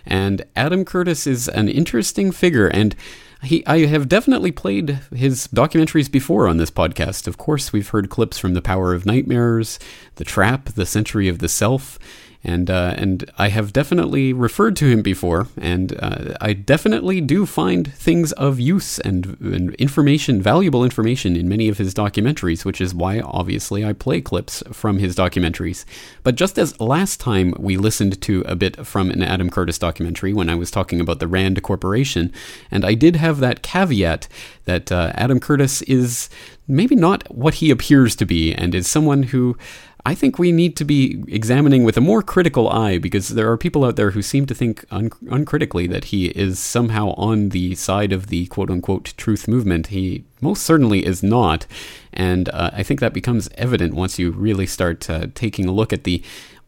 And 0.07 0.45
Adam 0.57 0.85
Curtis 0.85 1.27
is 1.27 1.49
an 1.49 1.69
interesting 1.69 2.33
figure, 2.33 2.69
and 2.69 2.95
he, 3.43 3.65
I 3.67 3.87
have 3.87 4.09
definitely 4.09 4.53
played 4.53 5.01
his 5.15 5.49
documentaries 5.49 6.11
before 6.11 6.47
on 6.47 6.59
this 6.59 6.71
podcast. 6.71 7.27
Of 7.27 7.39
course, 7.39 7.73
we've 7.73 7.89
heard 7.89 8.11
clips 8.11 8.39
from 8.39 8.55
The 8.55 8.63
Power 8.63 8.93
of 8.93 9.07
Nightmares, 9.07 9.79
The 10.17 10.25
Trap, 10.25 10.71
The 10.71 10.87
Century 10.87 11.29
of 11.29 11.39
the 11.39 11.49
Self, 11.49 11.99
and 12.43 12.71
uh, 12.71 12.95
and 12.97 13.31
I 13.37 13.49
have 13.49 13.73
definitely 13.73 14.33
referred 14.33 14.75
to 14.77 14.87
him 14.87 15.03
before, 15.03 15.49
and 15.59 15.95
uh, 16.01 16.35
I 16.41 16.55
definitely 16.55 17.21
do 17.21 17.45
find 17.45 17.93
things 17.93 18.33
of 18.33 18.59
use 18.59 18.99
and, 19.01 19.37
and, 19.41 19.75
information, 19.75 20.41
valuable 20.41 20.83
information, 20.83 21.37
in 21.37 21.49
many 21.49 21.69
of 21.69 21.77
his 21.77 21.93
documentaries, 21.93 22.65
which 22.65 22.81
is 22.81 22.95
why 22.95 23.21
obviously 23.21 23.85
I 23.85 23.93
play 23.93 24.23
clips 24.23 24.63
from 24.73 24.99
his 24.99 25.15
documentaries. 25.15 25.85
But 26.23 26.37
just 26.37 26.59
as 26.59 26.81
last 26.81 27.21
time 27.21 27.53
we 27.59 27.77
listened 27.77 28.21
to 28.23 28.41
a 28.47 28.57
bit 28.57 28.87
from 28.87 29.11
an 29.11 29.23
Adam 29.23 29.51
Curtis 29.51 29.79
documentary 29.79 30.33
when 30.33 30.49
I 30.49 30.55
was 30.55 30.71
talking 30.71 31.01
about 31.01 31.19
the 31.19 31.29
Rand 31.29 31.63
Corporation, 31.63 32.33
and 32.71 32.87
I 32.87 32.95
did 32.95 33.17
have 33.17 33.41
that 33.41 33.63
caveat 33.63 34.29
that 34.65 34.91
uh, 34.91 35.13
Adam 35.15 35.41
Curtis 35.41 35.83
is 35.83 36.31
maybe 36.67 36.95
not 36.95 37.35
what 37.35 37.55
he 37.55 37.71
appears 37.71 38.17
to 38.17 38.25
be, 38.25 38.55
and 38.55 38.75
is 38.75 38.87
someone 38.87 39.25
who 39.25 39.59
I 40.05 40.15
think 40.15 40.39
we 40.39 40.53
need 40.53 40.77
to 40.77 40.85
be 40.85 41.23
examining 41.29 41.85
with 41.85 41.97
a 41.97 42.01
more 42.01 42.23
critical 42.23 42.69
eye 42.69 42.99
because 42.99 43.31
there 43.31 43.51
are 43.51 43.57
people 43.57 43.85
out 43.85 43.97
there 43.97 44.13
who 44.13 44.23
seem 44.23 44.47
to 44.47 44.55
think 44.55 44.85
un- 44.91 45.11
uncritically 45.31 45.87
that 45.89 46.05
he 46.05 46.27
is 46.29 46.59
somehow 46.59 47.11
on 47.17 47.51
the 47.51 47.75
side 47.75 48.13
of 48.13 48.29
the 48.29 48.47
quote 48.47 48.71
unquote 48.71 49.13
truth 49.17 49.47
movement. 49.47 49.89
He 49.89 50.25
most 50.41 50.63
certainly 50.63 51.05
is 51.05 51.23
not. 51.23 51.67
And 52.13 52.49
uh, 52.49 52.71
I 52.73 52.83
think 52.83 53.01
that 53.01 53.13
becomes 53.13 53.51
evident 53.57 53.95
once 53.95 54.19
you 54.19 54.31
really 54.31 54.67
start 54.67 55.09
uh, 55.11 55.27
taking 55.35 55.67
a 55.67 55.73
look 55.73 55.93
at 55.93 56.05
the 56.05 56.23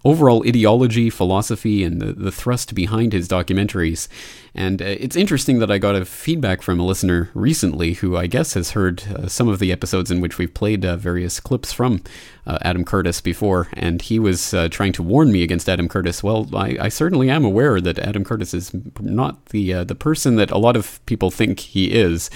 overall 0.05 0.47
ideology, 0.47 1.11
philosophy, 1.11 1.85
and 1.85 2.01
the, 2.01 2.13
the 2.13 2.33
thrust 2.33 2.75
behind 2.75 3.13
his 3.13 3.29
documentaries. 3.29 4.09
And 4.55 4.83
uh, 4.83 4.87
it's 4.87 5.17
interesting 5.17 5.61
that 5.61 5.71
I 5.71 5.79
got 5.79 5.95
a 5.95 6.05
feedback 6.05 6.61
from 6.61 6.79
a 6.79 6.85
listener 6.85 7.31
recently 7.33 7.95
who 7.95 8.17
I 8.17 8.27
guess 8.27 8.55
has 8.55 8.73
heard 8.73 9.03
uh, 9.05 9.27
some 9.29 9.49
of 9.49 9.61
the 9.61 9.73
episodes 9.73 10.11
in 10.11 10.21
which 10.21 10.37
we've 10.37 10.53
played 10.53 10.85
uh, 10.85 10.97
various 10.97 11.41
clips 11.41 11.73
from 11.73 12.03
uh, 12.47 12.59
Adam 12.61 12.85
Curtis 12.85 13.21
before, 13.21 13.69
and 13.73 14.03
he 14.03 14.19
was 14.19 14.53
uh, 14.53 14.69
trying 14.69 14.93
to 14.93 15.03
warn 15.03 15.33
me 15.33 15.43
against 15.43 15.69
Adam 15.69 15.89
Curtis. 15.89 16.23
Well, 16.23 16.51
I, 16.55 16.77
I, 16.81 16.89
certainly 16.89 17.31
am 17.31 17.45
aware 17.45 17.81
that 17.81 17.99
Adam 17.99 18.25
Curtis 18.25 18.53
is 18.53 18.73
not 19.01 19.47
the 19.47 19.73
uh, 19.73 19.85
the 19.85 19.95
person 19.95 20.37
that 20.37 20.51
a 20.51 20.59
lot 20.59 20.77
of 20.77 21.05
people 21.07 21.31
think 21.31 21.61
he 21.61 21.93
is, 21.93 22.29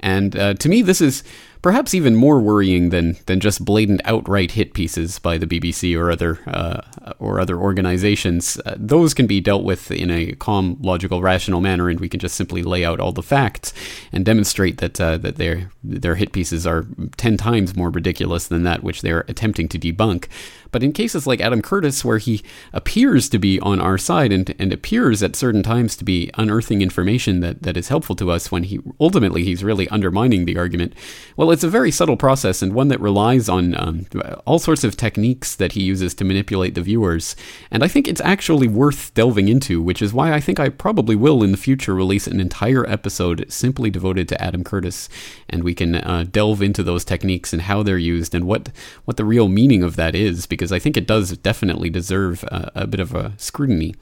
and 0.00 0.32
to 0.32 0.68
me, 0.68 0.82
this 0.82 1.00
is 1.00 1.22
perhaps 1.62 1.94
even 1.94 2.16
more 2.16 2.40
worrying 2.40 2.90
than 2.90 3.16
than 3.26 3.40
just 3.40 3.64
blatant 3.64 4.00
outright 4.04 4.52
hit 4.52 4.74
pieces 4.74 5.18
by 5.20 5.38
the 5.38 5.46
BBC 5.46 5.96
or 5.96 6.10
other 6.10 6.40
uh, 6.46 6.82
or 7.18 7.40
other 7.40 7.56
organizations. 7.56 8.60
Uh, 8.66 8.74
those 8.76 9.14
can 9.14 9.26
be 9.26 9.40
dealt 9.40 9.64
with 9.64 9.90
in 9.90 10.10
a 10.10 10.32
calm, 10.32 10.76
logical, 10.80 11.22
rational 11.22 11.60
manner, 11.60 11.88
and 11.88 12.00
we 12.00 12.08
can 12.08 12.20
just 12.20 12.34
simply 12.34 12.62
lay 12.62 12.84
out 12.84 13.00
all 13.00 13.12
the 13.12 13.22
facts 13.22 13.72
and 14.12 14.24
demonstrate 14.24 14.78
that 14.78 15.00
uh, 15.00 15.16
that 15.18 15.36
their 15.36 15.70
their 15.82 16.16
hit 16.16 16.32
pieces 16.32 16.66
are 16.66 16.84
ten 17.16 17.36
times 17.36 17.76
more 17.76 17.90
ridiculous 17.90 18.48
than 18.48 18.64
that 18.64 18.82
which 18.82 19.02
they're 19.02 19.24
attempting 19.28 19.68
to 19.68 19.78
debunk. 19.78 20.26
But 20.72 20.82
in 20.82 20.92
cases 20.92 21.26
like 21.26 21.40
Adam 21.40 21.62
Curtis, 21.62 22.04
where 22.04 22.18
he 22.18 22.42
appears 22.72 23.28
to 23.28 23.38
be 23.38 23.60
on 23.60 23.80
our 23.80 23.98
side 23.98 24.32
and, 24.32 24.54
and 24.58 24.72
appears 24.72 25.22
at 25.22 25.36
certain 25.36 25.62
times 25.62 25.96
to 25.96 26.04
be 26.04 26.30
unearthing 26.34 26.82
information 26.82 27.40
that, 27.40 27.62
that 27.62 27.76
is 27.76 27.88
helpful 27.88 28.16
to 28.16 28.30
us 28.30 28.50
when 28.50 28.64
he 28.64 28.80
ultimately 28.98 29.44
he's 29.44 29.62
really 29.62 29.88
undermining 29.88 30.44
the 30.44 30.58
argument, 30.58 30.94
well, 31.36 31.50
it's 31.50 31.64
a 31.64 31.68
very 31.68 31.90
subtle 31.90 32.16
process 32.16 32.62
and 32.62 32.74
one 32.74 32.88
that 32.88 33.00
relies 33.00 33.48
on 33.48 33.78
um, 33.78 34.06
all 34.44 34.58
sorts 34.58 34.82
of 34.82 34.96
techniques 34.96 35.54
that 35.56 35.72
he 35.72 35.82
uses 35.82 36.14
to 36.14 36.24
manipulate 36.24 36.74
the 36.74 36.82
viewers. 36.82 37.36
And 37.70 37.84
I 37.84 37.88
think 37.88 38.08
it's 38.08 38.20
actually 38.22 38.68
worth 38.68 39.12
delving 39.14 39.48
into, 39.48 39.82
which 39.82 40.02
is 40.02 40.12
why 40.12 40.32
I 40.32 40.40
think 40.40 40.58
I 40.58 40.68
probably 40.68 41.16
will 41.16 41.42
in 41.42 41.52
the 41.52 41.58
future 41.58 41.94
release 41.94 42.26
an 42.26 42.40
entire 42.40 42.88
episode 42.88 43.44
simply 43.48 43.90
devoted 43.90 44.28
to 44.28 44.42
Adam 44.42 44.64
Curtis, 44.64 45.08
and 45.48 45.62
we 45.62 45.74
can 45.74 45.96
uh, 45.96 46.24
delve 46.30 46.62
into 46.62 46.82
those 46.82 47.04
techniques 47.04 47.52
and 47.52 47.62
how 47.62 47.82
they're 47.82 47.98
used 47.98 48.34
and 48.34 48.46
what 48.46 48.70
what 49.04 49.16
the 49.16 49.24
real 49.24 49.48
meaning 49.48 49.82
of 49.82 49.96
that 49.96 50.14
is. 50.14 50.46
Because 50.46 50.61
because 50.62 50.70
I 50.70 50.78
think 50.78 50.96
it 50.96 51.08
does 51.08 51.36
definitely 51.38 51.90
deserve 51.90 52.44
a, 52.44 52.70
a 52.76 52.86
bit 52.86 53.00
of 53.00 53.16
a 53.16 53.32
scrutiny. 53.36 53.96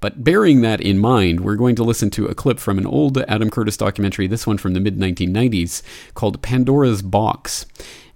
But 0.00 0.24
bearing 0.24 0.62
that 0.62 0.80
in 0.80 0.98
mind, 0.98 1.40
we're 1.40 1.56
going 1.56 1.76
to 1.76 1.84
listen 1.84 2.08
to 2.12 2.24
a 2.24 2.34
clip 2.34 2.58
from 2.58 2.78
an 2.78 2.86
old 2.86 3.18
Adam 3.28 3.50
Curtis 3.50 3.76
documentary, 3.76 4.26
this 4.26 4.46
one 4.46 4.56
from 4.56 4.72
the 4.72 4.80
mid 4.80 4.96
1990s, 4.96 5.82
called 6.14 6.40
Pandora's 6.40 7.02
Box. 7.02 7.66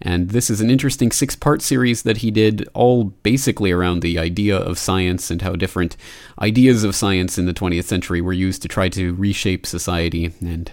And 0.01 0.31
this 0.31 0.49
is 0.49 0.63
an 0.63 0.71
interesting 0.71 1.13
six 1.13 1.37
part 1.37 1.61
series 1.61 2.05
that 2.05 2.19
he 2.19 2.31
did, 2.31 2.67
all 2.73 3.05
basically 3.05 3.71
around 3.71 4.01
the 4.01 4.19
idea 4.19 4.57
of 4.57 4.79
science 4.79 5.31
and 5.31 5.43
how 5.43 5.55
different 5.55 5.99
ideas 6.41 6.85
of 6.85 6.97
science 6.97 7.37
in 7.37 7.45
the 7.45 7.53
20th 7.53 7.85
century 7.85 8.23
were 8.23 8.33
used 8.33 8.63
to 8.63 8.69
try 8.69 8.89
to 8.89 9.13
reshape 9.13 9.67
society 9.67 10.33
and 10.41 10.73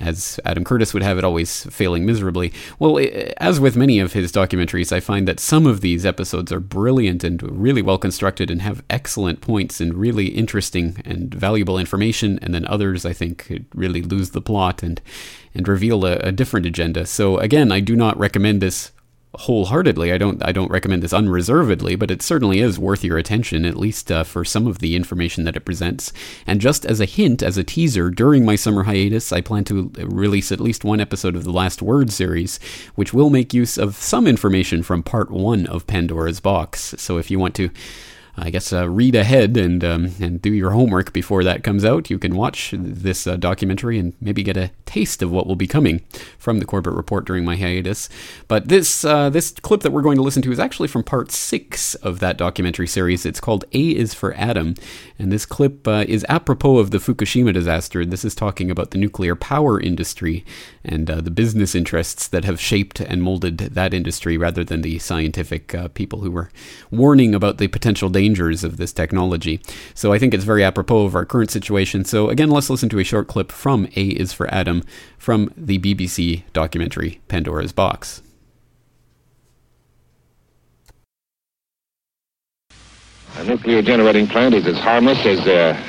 as 0.00 0.38
Adam 0.44 0.64
Curtis 0.64 0.94
would 0.94 1.02
have 1.02 1.18
it, 1.18 1.24
always 1.24 1.64
failing 1.64 2.06
miserably. 2.06 2.52
Well, 2.78 3.00
as 3.38 3.60
with 3.60 3.76
many 3.76 3.98
of 3.98 4.12
his 4.12 4.32
documentaries, 4.32 4.92
I 4.92 5.00
find 5.00 5.26
that 5.26 5.40
some 5.40 5.66
of 5.66 5.80
these 5.80 6.06
episodes 6.06 6.52
are 6.52 6.60
brilliant 6.60 7.24
and 7.24 7.42
really 7.42 7.82
well 7.82 7.98
constructed 7.98 8.50
and 8.50 8.62
have 8.62 8.84
excellent 8.88 9.40
points 9.40 9.80
and 9.80 9.94
really 9.94 10.26
interesting 10.28 11.02
and 11.04 11.34
valuable 11.34 11.78
information, 11.78 12.38
and 12.42 12.54
then 12.54 12.66
others, 12.66 13.04
I 13.04 13.12
think, 13.12 13.66
really 13.74 14.02
lose 14.02 14.30
the 14.30 14.42
plot 14.42 14.82
and 14.82 15.00
and 15.54 15.66
reveal 15.66 16.04
a, 16.04 16.16
a 16.18 16.30
different 16.30 16.66
agenda. 16.66 17.06
So 17.06 17.38
again, 17.38 17.72
I 17.72 17.80
do 17.80 17.96
not 17.96 18.18
recommend 18.18 18.60
this 18.60 18.92
wholeheartedly. 19.34 20.12
I 20.12 20.18
don't 20.18 20.44
I 20.44 20.52
don't 20.52 20.70
recommend 20.70 21.02
this 21.02 21.12
unreservedly, 21.12 21.96
but 21.96 22.10
it 22.10 22.22
certainly 22.22 22.60
is 22.60 22.78
worth 22.78 23.04
your 23.04 23.18
attention, 23.18 23.64
at 23.64 23.76
least 23.76 24.10
uh, 24.10 24.24
for 24.24 24.44
some 24.44 24.66
of 24.66 24.78
the 24.78 24.96
information 24.96 25.44
that 25.44 25.56
it 25.56 25.64
presents. 25.64 26.12
And 26.46 26.60
just 26.60 26.86
as 26.86 27.00
a 27.00 27.04
hint, 27.04 27.42
as 27.42 27.56
a 27.56 27.64
teaser, 27.64 28.10
during 28.10 28.44
my 28.44 28.56
summer 28.56 28.84
hiatus, 28.84 29.32
I 29.32 29.40
plan 29.40 29.64
to 29.64 29.90
release 29.98 30.50
at 30.50 30.60
least 30.60 30.84
one 30.84 31.00
episode 31.00 31.36
of 31.36 31.44
the 31.44 31.52
Last 31.52 31.82
Word 31.82 32.10
series, 32.10 32.58
which 32.94 33.12
will 33.12 33.30
make 33.30 33.54
use 33.54 33.76
of 33.76 33.96
some 33.96 34.26
information 34.26 34.82
from 34.82 35.02
part 35.02 35.30
one 35.30 35.66
of 35.66 35.86
Pandora's 35.86 36.40
Box. 36.40 36.94
So 36.98 37.18
if 37.18 37.30
you 37.30 37.38
want 37.38 37.54
to 37.56 37.70
I 38.40 38.50
guess 38.50 38.72
uh, 38.72 38.88
read 38.88 39.14
ahead 39.14 39.56
and 39.56 39.82
um, 39.84 40.12
and 40.20 40.40
do 40.40 40.52
your 40.52 40.70
homework 40.70 41.12
before 41.12 41.42
that 41.44 41.64
comes 41.64 41.84
out. 41.84 42.10
You 42.10 42.18
can 42.18 42.36
watch 42.36 42.72
this 42.76 43.26
uh, 43.26 43.36
documentary 43.36 43.98
and 43.98 44.14
maybe 44.20 44.42
get 44.42 44.56
a 44.56 44.70
taste 44.86 45.22
of 45.22 45.30
what 45.30 45.46
will 45.46 45.56
be 45.56 45.66
coming 45.66 46.02
from 46.38 46.58
the 46.58 46.64
Corbett 46.64 46.94
Report 46.94 47.26
during 47.26 47.44
my 47.44 47.56
hiatus. 47.56 48.08
But 48.46 48.68
this 48.68 49.04
uh, 49.04 49.30
this 49.30 49.50
clip 49.50 49.82
that 49.82 49.90
we're 49.90 50.02
going 50.02 50.16
to 50.16 50.22
listen 50.22 50.42
to 50.42 50.52
is 50.52 50.60
actually 50.60 50.88
from 50.88 51.02
part 51.02 51.32
six 51.32 51.94
of 51.96 52.20
that 52.20 52.38
documentary 52.38 52.86
series. 52.86 53.26
It's 53.26 53.40
called 53.40 53.64
"A 53.72 53.90
is 53.90 54.14
for 54.14 54.34
Adam," 54.34 54.74
and 55.18 55.32
this 55.32 55.44
clip 55.44 55.88
uh, 55.88 56.04
is 56.08 56.24
apropos 56.28 56.78
of 56.78 56.90
the 56.92 56.98
Fukushima 56.98 57.52
disaster. 57.52 58.04
This 58.04 58.24
is 58.24 58.34
talking 58.34 58.70
about 58.70 58.92
the 58.92 58.98
nuclear 58.98 59.34
power 59.34 59.80
industry 59.80 60.44
and 60.84 61.10
uh, 61.10 61.20
the 61.20 61.30
business 61.30 61.74
interests 61.74 62.28
that 62.28 62.44
have 62.44 62.60
shaped 62.60 63.00
and 63.00 63.22
molded 63.22 63.58
that 63.58 63.92
industry, 63.92 64.38
rather 64.38 64.62
than 64.64 64.82
the 64.82 64.98
scientific 64.98 65.74
uh, 65.74 65.88
people 65.88 66.20
who 66.20 66.30
were 66.30 66.50
warning 66.90 67.34
about 67.34 67.58
the 67.58 67.68
potential 67.68 68.08
dangers 68.08 68.27
dangers 68.28 68.62
of 68.62 68.76
this 68.76 68.92
technology. 68.92 69.60
So 69.94 70.12
I 70.12 70.18
think 70.18 70.34
it's 70.34 70.44
very 70.44 70.62
apropos 70.62 71.06
of 71.06 71.14
our 71.14 71.24
current 71.24 71.50
situation. 71.50 72.04
So 72.04 72.28
again, 72.28 72.50
let's 72.50 72.68
listen 72.68 72.88
to 72.90 72.98
a 72.98 73.04
short 73.04 73.26
clip 73.26 73.50
from 73.50 73.88
A 73.96 74.04
is 74.08 74.32
for 74.32 74.52
Adam 74.52 74.82
from 75.16 75.50
the 75.56 75.78
BBC 75.78 76.42
documentary 76.52 77.20
Pandora's 77.28 77.72
Box. 77.72 78.22
A 83.36 83.44
nuclear 83.44 83.82
generating 83.82 84.26
plant 84.26 84.54
is 84.54 84.66
as 84.66 84.78
harmless 84.78 85.24
as 85.24 85.38
uh, 85.46 85.80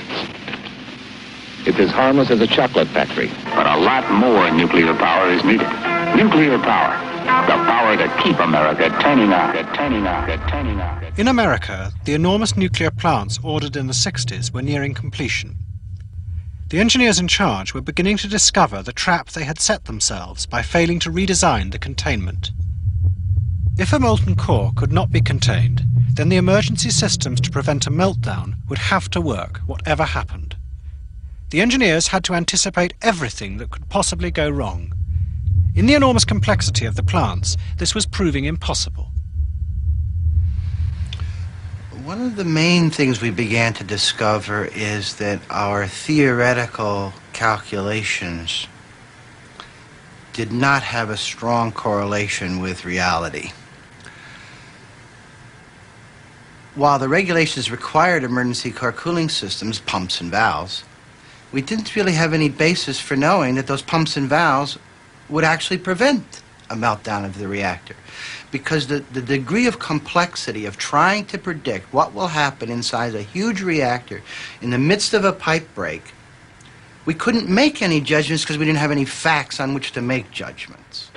it's 1.66 1.80
as 1.80 1.90
harmless 1.90 2.32
as 2.32 2.40
a 2.40 2.48
chocolate 2.48 2.88
factory. 2.90 3.30
But 3.56 3.66
a 3.66 3.78
lot 3.78 4.10
more 4.12 4.50
nuclear 4.52 4.94
power 4.94 5.30
is 5.30 5.44
needed. 5.44 5.68
Nuclear 6.16 6.58
power. 6.60 7.09
To 7.90 8.22
keep 8.24 8.38
America 8.38 8.88
turning 9.02 9.32
turning 9.74 10.04
turning. 10.48 11.12
In 11.18 11.28
America, 11.28 11.92
the 12.06 12.14
enormous 12.14 12.56
nuclear 12.56 12.92
plants 12.92 13.40
ordered 13.42 13.76
in 13.76 13.88
the 13.88 13.94
60s 13.94 14.54
were 14.54 14.62
nearing 14.62 14.94
completion. 14.94 15.58
The 16.70 16.80
engineers 16.80 17.20
in 17.20 17.28
charge 17.28 17.74
were 17.74 17.82
beginning 17.82 18.18
to 18.18 18.28
discover 18.28 18.84
the 18.84 18.94
trap 18.94 19.30
they 19.30 19.44
had 19.44 19.60
set 19.60 19.86
themselves 19.86 20.46
by 20.46 20.62
failing 20.62 21.00
to 21.00 21.10
redesign 21.10 21.72
the 21.72 21.80
containment. 21.80 22.52
If 23.80 23.92
a 23.92 23.98
molten 23.98 24.36
core 24.36 24.72
could 24.76 24.92
not 24.92 25.10
be 25.10 25.20
contained, 25.20 25.84
then 26.14 26.30
the 26.30 26.38
emergency 26.38 26.92
systems 26.92 27.42
to 27.42 27.50
prevent 27.50 27.88
a 27.88 27.92
meltdown 27.92 28.54
would 28.70 28.78
have 28.78 29.10
to 29.10 29.20
work, 29.20 29.62
whatever 29.66 30.04
happened. 30.04 30.56
The 31.50 31.62
engineers 31.62 32.10
had 32.10 32.24
to 32.26 32.36
anticipate 32.36 32.94
everything 33.02 33.58
that 33.58 33.72
could 33.72 33.90
possibly 33.90 34.30
go 34.30 34.48
wrong. 34.48 34.94
In 35.76 35.86
the 35.86 35.94
enormous 35.94 36.26
complexity 36.26 36.86
of 36.86 36.96
the 36.96 37.04
plants, 37.04 37.56
this 37.78 37.94
was 37.94 38.06
proving 38.06 38.46
impossible. 38.46 39.12
One 42.04 42.22
of 42.22 42.36
the 42.36 42.44
main 42.44 42.90
things 42.90 43.22
we 43.22 43.30
began 43.30 43.74
to 43.76 43.84
discover 43.84 44.66
is 44.66 45.16
that 45.18 45.40
our 45.50 45.86
theoretical 45.86 47.14
calculations 47.34 48.68
did 50.34 50.52
not 50.52 50.82
have 50.82 51.10
a 51.10 51.18
strong 51.18 51.72
correlation 51.72 52.60
with 52.60 52.84
reality. 52.84 53.52
While 56.74 56.98
the 56.98 57.10
regulations 57.10 57.70
required 57.70 58.24
emergency 58.24 58.72
core 58.72 58.92
cooling 58.92 59.30
systems, 59.30 59.80
pumps 59.80 60.20
and 60.20 60.32
valves, 60.32 60.84
we 61.52 61.62
didn't 61.62 61.96
really 61.96 62.14
have 62.14 62.34
any 62.34 62.50
basis 62.50 63.00
for 63.00 63.16
knowing 63.16 63.56
that 63.56 63.68
those 63.68 63.82
pumps 63.82 64.18
and 64.18 64.28
valves 64.28 64.80
would 65.30 65.44
actually 65.44 65.78
prevent 65.78 66.42
a 66.70 66.76
meltdown 66.76 67.26
of 67.26 67.38
the 67.38 67.48
reactor 67.48 67.96
because 68.52 68.88
the, 68.88 69.00
the 69.12 69.22
degree 69.22 69.68
of 69.68 69.80
complexity 69.80 70.66
of 70.66 70.78
trying 70.78 71.26
to 71.26 71.38
predict 71.38 71.92
what 71.94 72.14
will 72.14 72.28
happen 72.28 72.70
inside 72.70 73.16
a 73.16 73.22
huge 73.22 73.62
reactor 73.62 74.22
in 74.62 74.70
the 74.70 74.78
midst 74.78 75.14
of 75.14 75.24
a 75.24 75.34
pipe 75.34 75.68
break, 75.74 76.14
we 77.06 77.14
couldn't 77.14 77.50
make 77.50 77.82
any 77.82 78.02
judgments 78.02 78.44
because 78.44 78.58
we 78.58 78.66
didn't 78.66 78.80
have 78.80 78.92
any 78.92 79.06
facts 79.06 79.60
on 79.60 79.74
which 79.74 79.92
to 79.94 80.02
make 80.02 80.32
judgments. 80.32 81.10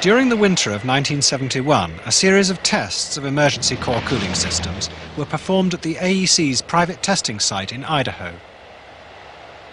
During 0.00 0.30
the 0.30 0.36
winter 0.36 0.70
of 0.70 0.84
1971, 0.84 1.92
a 2.04 2.10
series 2.10 2.50
of 2.50 2.60
tests 2.64 3.16
of 3.16 3.24
emergency 3.24 3.76
core 3.76 4.00
cooling 4.00 4.34
systems 4.34 4.90
were 5.16 5.24
performed 5.24 5.74
at 5.74 5.82
the 5.82 5.94
AEC's 5.94 6.60
private 6.60 7.02
testing 7.04 7.38
site 7.38 7.72
in 7.72 7.84
Idaho. 7.84 8.34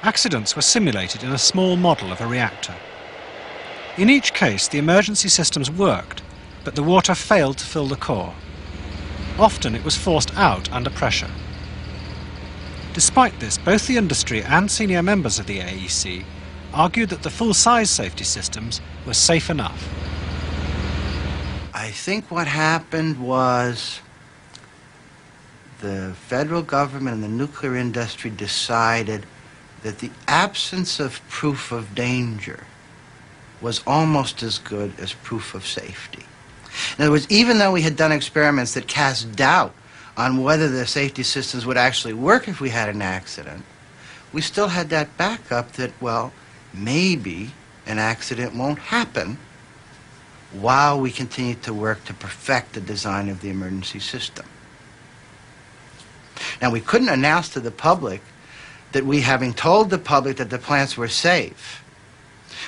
Accidents 0.02 0.56
were 0.56 0.62
simulated 0.62 1.24
in 1.24 1.32
a 1.32 1.38
small 1.38 1.76
model 1.76 2.14
of 2.14 2.22
a 2.22 2.28
reactor. 2.28 2.74
In 3.98 4.10
each 4.10 4.34
case, 4.34 4.70
the 4.70 4.78
emergency 4.78 5.28
systems 5.28 5.70
worked, 5.70 6.22
but 6.64 6.76
the 6.76 6.84
water 6.84 7.14
failed 7.14 7.58
to 7.58 7.66
fill 7.66 7.88
the 7.88 7.98
core. 7.98 8.34
Often 9.38 9.76
it 9.76 9.84
was 9.84 9.98
forced 9.98 10.34
out 10.38 10.72
under 10.72 10.90
pressure. 10.90 11.30
Despite 12.94 13.38
this, 13.42 13.58
both 13.58 13.88
the 13.88 13.98
industry 13.98 14.42
and 14.42 14.72
senior 14.72 15.04
members 15.04 15.38
of 15.38 15.48
the 15.48 15.60
AEC 15.60 16.24
argued 16.74 17.10
that 17.10 17.24
the 17.24 17.30
full-size 17.30 17.90
safety 17.90 18.24
systems 18.24 18.80
were 19.06 19.14
safe 19.14 19.50
enough. 19.50 19.88
I 21.74 21.92
think 21.92 22.32
what 22.32 22.48
happened 22.48 23.20
was 23.22 24.00
the 25.82 26.14
federal 26.28 26.62
government 26.62 27.16
and 27.16 27.24
the 27.24 27.28
nuclear 27.28 27.76
industry 27.76 28.30
decided 28.30 29.26
that 29.84 30.00
the 30.00 30.12
absence 30.28 31.00
of 31.00 31.22
proof 31.30 31.72
of 31.72 31.96
danger 31.96 32.66
was 33.62 33.82
almost 33.86 34.44
as 34.44 34.58
good 34.58 34.94
as 35.00 35.14
proof 35.14 35.54
of 35.54 35.66
safety. 35.66 36.26
In 36.98 37.04
other 37.04 37.12
words, 37.12 37.28
even 37.30 37.58
though 37.58 37.72
we 37.72 37.82
had 37.82 37.96
done 37.96 38.12
experiments 38.12 38.74
that 38.74 38.88
cast 38.88 39.36
doubt 39.36 39.74
on 40.16 40.44
whether 40.44 40.70
the 40.70 40.86
safety 40.86 41.24
systems 41.24 41.66
would 41.66 41.78
actually 41.78 42.14
work 42.14 42.48
if 42.48 42.62
we 42.62 42.70
had 42.70 42.90
an 42.90 43.02
accident, 43.02 43.64
we 44.32 44.42
still 44.42 44.68
had 44.68 44.90
that 44.90 45.18
backup 45.18 45.74
that, 45.74 45.92
well, 46.02 46.32
maybe 46.74 47.52
an 47.86 48.00
accident 48.00 48.56
won't 48.56 48.80
happen 48.80 49.38
while 50.52 51.00
we 51.00 51.12
continue 51.12 51.56
to 51.56 51.74
work 51.74 52.04
to 52.06 52.14
perfect 52.14 52.74
the 52.74 52.82
design 52.82 53.30
of 53.30 53.42
the 53.42 53.50
emergency 53.50 54.00
system. 54.00 54.46
Now, 56.62 56.72
we 56.72 56.80
couldn't 56.80 57.10
announce 57.10 57.50
to 57.50 57.60
the 57.60 57.72
public 57.72 58.22
that 58.92 59.06
we, 59.06 59.22
having 59.22 59.54
told 59.54 59.90
the 59.90 59.98
public 59.98 60.38
that 60.38 60.50
the 60.50 60.58
plants 60.58 60.98
were 60.98 61.08
safe, 61.08 61.84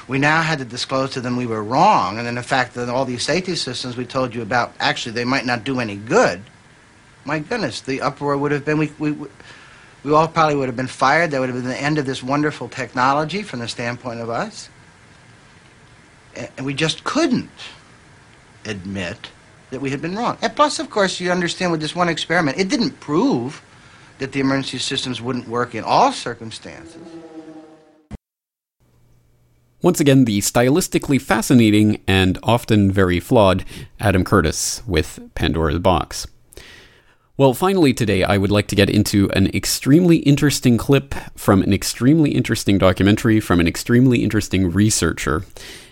we 0.08 0.20
now 0.20 0.42
had 0.42 0.60
to 0.60 0.66
disclose 0.66 1.12
to 1.12 1.22
them 1.22 1.38
we 1.38 1.46
were 1.46 1.64
wrong, 1.64 2.18
and 2.18 2.26
then 2.26 2.36
the 2.36 2.44
fact 2.44 2.74
that 2.76 2.90
all 2.90 3.06
these 3.06 3.24
safety 3.24 3.56
systems 3.56 3.98
we 3.98 4.06
told 4.06 4.34
you 4.34 4.42
about, 4.42 4.74
actually, 4.80 5.14
they 5.14 5.26
might 5.26 5.46
not 5.46 5.64
do 5.64 5.80
any 5.80 5.96
good. 5.96 6.42
My 7.26 7.40
goodness, 7.40 7.82
the 7.82 8.02
uproar 8.02 8.38
would 8.38 8.52
have 8.52 8.66
been, 8.66 8.78
we, 8.78 8.92
we, 8.98 9.16
we 10.04 10.12
all 10.12 10.28
probably 10.28 10.56
would 10.56 10.68
have 10.68 10.76
been 10.76 10.88
fired. 10.88 11.32
That 11.32 11.40
would 11.40 11.50
have 11.50 11.58
been 11.58 11.70
the 11.70 11.82
end 11.82 11.98
of 11.98 12.06
this 12.06 12.24
wonderful 12.24 12.68
technology 12.68 13.44
from 13.44 13.60
the 13.60 13.68
standpoint 13.68 14.20
of 14.20 14.30
us. 14.30 14.70
And 16.36 16.66
we 16.66 16.74
just 16.74 17.04
couldn't 17.04 17.50
admit 18.66 19.30
that 19.70 19.82
we 19.82 19.92
had 19.92 20.02
been 20.02 20.16
wrong. 20.16 20.38
And 20.42 20.56
plus, 20.56 20.80
of 20.80 20.90
course, 20.90 21.20
you 21.20 21.32
understand 21.32 21.72
with 21.72 21.82
this 21.82 21.96
one 21.96 22.10
experiment, 22.10 22.58
it 22.58 22.70
didn't 22.70 23.00
prove 23.00 23.62
that 24.22 24.34
the 24.34 24.40
emergency 24.40 24.78
systems 24.78 25.20
wouldn't 25.20 25.48
work 25.48 25.74
in 25.74 25.84
all 25.84 26.12
circumstances. 26.12 27.02
Once 29.82 30.00
again, 30.00 30.26
the 30.26 30.38
stylistically 30.38 31.20
fascinating 31.20 32.00
and 32.08 32.38
often 32.44 32.92
very 32.92 33.20
flawed 33.20 33.66
Adam 34.00 34.24
Curtis 34.24 34.84
with 34.86 35.20
Pandora's 35.34 35.80
Box. 35.80 36.28
Well, 37.36 37.56
finally, 37.56 37.96
today 37.96 38.24
I 38.24 38.38
would 38.38 38.52
like 38.52 38.68
to 38.68 38.76
get 38.76 38.92
into 38.92 39.28
an 39.32 39.48
extremely 39.56 40.18
interesting 40.18 40.78
clip 40.78 41.16
from 41.36 41.64
an 41.64 41.74
extremely 41.74 42.30
interesting 42.30 42.78
documentary 42.78 43.40
from 43.40 43.60
an 43.60 43.68
extremely 43.68 44.24
interesting 44.24 44.70
researcher. 44.70 45.44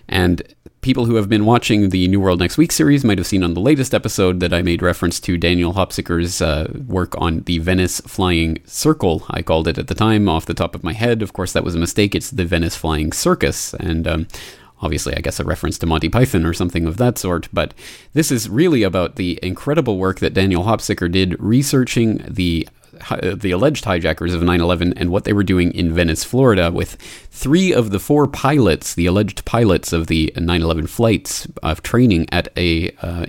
And 0.09 0.41
people 0.81 1.05
who 1.05 1.15
have 1.15 1.29
been 1.29 1.45
watching 1.45 1.89
the 1.89 2.07
New 2.07 2.19
World 2.19 2.39
Next 2.39 2.57
Week 2.57 2.71
series 2.71 3.03
might 3.03 3.19
have 3.19 3.27
seen 3.27 3.43
on 3.43 3.53
the 3.53 3.59
latest 3.59 3.93
episode 3.93 4.39
that 4.39 4.53
I 4.53 4.63
made 4.63 4.81
reference 4.81 5.19
to 5.21 5.37
Daniel 5.37 5.73
Hopsicker's 5.73 6.41
uh, 6.41 6.71
work 6.87 7.13
on 7.17 7.41
the 7.41 7.59
Venice 7.59 8.01
Flying 8.01 8.57
Circle. 8.65 9.23
I 9.29 9.43
called 9.43 9.67
it 9.67 9.77
at 9.77 9.87
the 9.87 9.95
time 9.95 10.27
off 10.27 10.47
the 10.47 10.53
top 10.53 10.73
of 10.75 10.83
my 10.83 10.93
head. 10.93 11.21
Of 11.21 11.33
course, 11.33 11.53
that 11.53 11.63
was 11.63 11.75
a 11.75 11.79
mistake. 11.79 12.15
It's 12.15 12.31
the 12.31 12.45
Venice 12.45 12.75
Flying 12.75 13.11
Circus. 13.11 13.75
And 13.75 14.07
um, 14.07 14.27
obviously, 14.81 15.15
I 15.15 15.21
guess 15.21 15.39
a 15.39 15.43
reference 15.43 15.77
to 15.79 15.85
Monty 15.85 16.09
Python 16.09 16.45
or 16.45 16.53
something 16.53 16.87
of 16.87 16.97
that 16.97 17.19
sort. 17.19 17.47
But 17.53 17.75
this 18.13 18.31
is 18.31 18.49
really 18.49 18.81
about 18.81 19.15
the 19.15 19.39
incredible 19.43 19.99
work 19.99 20.19
that 20.19 20.33
Daniel 20.33 20.63
Hopsicker 20.63 21.11
did 21.11 21.39
researching 21.39 22.25
the 22.27 22.67
the 23.21 23.51
alleged 23.51 23.85
hijackers 23.85 24.33
of 24.33 24.41
9/11 24.41 24.93
and 24.97 25.09
what 25.09 25.23
they 25.23 25.33
were 25.33 25.43
doing 25.43 25.71
in 25.73 25.93
Venice, 25.93 26.23
Florida, 26.23 26.71
with 26.71 26.95
three 27.31 27.73
of 27.73 27.91
the 27.91 27.99
four 27.99 28.27
pilots, 28.27 28.93
the 28.95 29.05
alleged 29.05 29.45
pilots 29.45 29.93
of 29.93 30.07
the 30.07 30.33
9/11 30.35 30.87
flights, 30.87 31.47
of 31.63 31.81
training 31.83 32.27
at 32.31 32.49
a 32.57 32.91
uh, 33.01 33.25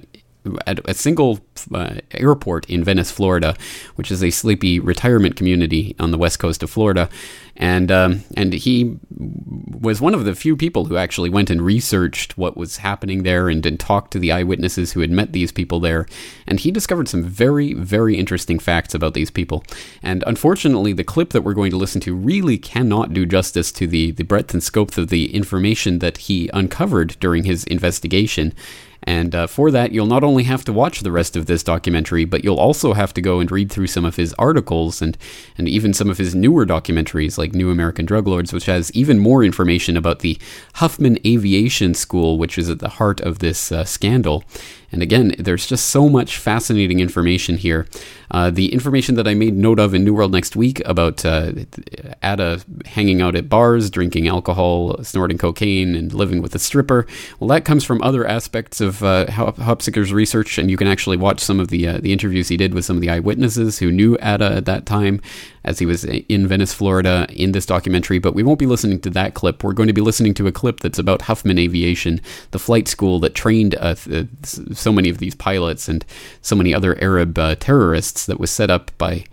at 0.66 0.80
a 0.88 0.94
single 0.94 1.40
uh, 1.72 2.00
airport 2.12 2.68
in 2.68 2.84
Venice, 2.84 3.10
Florida, 3.10 3.56
which 3.96 4.10
is 4.10 4.22
a 4.22 4.30
sleepy 4.30 4.78
retirement 4.78 5.36
community 5.36 5.96
on 5.98 6.10
the 6.10 6.18
west 6.18 6.38
coast 6.38 6.62
of 6.62 6.70
Florida, 6.70 7.08
and 7.56 7.90
um, 7.90 8.24
and 8.36 8.52
he 8.52 8.98
was 9.10 10.00
one 10.00 10.14
of 10.14 10.24
the 10.24 10.34
few 10.34 10.56
people 10.56 10.84
who 10.84 10.96
actually 10.96 11.30
went 11.30 11.50
and 11.50 11.62
researched 11.62 12.36
what 12.36 12.56
was 12.56 12.78
happening 12.78 13.22
there 13.22 13.48
and, 13.48 13.64
and 13.66 13.80
talked 13.80 14.12
to 14.12 14.18
the 14.18 14.32
eyewitnesses 14.32 14.92
who 14.92 15.00
had 15.00 15.10
met 15.10 15.32
these 15.32 15.52
people 15.52 15.80
there, 15.80 16.06
and 16.46 16.60
he 16.60 16.70
discovered 16.70 17.08
some 17.08 17.22
very 17.22 17.74
very 17.74 18.16
interesting 18.16 18.58
facts 18.58 18.94
about 18.94 19.14
these 19.14 19.30
people. 19.30 19.64
And 20.02 20.22
unfortunately, 20.26 20.92
the 20.92 21.04
clip 21.04 21.30
that 21.30 21.42
we're 21.42 21.54
going 21.54 21.70
to 21.70 21.76
listen 21.76 22.00
to 22.02 22.14
really 22.14 22.58
cannot 22.58 23.12
do 23.12 23.26
justice 23.26 23.72
to 23.72 23.86
the 23.86 24.10
the 24.12 24.24
breadth 24.24 24.52
and 24.52 24.62
scope 24.62 24.90
of 24.96 25.08
the 25.08 25.34
information 25.34 25.98
that 26.00 26.18
he 26.18 26.50
uncovered 26.52 27.16
during 27.20 27.44
his 27.44 27.64
investigation. 27.64 28.52
And 29.02 29.34
uh, 29.34 29.46
for 29.46 29.70
that, 29.70 29.92
you'll 29.92 30.06
not 30.06 30.24
only 30.24 30.44
have 30.44 30.64
to 30.64 30.72
watch 30.72 31.00
the 31.00 31.12
rest 31.12 31.36
of 31.36 31.46
this 31.50 31.62
documentary, 31.62 32.24
but 32.24 32.44
you'll 32.44 32.56
also 32.58 32.94
have 32.94 33.12
to 33.14 33.20
go 33.20 33.40
and 33.40 33.50
read 33.50 33.70
through 33.70 33.88
some 33.88 34.04
of 34.04 34.16
his 34.16 34.32
articles 34.34 35.02
and, 35.02 35.18
and 35.58 35.68
even 35.68 35.92
some 35.92 36.08
of 36.08 36.16
his 36.16 36.34
newer 36.34 36.64
documentaries, 36.64 37.36
like 37.36 37.52
New 37.52 37.70
American 37.70 38.06
Drug 38.06 38.26
Lords, 38.26 38.52
which 38.52 38.66
has 38.66 38.90
even 38.92 39.18
more 39.18 39.44
information 39.44 39.96
about 39.96 40.20
the 40.20 40.38
Huffman 40.74 41.18
Aviation 41.26 41.92
School, 41.94 42.38
which 42.38 42.56
is 42.56 42.70
at 42.70 42.78
the 42.78 42.88
heart 42.88 43.20
of 43.20 43.40
this 43.40 43.70
uh, 43.70 43.84
scandal. 43.84 44.44
And 44.92 45.02
again, 45.02 45.34
there's 45.38 45.66
just 45.66 45.86
so 45.90 46.08
much 46.08 46.36
fascinating 46.36 47.00
information 47.00 47.56
here. 47.56 47.86
Uh, 48.32 48.50
the 48.50 48.72
information 48.72 49.16
that 49.16 49.26
I 49.26 49.34
made 49.34 49.56
note 49.56 49.78
of 49.78 49.94
in 49.94 50.04
New 50.04 50.14
World 50.14 50.32
Next 50.32 50.54
Week 50.56 50.80
about 50.84 51.24
uh, 51.24 51.52
Atta 52.22 52.64
hanging 52.86 53.20
out 53.20 53.34
at 53.34 53.48
bars, 53.48 53.90
drinking 53.90 54.28
alcohol, 54.28 55.02
snorting 55.02 55.38
cocaine, 55.38 55.94
and 55.94 56.12
living 56.12 56.40
with 56.42 56.54
a 56.54 56.58
stripper, 56.58 57.06
well, 57.38 57.48
that 57.48 57.64
comes 57.64 57.84
from 57.84 58.02
other 58.02 58.26
aspects 58.26 58.80
of 58.80 59.02
uh, 59.02 59.26
Hopsicker's 59.26 60.12
research, 60.12 60.58
and 60.58 60.70
you 60.70 60.76
can 60.76 60.86
actually 60.86 61.16
watch 61.16 61.40
some 61.40 61.58
of 61.58 61.68
the 61.68 61.88
uh, 61.88 61.98
the 61.98 62.12
interviews 62.12 62.48
he 62.48 62.56
did 62.56 62.74
with 62.74 62.84
some 62.84 62.96
of 62.96 63.02
the 63.02 63.10
eyewitnesses 63.10 63.78
who 63.78 63.90
knew 63.90 64.16
Atta 64.18 64.46
at 64.46 64.64
that 64.66 64.86
time, 64.86 65.20
as 65.64 65.78
he 65.78 65.86
was 65.86 66.04
in 66.04 66.46
Venice, 66.46 66.72
Florida, 66.72 67.26
in 67.30 67.52
this 67.52 67.66
documentary. 67.66 68.18
But 68.18 68.34
we 68.34 68.42
won't 68.42 68.58
be 68.58 68.66
listening 68.66 69.00
to 69.00 69.10
that 69.10 69.34
clip. 69.34 69.62
We're 69.62 69.72
going 69.72 69.88
to 69.88 69.92
be 69.92 70.00
listening 70.00 70.34
to 70.34 70.46
a 70.46 70.52
clip 70.52 70.80
that's 70.80 70.98
about 70.98 71.22
Huffman 71.22 71.58
Aviation, 71.58 72.20
the 72.50 72.58
flight 72.58 72.88
school 72.88 73.18
that 73.20 73.34
trained 73.34 73.74
uh, 73.76 73.94
so 74.44 74.92
many 74.92 75.08
of 75.08 75.18
these 75.18 75.34
pilots 75.34 75.88
and 75.88 76.04
so 76.40 76.56
many 76.56 76.74
other 76.74 77.00
Arab 77.02 77.38
uh, 77.38 77.56
terrorists 77.56 78.26
that 78.26 78.40
was 78.40 78.50
set 78.50 78.70
up 78.70 78.90
by 78.98 79.24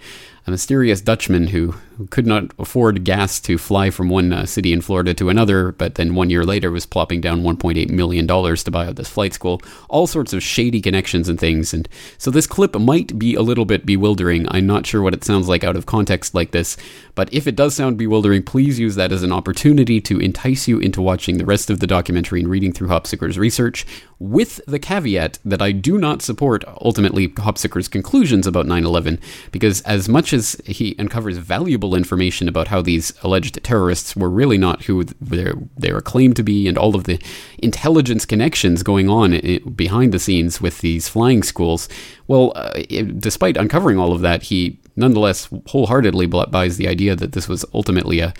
a 0.45 0.51
mysterious 0.51 1.01
Dutchman 1.01 1.47
who, 1.47 1.75
could 2.09 2.27
not 2.27 2.51
afford 2.59 3.03
gas 3.03 3.39
to 3.41 3.57
fly 3.57 3.89
from 3.89 4.09
one 4.09 4.31
uh, 4.31 4.45
city 4.45 4.71
in 4.71 4.81
Florida 4.81 5.13
to 5.15 5.29
another, 5.29 5.71
but 5.71 5.95
then 5.95 6.15
one 6.15 6.29
year 6.29 6.43
later 6.43 6.71
was 6.71 6.85
plopping 6.85 7.21
down 7.21 7.43
$1.8 7.43 7.89
million 7.89 8.27
to 8.27 8.71
buy 8.71 8.87
out 8.87 8.95
this 8.95 9.09
flight 9.09 9.33
school. 9.33 9.61
All 9.89 10.07
sorts 10.07 10.33
of 10.33 10.43
shady 10.43 10.81
connections 10.81 11.27
and 11.29 11.39
things. 11.39 11.73
And 11.73 11.87
so 12.17 12.31
this 12.31 12.47
clip 12.47 12.75
might 12.75 13.17
be 13.17 13.35
a 13.35 13.41
little 13.41 13.65
bit 13.65 13.85
bewildering. 13.85 14.47
I'm 14.49 14.67
not 14.67 14.85
sure 14.85 15.01
what 15.01 15.13
it 15.13 15.23
sounds 15.23 15.47
like 15.47 15.63
out 15.63 15.75
of 15.75 15.85
context 15.85 16.35
like 16.35 16.51
this, 16.51 16.77
but 17.15 17.33
if 17.33 17.47
it 17.47 17.55
does 17.55 17.75
sound 17.75 17.97
bewildering, 17.97 18.43
please 18.43 18.79
use 18.79 18.95
that 18.95 19.11
as 19.11 19.23
an 19.23 19.31
opportunity 19.31 19.99
to 20.01 20.19
entice 20.19 20.67
you 20.67 20.79
into 20.79 21.01
watching 21.01 21.37
the 21.37 21.45
rest 21.45 21.69
of 21.69 21.79
the 21.79 21.87
documentary 21.87 22.41
and 22.41 22.49
reading 22.49 22.71
through 22.71 22.89
Hopsicker's 22.89 23.39
research, 23.39 23.85
with 24.19 24.61
the 24.67 24.79
caveat 24.79 25.39
that 25.45 25.61
I 25.61 25.71
do 25.71 25.97
not 25.97 26.21
support 26.21 26.63
ultimately 26.81 27.27
Hopsicker's 27.29 27.87
conclusions 27.87 28.47
about 28.47 28.65
9 28.65 28.85
11, 28.85 29.19
because 29.51 29.81
as 29.81 30.07
much 30.07 30.33
as 30.33 30.61
he 30.65 30.95
uncovers 30.99 31.37
valuable 31.37 31.86
information 31.95 32.47
about 32.47 32.67
how 32.67 32.81
these 32.81 33.13
alleged 33.23 33.63
terrorists 33.63 34.15
were 34.15 34.29
really 34.29 34.57
not 34.57 34.83
who 34.83 35.03
they 35.03 35.91
are 35.91 36.01
claimed 36.01 36.35
to 36.35 36.43
be 36.43 36.67
and 36.67 36.77
all 36.77 36.95
of 36.95 37.05
the 37.05 37.21
intelligence 37.59 38.25
connections 38.25 38.83
going 38.83 39.09
on 39.09 39.39
behind 39.75 40.13
the 40.13 40.19
scenes 40.19 40.61
with 40.61 40.79
these 40.79 41.07
flying 41.07 41.43
schools, 41.43 41.89
well, 42.27 42.51
uh, 42.55 42.73
despite 43.17 43.57
uncovering 43.57 43.97
all 43.97 44.13
of 44.13 44.21
that, 44.21 44.43
he 44.43 44.79
nonetheless 44.95 45.49
wholeheartedly 45.67 46.25
buys 46.25 46.77
the 46.77 46.87
idea 46.87 47.15
that 47.15 47.33
this 47.33 47.47
was 47.47 47.63
ultimately 47.73 48.19
a 48.19 48.33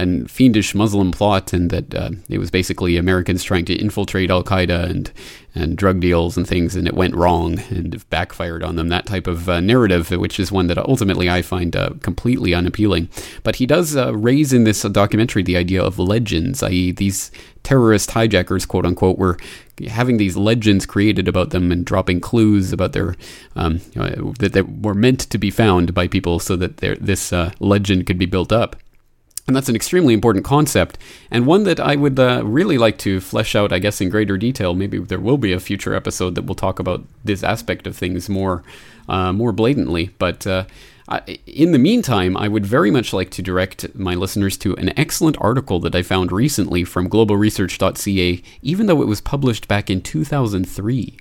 a 0.00 0.28
fiendish 0.28 0.74
Muslim 0.74 1.10
plot, 1.12 1.52
and 1.52 1.70
that 1.70 1.94
uh, 1.94 2.10
it 2.28 2.38
was 2.38 2.50
basically 2.50 2.96
Americans 2.96 3.44
trying 3.44 3.64
to 3.66 3.74
infiltrate 3.74 4.30
Al 4.30 4.44
Qaeda 4.44 4.90
and 4.90 5.10
and 5.54 5.76
drug 5.76 6.00
deals 6.00 6.36
and 6.36 6.46
things, 6.46 6.76
and 6.76 6.86
it 6.86 6.94
went 6.94 7.14
wrong 7.14 7.58
and 7.70 8.08
backfired 8.08 8.62
on 8.62 8.76
them. 8.76 8.88
That 8.88 9.06
type 9.06 9.26
of 9.26 9.48
uh, 9.48 9.60
narrative, 9.60 10.10
which 10.10 10.38
is 10.38 10.52
one 10.52 10.68
that 10.68 10.78
ultimately 10.78 11.28
I 11.28 11.42
find 11.42 11.74
uh, 11.74 11.90
completely 12.02 12.54
unappealing. 12.54 13.08
But 13.42 13.56
he 13.56 13.66
does 13.66 13.96
uh, 13.96 14.14
raise 14.16 14.52
in 14.52 14.64
this 14.64 14.82
documentary 14.82 15.42
the 15.42 15.56
idea 15.56 15.82
of 15.82 15.98
legends, 15.98 16.62
i.e., 16.62 16.92
these 16.92 17.32
terrorist 17.62 18.12
hijackers, 18.12 18.64
quote 18.64 18.86
unquote, 18.86 19.18
were 19.18 19.38
having 19.88 20.18
these 20.18 20.36
legends 20.36 20.86
created 20.86 21.26
about 21.26 21.50
them 21.50 21.72
and 21.72 21.84
dropping 21.84 22.20
clues 22.20 22.72
about 22.72 22.92
their 22.92 23.16
um, 23.56 23.80
that 24.38 24.50
they 24.52 24.62
were 24.62 24.94
meant 24.94 25.20
to 25.20 25.38
be 25.38 25.50
found 25.50 25.94
by 25.94 26.06
people 26.06 26.38
so 26.38 26.54
that 26.56 26.76
this 26.76 27.32
uh, 27.32 27.50
legend 27.58 28.06
could 28.06 28.18
be 28.18 28.26
built 28.26 28.52
up. 28.52 28.76
And 29.50 29.56
that's 29.56 29.68
an 29.68 29.74
extremely 29.74 30.14
important 30.14 30.44
concept, 30.44 30.96
and 31.28 31.44
one 31.44 31.64
that 31.64 31.80
I 31.80 31.96
would 31.96 32.20
uh, 32.20 32.42
really 32.44 32.78
like 32.78 32.98
to 32.98 33.18
flesh 33.18 33.56
out, 33.56 33.72
I 33.72 33.80
guess, 33.80 34.00
in 34.00 34.08
greater 34.08 34.38
detail. 34.38 34.74
Maybe 34.74 35.00
there 35.00 35.18
will 35.18 35.38
be 35.38 35.52
a 35.52 35.58
future 35.58 35.92
episode 35.92 36.36
that 36.36 36.46
will 36.46 36.54
talk 36.54 36.78
about 36.78 37.02
this 37.24 37.42
aspect 37.42 37.88
of 37.88 37.96
things 37.96 38.28
more, 38.28 38.62
uh, 39.08 39.32
more 39.32 39.50
blatantly. 39.50 40.10
But 40.18 40.46
uh, 40.46 40.66
in 41.46 41.72
the 41.72 41.80
meantime, 41.80 42.36
I 42.36 42.46
would 42.46 42.64
very 42.64 42.92
much 42.92 43.12
like 43.12 43.30
to 43.30 43.42
direct 43.42 43.92
my 43.92 44.14
listeners 44.14 44.56
to 44.58 44.76
an 44.76 44.96
excellent 44.96 45.36
article 45.40 45.80
that 45.80 45.96
I 45.96 46.02
found 46.02 46.30
recently 46.30 46.84
from 46.84 47.10
globalresearch.ca, 47.10 48.42
even 48.62 48.86
though 48.86 49.02
it 49.02 49.08
was 49.08 49.20
published 49.20 49.66
back 49.66 49.90
in 49.90 50.00
2003. 50.00 51.18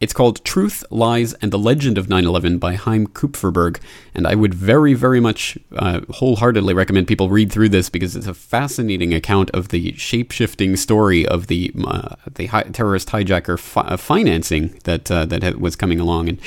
It's 0.00 0.12
called 0.12 0.44
Truth, 0.44 0.84
Lies, 0.90 1.34
and 1.34 1.52
the 1.52 1.58
Legend 1.58 1.98
of 1.98 2.08
9 2.08 2.24
11 2.24 2.58
by 2.58 2.74
Chaim 2.74 3.08
Kupferberg, 3.08 3.80
and 4.14 4.28
I 4.28 4.36
would 4.36 4.54
very, 4.54 4.94
very 4.94 5.18
much 5.18 5.58
uh, 5.74 6.02
wholeheartedly 6.08 6.72
recommend 6.72 7.08
people 7.08 7.30
read 7.30 7.50
through 7.50 7.70
this 7.70 7.90
because 7.90 8.14
it's 8.14 8.28
a 8.28 8.34
fascinating 8.34 9.12
account 9.12 9.50
of 9.50 9.68
the 9.68 9.94
shape 9.96 10.30
shifting 10.30 10.76
story 10.76 11.26
of 11.26 11.48
the 11.48 11.72
uh, 11.84 12.14
the 12.32 12.46
hi- 12.46 12.62
terrorist 12.62 13.08
hijacker 13.08 13.58
fi- 13.58 13.80
uh, 13.80 13.96
financing 13.96 14.78
that, 14.84 15.10
uh, 15.10 15.26
that 15.26 15.60
was 15.60 15.74
coming 15.74 15.98
along. 15.98 16.28
And 16.28 16.38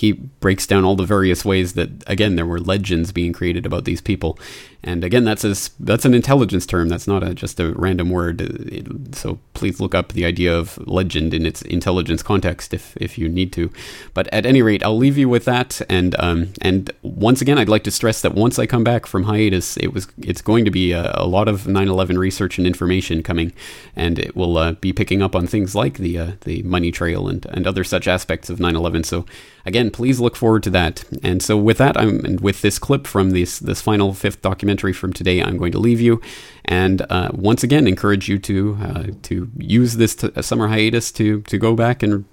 he 0.00 0.12
breaks 0.12 0.66
down 0.66 0.82
all 0.82 0.96
the 0.96 1.04
various 1.04 1.44
ways 1.44 1.74
that, 1.74 1.90
again, 2.06 2.34
there 2.34 2.46
were 2.46 2.58
legends 2.58 3.12
being 3.12 3.34
created 3.34 3.66
about 3.66 3.84
these 3.84 4.00
people. 4.00 4.38
And 4.82 5.04
again, 5.04 5.24
that's 5.24 5.44
a, 5.44 5.54
that's 5.78 6.06
an 6.06 6.14
intelligence 6.14 6.64
term. 6.64 6.88
That's 6.88 7.06
not 7.06 7.22
a, 7.22 7.34
just 7.34 7.60
a 7.60 7.74
random 7.74 8.08
word. 8.08 9.14
So 9.14 9.38
please 9.52 9.78
look 9.78 9.94
up 9.94 10.14
the 10.14 10.24
idea 10.24 10.56
of 10.56 10.78
legend 10.88 11.34
in 11.34 11.44
its 11.44 11.60
intelligence 11.60 12.22
context 12.22 12.72
if, 12.72 12.96
if 12.96 13.18
you 13.18 13.28
need 13.28 13.52
to. 13.52 13.70
But 14.14 14.26
at 14.28 14.46
any 14.46 14.62
rate, 14.62 14.82
I'll 14.82 14.96
leave 14.96 15.18
you 15.18 15.28
with 15.28 15.44
that. 15.44 15.82
And 15.90 16.18
um, 16.18 16.54
and 16.62 16.90
once 17.02 17.42
again, 17.42 17.58
I'd 17.58 17.68
like 17.68 17.84
to 17.84 17.90
stress 17.90 18.22
that 18.22 18.34
once 18.34 18.58
I 18.58 18.64
come 18.64 18.82
back 18.82 19.04
from 19.04 19.24
hiatus, 19.24 19.76
it 19.76 19.92
was 19.92 20.08
it's 20.16 20.40
going 20.40 20.64
to 20.64 20.70
be 20.70 20.92
a, 20.92 21.12
a 21.14 21.26
lot 21.26 21.46
of 21.46 21.64
9/11 21.64 22.16
research 22.16 22.56
and 22.56 22.66
information 22.66 23.22
coming, 23.22 23.52
and 23.94 24.18
it 24.18 24.34
will 24.34 24.56
uh, 24.56 24.72
be 24.72 24.94
picking 24.94 25.20
up 25.20 25.36
on 25.36 25.46
things 25.46 25.74
like 25.74 25.98
the 25.98 26.18
uh, 26.18 26.32
the 26.46 26.62
money 26.62 26.90
trail 26.90 27.28
and 27.28 27.44
and 27.46 27.66
other 27.66 27.84
such 27.84 28.08
aspects 28.08 28.48
of 28.48 28.58
9/11. 28.58 29.04
So 29.04 29.26
again, 29.64 29.90
please 29.90 30.20
look 30.20 30.36
forward 30.36 30.62
to 30.64 30.70
that. 30.70 31.04
And 31.22 31.42
so 31.42 31.56
with 31.56 31.78
that, 31.78 31.96
I'm 31.96 32.24
and 32.24 32.40
with 32.40 32.62
this 32.62 32.78
clip 32.78 33.06
from 33.06 33.30
this 33.30 33.58
this 33.58 33.80
final 33.80 34.14
fifth 34.14 34.42
documentary 34.42 34.92
from 34.92 35.12
today, 35.12 35.42
I'm 35.42 35.56
going 35.56 35.72
to 35.72 35.78
leave 35.78 36.00
you, 36.00 36.20
and 36.64 37.02
uh, 37.10 37.30
once 37.32 37.62
again 37.62 37.86
encourage 37.86 38.28
you 38.28 38.38
to 38.40 38.78
uh, 38.82 39.04
to 39.22 39.50
use 39.58 39.96
this 39.96 40.14
t- 40.14 40.30
summer 40.42 40.68
hiatus 40.68 41.12
to 41.12 41.42
to 41.42 41.58
go 41.58 41.74
back 41.74 42.02
and 42.02 42.24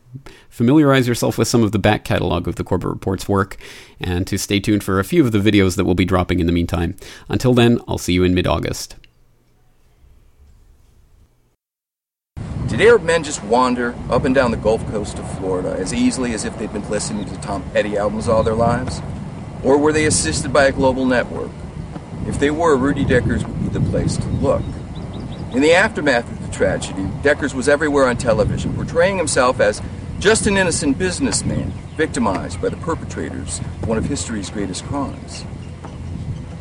familiarize 0.50 1.08
yourself 1.08 1.38
with 1.38 1.48
some 1.48 1.64
of 1.64 1.72
the 1.72 1.80
back 1.80 2.04
catalog 2.04 2.48
of 2.48 2.56
the 2.56 2.64
Corbett 2.64 2.90
Report's 2.90 3.28
work, 3.28 3.58
and 4.00 4.26
to 4.28 4.38
stay 4.38 4.60
tuned 4.60 4.84
for 4.84 5.00
a 5.00 5.04
few 5.04 5.24
of 5.26 5.32
the 5.32 5.40
videos 5.40 5.76
that 5.76 5.86
we'll 5.86 5.96
be 5.96 6.06
dropping 6.06 6.40
in 6.40 6.48
the 6.48 6.54
meantime. 6.54 6.96
Until 7.30 7.54
then, 7.54 7.80
I'll 7.88 7.98
see 7.98 8.14
you 8.14 8.24
in 8.24 8.34
mid 8.34 8.48
August. 8.48 8.96
Did 12.78 12.90
Arab 12.90 13.06
men 13.06 13.24
just 13.24 13.44
wander 13.44 13.96
up 14.08 14.24
and 14.24 14.36
down 14.36 14.52
the 14.52 14.58
Gulf 14.58 14.88
Coast 14.92 15.18
of 15.18 15.40
Florida 15.40 15.76
as 15.80 15.96
easily 15.96 16.34
as 16.34 16.46
if 16.46 16.60
they'd 16.60 16.72
been 16.72 16.88
listening 16.92 17.26
to 17.26 17.36
Tom 17.42 17.68
Petty 17.74 17.98
albums 17.98 18.28
all 18.28 18.44
their 18.44 18.54
lives? 18.54 19.02
Or 19.64 19.80
were 19.80 19.92
they 19.92 20.06
assisted 20.06 20.54
by 20.54 20.66
a 20.66 20.72
global 20.72 21.04
network? 21.04 21.50
If 22.28 22.40
they 22.40 22.52
were, 22.52 22.78
Rudy 22.78 23.04
Dekkers 23.04 23.44
would 23.48 23.64
be 23.64 23.70
the 23.70 23.90
place 23.90 24.16
to 24.18 24.28
look. 24.28 24.62
In 25.54 25.64
the 25.64 25.74
aftermath 25.74 26.32
of 26.32 26.46
the 26.46 26.54
tragedy, 26.54 27.02
Dekkers 27.24 27.56
was 27.56 27.68
everywhere 27.68 28.08
on 28.08 28.16
television, 28.16 28.76
portraying 28.76 29.18
himself 29.18 29.60
as 29.60 29.82
just 30.20 30.46
an 30.46 30.56
innocent 30.56 31.00
businessman, 31.00 31.72
victimized 31.96 32.62
by 32.62 32.70
the 32.70 32.78
perpetrators 32.78 33.58
of 33.58 33.88
one 33.88 33.98
of 33.98 34.06
history's 34.06 34.52
greatest 34.52 34.86
crimes. 34.86 35.44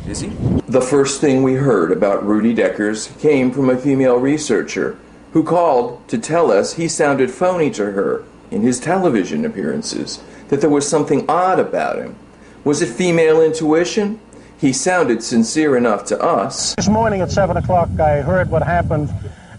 Is 0.07 0.21
he? 0.21 0.29
The 0.67 0.81
first 0.81 1.21
thing 1.21 1.43
we 1.43 1.53
heard 1.53 1.91
about 1.91 2.25
Rudy 2.25 2.55
Dekkers 2.55 3.07
came 3.21 3.51
from 3.51 3.69
a 3.69 3.77
female 3.77 4.17
researcher 4.17 4.97
who 5.33 5.43
called 5.43 6.07
to 6.07 6.17
tell 6.17 6.51
us 6.51 6.73
he 6.73 6.87
sounded 6.87 7.31
phony 7.31 7.69
to 7.71 7.91
her 7.91 8.23
in 8.51 8.61
his 8.61 8.79
television 8.79 9.45
appearances, 9.45 10.23
that 10.47 10.61
there 10.61 10.69
was 10.69 10.87
something 10.87 11.25
odd 11.29 11.59
about 11.59 11.97
him. 11.97 12.15
Was 12.63 12.81
it 12.81 12.89
female 12.89 13.41
intuition? 13.41 14.19
He 14.57 14.73
sounded 14.73 15.21
sincere 15.21 15.77
enough 15.77 16.05
to 16.05 16.19
us. 16.19 16.75
This 16.75 16.87
morning 16.87 17.21
at 17.21 17.29
7 17.29 17.57
o'clock, 17.57 17.89
I 17.99 18.21
heard 18.21 18.49
what 18.49 18.63
happened, 18.63 19.09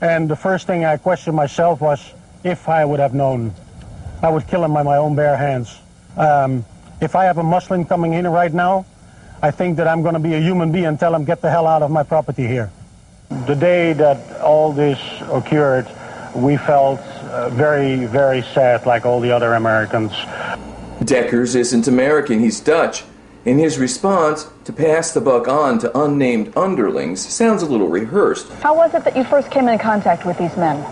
and 0.01 0.29
the 0.29 0.37
first 0.37 0.67
thing 0.67 0.85
I 0.85 0.97
questioned 0.97 1.37
myself 1.37 1.81
was 1.81 2.13
if 2.45 2.69
I 2.69 2.85
would 2.85 3.01
have 3.01 3.15
known. 3.15 3.53
I 4.23 4.31
would 4.31 4.47
kill 4.49 4.65
him 4.65 4.75
by 4.75 4.83
my 4.83 4.97
own 4.97 5.15
bare 5.15 5.37
hands. 5.37 5.79
Um, 6.17 6.65
if 7.01 7.15
I 7.15 7.25
have 7.25 7.39
a 7.39 7.43
Muslim 7.43 7.85
coming 7.85 8.15
in 8.15 8.27
right 8.27 8.53
now, 8.53 8.87
I 9.41 9.53
think 9.53 9.77
that 9.77 9.87
I'm 9.87 10.03
going 10.03 10.15
to 10.15 10.21
be 10.21 10.35
a 10.35 10.41
human 10.41 10.73
being 10.73 10.87
and 10.87 10.99
tell 10.99 11.15
him, 11.15 11.25
get 11.25 11.41
the 11.41 11.51
hell 11.51 11.67
out 11.67 11.83
of 11.83 11.91
my 11.93 12.03
property 12.03 12.47
here. 12.47 12.73
The 13.31 13.55
day 13.55 13.93
that 13.93 14.41
all 14.41 14.73
this 14.73 14.99
occurred, 15.31 15.87
we 16.35 16.57
felt 16.57 17.01
uh, 17.01 17.51
very, 17.51 18.07
very 18.07 18.41
sad, 18.41 18.87
like 18.87 19.05
all 19.05 19.21
the 19.21 19.31
other 19.31 19.53
Americans. 19.53 20.13
Dekkers 21.01 21.55
isn't 21.55 21.87
American, 21.89 22.41
he's 22.41 22.59
Dutch. 22.59 23.05
In 23.45 23.59
his 23.59 23.79
response, 23.79 24.49
to 24.65 24.73
pass 24.73 25.13
the 25.13 25.21
buck 25.21 25.47
on 25.47 25.79
to 25.81 25.99
unnamed 25.99 26.57
underlings 26.57 27.21
sounds 27.21 27.63
a 27.63 27.67
little 27.67 27.89
rehearsed. 27.89 28.51
How 28.63 28.75
was 28.75 28.95
it 28.95 29.05
that 29.05 29.17
you 29.17 29.25
first 29.25 29.51
came 29.51 29.69
in 29.69 29.79
contact 29.79 30.25
with 30.25 30.39
these 30.39 30.57
men? 30.57 30.83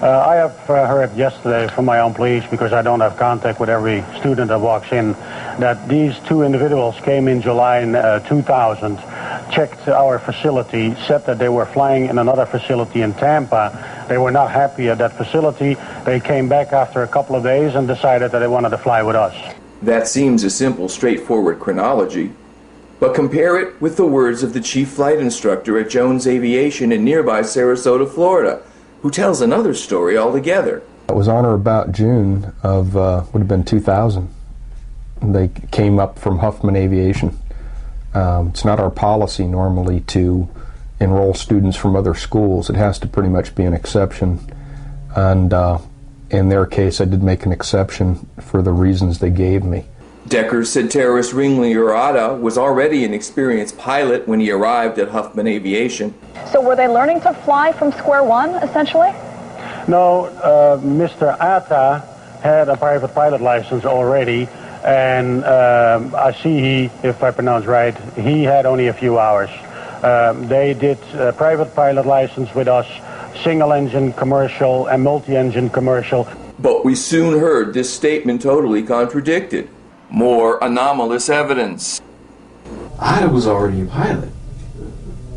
Uh, 0.00 0.24
I 0.24 0.36
have 0.36 0.70
uh, 0.70 0.86
heard 0.86 1.16
yesterday 1.16 1.66
from 1.74 1.86
my 1.86 2.08
police, 2.12 2.44
because 2.52 2.72
I 2.72 2.82
don't 2.82 3.00
have 3.00 3.16
contact 3.16 3.58
with 3.58 3.68
every 3.68 4.04
student 4.20 4.46
that 4.46 4.60
walks 4.60 4.92
in, 4.92 5.14
that 5.58 5.88
these 5.88 6.16
two 6.20 6.42
individuals 6.42 6.94
came 7.00 7.26
in 7.26 7.42
July 7.42 7.80
in, 7.80 7.96
uh, 7.96 8.20
2000, 8.20 8.96
checked 9.50 9.88
our 9.88 10.20
facility, 10.20 10.94
said 11.08 11.26
that 11.26 11.40
they 11.40 11.48
were 11.48 11.66
flying 11.66 12.06
in 12.06 12.18
another 12.18 12.46
facility 12.46 13.02
in 13.02 13.12
Tampa. 13.14 14.06
They 14.08 14.18
were 14.18 14.30
not 14.30 14.52
happy 14.52 14.88
at 14.88 14.98
that 14.98 15.16
facility. 15.16 15.76
They 16.04 16.20
came 16.20 16.48
back 16.48 16.72
after 16.72 17.02
a 17.02 17.08
couple 17.08 17.34
of 17.34 17.42
days 17.42 17.74
and 17.74 17.88
decided 17.88 18.30
that 18.30 18.38
they 18.38 18.46
wanted 18.46 18.70
to 18.70 18.78
fly 18.78 19.02
with 19.02 19.16
us. 19.16 19.34
That 19.82 20.06
seems 20.06 20.44
a 20.44 20.50
simple, 20.50 20.88
straightforward 20.88 21.58
chronology. 21.58 22.30
But 23.00 23.16
compare 23.16 23.58
it 23.58 23.80
with 23.80 23.96
the 23.96 24.06
words 24.06 24.44
of 24.44 24.52
the 24.52 24.60
chief 24.60 24.90
flight 24.90 25.18
instructor 25.18 25.76
at 25.76 25.90
Jones 25.90 26.28
Aviation 26.28 26.92
in 26.92 27.02
nearby 27.04 27.40
Sarasota, 27.40 28.08
Florida, 28.08 28.62
who 29.02 29.10
tells 29.10 29.40
another 29.40 29.74
story 29.74 30.16
altogether. 30.16 30.82
It 31.08 31.14
was 31.14 31.28
on 31.28 31.46
or 31.46 31.54
about 31.54 31.92
June 31.92 32.52
of, 32.62 32.96
uh, 32.96 33.24
would 33.32 33.40
have 33.40 33.48
been 33.48 33.64
2000. 33.64 34.28
They 35.22 35.48
came 35.70 35.98
up 35.98 36.18
from 36.18 36.38
Huffman 36.38 36.76
Aviation. 36.76 37.38
Um, 38.14 38.48
it's 38.48 38.64
not 38.64 38.80
our 38.80 38.90
policy 38.90 39.46
normally 39.46 40.00
to 40.00 40.48
enroll 41.00 41.34
students 41.34 41.76
from 41.76 41.96
other 41.96 42.14
schools. 42.14 42.68
It 42.68 42.76
has 42.76 42.98
to 43.00 43.06
pretty 43.06 43.28
much 43.28 43.54
be 43.54 43.64
an 43.64 43.72
exception. 43.72 44.40
And 45.14 45.52
uh, 45.52 45.78
in 46.30 46.48
their 46.48 46.66
case, 46.66 47.00
I 47.00 47.04
did 47.04 47.22
make 47.22 47.46
an 47.46 47.52
exception 47.52 48.28
for 48.40 48.62
the 48.62 48.72
reasons 48.72 49.18
they 49.18 49.30
gave 49.30 49.64
me. 49.64 49.86
Deckers 50.26 50.70
said 50.70 50.90
terrorist 50.90 51.32
ringleader 51.32 51.94
Atta 51.94 52.34
was 52.34 52.58
already 52.58 53.04
an 53.04 53.14
experienced 53.14 53.78
pilot 53.78 54.28
when 54.28 54.40
he 54.40 54.50
arrived 54.50 54.98
at 54.98 55.08
Huffman 55.08 55.46
Aviation. 55.46 56.14
So 56.52 56.60
were 56.60 56.76
they 56.76 56.88
learning 56.88 57.20
to 57.22 57.32
fly 57.32 57.72
from 57.72 57.92
square 57.92 58.24
one, 58.24 58.50
essentially? 58.56 59.10
No, 59.86 60.26
uh, 60.26 60.78
Mr. 60.80 61.38
Atta 61.40 62.04
had 62.42 62.68
a 62.68 62.76
private 62.76 63.14
pilot 63.14 63.40
license 63.40 63.84
already, 63.84 64.48
and 64.84 65.44
um, 65.44 66.14
I 66.14 66.32
see 66.32 66.60
he, 66.60 66.84
if 67.02 67.22
I 67.22 67.30
pronounce 67.30 67.64
right, 67.64 67.96
he 68.14 68.42
had 68.42 68.66
only 68.66 68.88
a 68.88 68.92
few 68.92 69.18
hours. 69.18 69.50
Um, 70.02 70.46
they 70.46 70.74
did 70.74 70.98
a 71.14 71.32
private 71.32 71.74
pilot 71.74 72.06
license 72.06 72.54
with 72.54 72.68
us, 72.68 72.86
single 73.42 73.72
engine 73.72 74.12
commercial 74.12 74.86
and 74.86 75.02
multi 75.02 75.36
engine 75.36 75.70
commercial. 75.70 76.28
But 76.58 76.84
we 76.84 76.94
soon 76.94 77.38
heard 77.38 77.72
this 77.72 77.92
statement 77.92 78.42
totally 78.42 78.82
contradicted. 78.82 79.68
More 80.10 80.58
anomalous 80.62 81.28
evidence. 81.28 82.00
Atta 83.00 83.28
was 83.28 83.46
already 83.46 83.82
a 83.82 83.86
pilot. 83.86 84.30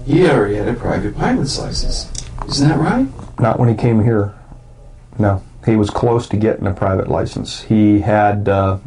He 0.06 0.28
already 0.28 0.56
had 0.56 0.68
a 0.68 0.74
private 0.74 1.16
pilot's 1.16 1.60
license. 1.60 2.10
Isn't 2.48 2.70
that 2.70 2.80
right? 2.80 3.08
Not 3.40 3.60
when 3.60 3.70
he 3.70 3.76
came 3.76 4.04
here. 4.04 4.34
No. 5.20 5.44
He 5.66 5.76
was 5.76 5.90
close 5.90 6.28
to 6.30 6.38
getting 6.38 6.66
a 6.66 6.74
private 6.74 7.08
license. 7.08 7.62
He 7.62 8.00
had 8.00 8.50
uh, 8.50 8.80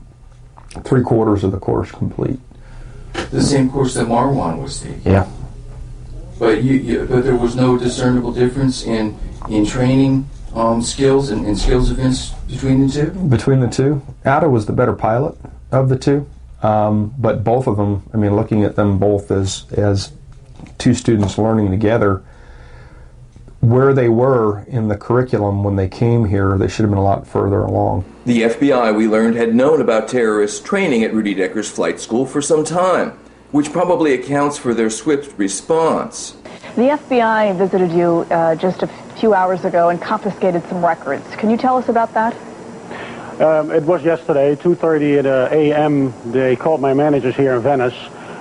three 0.82 1.02
quarters 1.02 1.44
of 1.44 1.52
the 1.52 1.58
course 1.58 1.90
complete. 1.92 2.40
The 3.30 3.42
same 3.42 3.70
course 3.70 3.94
that 3.94 4.06
Marwan 4.06 4.60
was 4.60 4.80
taking. 4.82 5.02
Yeah. 5.04 5.28
But 6.38 6.64
you, 6.64 6.74
you 6.74 7.06
but 7.06 7.22
there 7.22 7.36
was 7.36 7.54
no 7.54 7.78
discernible 7.78 8.32
difference 8.32 8.84
in 8.84 9.16
in 9.48 9.64
training 9.64 10.28
um, 10.54 10.82
skills 10.82 11.30
and, 11.30 11.46
and 11.46 11.56
skills 11.56 11.92
events 11.92 12.30
between 12.48 12.86
the 12.86 12.92
two. 12.92 13.10
Between 13.28 13.60
the 13.60 13.68
two, 13.68 14.02
Atta 14.24 14.48
was 14.48 14.66
the 14.66 14.72
better 14.72 14.94
pilot 14.94 15.36
of 15.74 15.88
the 15.88 15.98
two. 15.98 16.26
Um, 16.62 17.14
but 17.18 17.44
both 17.44 17.66
of 17.66 17.76
them, 17.76 18.08
I 18.14 18.16
mean, 18.16 18.34
looking 18.36 18.64
at 18.64 18.76
them 18.76 18.98
both 18.98 19.30
as 19.30 19.66
as 19.72 20.12
two 20.78 20.94
students 20.94 21.36
learning 21.36 21.70
together, 21.70 22.22
where 23.60 23.92
they 23.92 24.08
were 24.08 24.64
in 24.68 24.88
the 24.88 24.96
curriculum 24.96 25.62
when 25.62 25.76
they 25.76 25.88
came 25.88 26.24
here, 26.24 26.56
they 26.56 26.68
should 26.68 26.82
have 26.82 26.90
been 26.90 26.98
a 26.98 27.02
lot 27.04 27.26
further 27.26 27.60
along. 27.60 28.04
The 28.24 28.42
FBI, 28.42 28.96
we 28.96 29.06
learned, 29.06 29.36
had 29.36 29.54
known 29.54 29.80
about 29.82 30.08
terrorist 30.08 30.64
training 30.64 31.02
at 31.04 31.12
Rudy 31.12 31.34
Dekker's 31.34 31.70
flight 31.70 32.00
school 32.00 32.24
for 32.24 32.40
some 32.40 32.64
time. 32.64 33.18
which 33.54 33.70
probably 33.70 34.14
accounts 34.14 34.58
for 34.58 34.74
their 34.74 34.90
swift 34.90 35.38
response. 35.38 36.32
The 36.74 36.98
FBI 36.98 37.56
visited 37.56 37.92
you 37.92 38.26
uh, 38.28 38.56
just 38.56 38.82
a 38.82 38.88
few 39.14 39.32
hours 39.32 39.64
ago 39.64 39.90
and 39.90 40.02
confiscated 40.02 40.64
some 40.68 40.84
records. 40.84 41.24
Can 41.36 41.50
you 41.50 41.56
tell 41.56 41.76
us 41.76 41.88
about 41.88 42.12
that? 42.14 42.34
Um, 43.40 43.72
it 43.72 43.82
was 43.82 44.04
yesterday, 44.04 44.54
2.30 44.54 45.50
a.m. 45.50 46.14
They 46.30 46.54
called 46.54 46.80
my 46.80 46.94
managers 46.94 47.34
here 47.34 47.54
in 47.54 47.62
Venice 47.62 47.96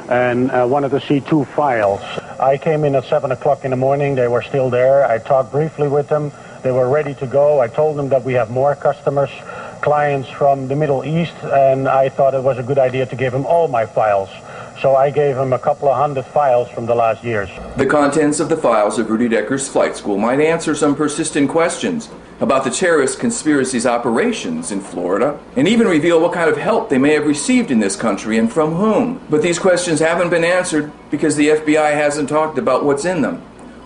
and 0.07 0.51
uh, 0.51 0.67
wanted 0.69 0.91
to 0.91 1.01
see 1.01 1.19
two 1.19 1.45
files. 1.45 1.99
I 2.39 2.59
came 2.59 2.83
in 2.83 2.93
at 2.93 3.05
7 3.05 3.31
o'clock 3.31 3.65
in 3.65 3.71
the 3.71 3.75
morning. 3.75 4.13
They 4.13 4.27
were 4.27 4.43
still 4.43 4.69
there. 4.69 5.03
I 5.03 5.17
talked 5.17 5.51
briefly 5.51 5.87
with 5.87 6.09
them. 6.09 6.31
They 6.61 6.71
were 6.71 6.87
ready 6.87 7.15
to 7.15 7.25
go. 7.25 7.59
I 7.59 7.69
told 7.69 7.97
them 7.97 8.09
that 8.09 8.23
we 8.23 8.33
have 8.33 8.51
more 8.51 8.75
customers, 8.75 9.31
clients 9.81 10.29
from 10.29 10.67
the 10.67 10.75
Middle 10.75 11.03
East, 11.03 11.33
and 11.41 11.87
I 11.87 12.09
thought 12.09 12.35
it 12.35 12.43
was 12.43 12.59
a 12.59 12.63
good 12.63 12.77
idea 12.77 13.07
to 13.07 13.15
give 13.15 13.33
them 13.33 13.47
all 13.47 13.67
my 13.67 13.87
files. 13.87 14.29
So 14.79 14.95
I 14.95 15.09
gave 15.09 15.35
him 15.35 15.53
a 15.53 15.59
couple 15.59 15.89
of 15.89 15.97
hundred 15.97 16.25
files 16.27 16.69
from 16.69 16.85
the 16.85 16.93
last 16.93 17.23
years. 17.23 17.49
The 17.77 17.87
contents 17.87 18.39
of 18.39 18.47
the 18.47 18.57
files 18.57 18.99
of 18.99 19.09
Rudy 19.09 19.27
Dekker's 19.27 19.67
flight 19.67 19.95
school 19.95 20.19
might 20.19 20.39
answer 20.39 20.75
some 20.75 20.95
persistent 20.95 21.49
questions 21.49 22.09
about 22.43 22.65
the 22.65 22.69
terrorist 22.69 23.19
conspiracy's 23.19 23.85
operations 23.85 24.69
in 24.69 24.81
Florida, 24.81 25.39
and 25.55 25.65
even 25.65 25.87
reveal 25.87 26.19
what 26.19 26.33
kind 26.33 26.49
of 26.49 26.57
help 26.57 26.89
they 26.89 26.97
may 26.97 27.13
have 27.13 27.25
received 27.25 27.71
in 27.71 27.79
this 27.79 27.95
country 27.95 28.37
and 28.37 28.51
from 28.51 28.73
whom. 28.73 29.21
But 29.29 29.41
these 29.41 29.57
questions 29.57 30.01
haven't 30.01 30.29
been 30.29 30.43
answered 30.43 30.91
because 31.09 31.37
the 31.37 31.47
FBI 31.47 31.93
hasn't 31.93 32.27
talked 32.27 32.57
about 32.57 32.83
what's 32.83 33.05
in 33.05 33.21
them. 33.21 33.37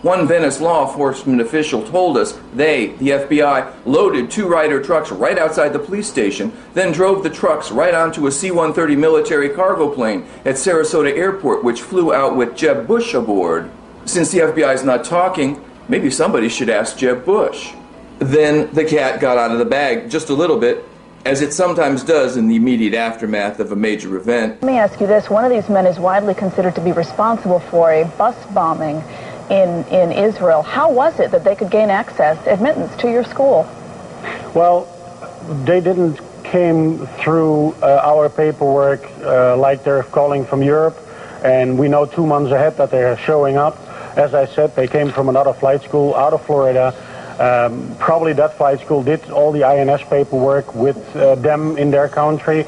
One 0.02 0.28
Venice 0.28 0.60
law 0.60 0.88
enforcement 0.88 1.40
official 1.40 1.84
told 1.84 2.18
us 2.18 2.40
they, 2.56 2.88
the 2.98 3.10
FBI, 3.10 3.74
loaded 3.86 4.32
two 4.32 4.48
Ryder 4.48 4.82
trucks 4.82 5.12
right 5.12 5.38
outside 5.38 5.70
the 5.70 5.80
police 5.80 6.10
station, 6.10 6.52
then 6.74 6.92
drove 6.92 7.22
the 7.22 7.30
trucks 7.30 7.70
right 7.70 7.94
onto 7.94 8.26
a 8.26 8.32
C 8.32 8.50
130 8.50 8.96
military 8.96 9.50
cargo 9.50 9.88
plane 9.94 10.26
at 10.46 10.56
Sarasota 10.56 11.16
Airport, 11.16 11.64
which 11.64 11.84
flew 11.84 12.12
out 12.12 12.36
with 12.36 12.56
Jeb 12.56 12.88
Bush 12.88 13.14
aboard. 13.14 13.70
Since 14.06 14.32
the 14.32 14.40
FBI 14.40 14.74
is 14.74 14.84
not 14.84 15.04
talking, 15.04 15.64
maybe 15.88 16.10
somebody 16.10 16.50
should 16.50 16.70
ask 16.70 16.98
Jeb 16.98 17.24
Bush. 17.24 17.74
Then 18.20 18.74
the 18.74 18.86
cat 18.86 19.20
got 19.20 19.38
out 19.38 19.52
of 19.52 19.60
the 19.60 19.66
bag 19.66 20.10
just 20.10 20.30
a 20.30 20.34
little 20.34 20.58
bit, 20.58 20.84
as 21.26 21.42
it 21.42 21.54
sometimes 21.54 22.04
does 22.04 22.38
in 22.38 22.48
the 22.48 22.56
immediate 22.56 22.94
aftermath 22.94 23.60
of 23.60 23.72
a 23.72 23.76
major 23.76 24.18
event. 24.18 24.62
Let 24.62 24.72
me 24.72 24.78
ask 24.78 25.00
you 25.00 25.08
this. 25.08 25.30
One 25.30 25.46
of 25.46 25.52
these 25.52 25.70
men 25.70 25.86
is 25.86 26.00
widely 26.00 26.34
considered 26.34 26.76
to 26.76 26.82
be 26.82 26.92
responsible 26.92 27.60
for 27.60 27.92
a 27.92 28.06
bus 28.18 28.36
bombing 28.54 29.04
in, 29.50 29.86
in 29.86 30.12
Israel. 30.12 30.62
How 30.62 30.92
was 30.92 31.20
it 31.20 31.32
that 31.32 31.44
they 31.44 31.56
could 31.56 31.70
gain 31.70 31.90
access, 31.90 32.38
admittance 32.48 32.96
to 33.02 33.10
your 33.10 33.24
school? 33.24 33.70
Well, 34.54 34.88
they 35.66 35.80
didn't 35.80 36.20
came 36.52 37.06
through 37.20 37.74
uh, 37.82 38.02
our 38.04 38.30
paperwork 38.30 39.04
uh, 39.22 39.58
like 39.58 39.84
they're 39.84 40.04
calling 40.04 40.46
from 40.46 40.64
Europe, 40.64 40.98
and 41.44 41.78
we 41.78 41.88
know 41.88 42.06
two 42.06 42.26
months 42.26 42.52
ahead 42.52 42.78
that 42.78 42.90
they 42.90 43.04
are 43.04 43.18
showing 43.18 43.58
up. 43.58 43.78
As 44.18 44.34
I 44.34 44.46
said, 44.46 44.76
they 44.76 44.88
came 44.88 45.12
from 45.12 45.30
another 45.30 45.54
flight 45.54 45.84
school 45.84 46.16
out 46.16 46.34
of 46.34 46.46
Florida. 46.46 46.96
Um, 47.40 47.96
probably 48.00 48.34
that 48.34 48.58
flight 48.58 48.80
school 48.82 49.04
did 49.04 49.30
all 49.30 49.52
the 49.52 49.64
INS 49.64 50.04
paperwork 50.04 50.74
with 50.74 51.16
uh, 51.16 51.36
them 51.36 51.78
in 51.78 51.92
their 51.92 52.10
country. 52.10 52.66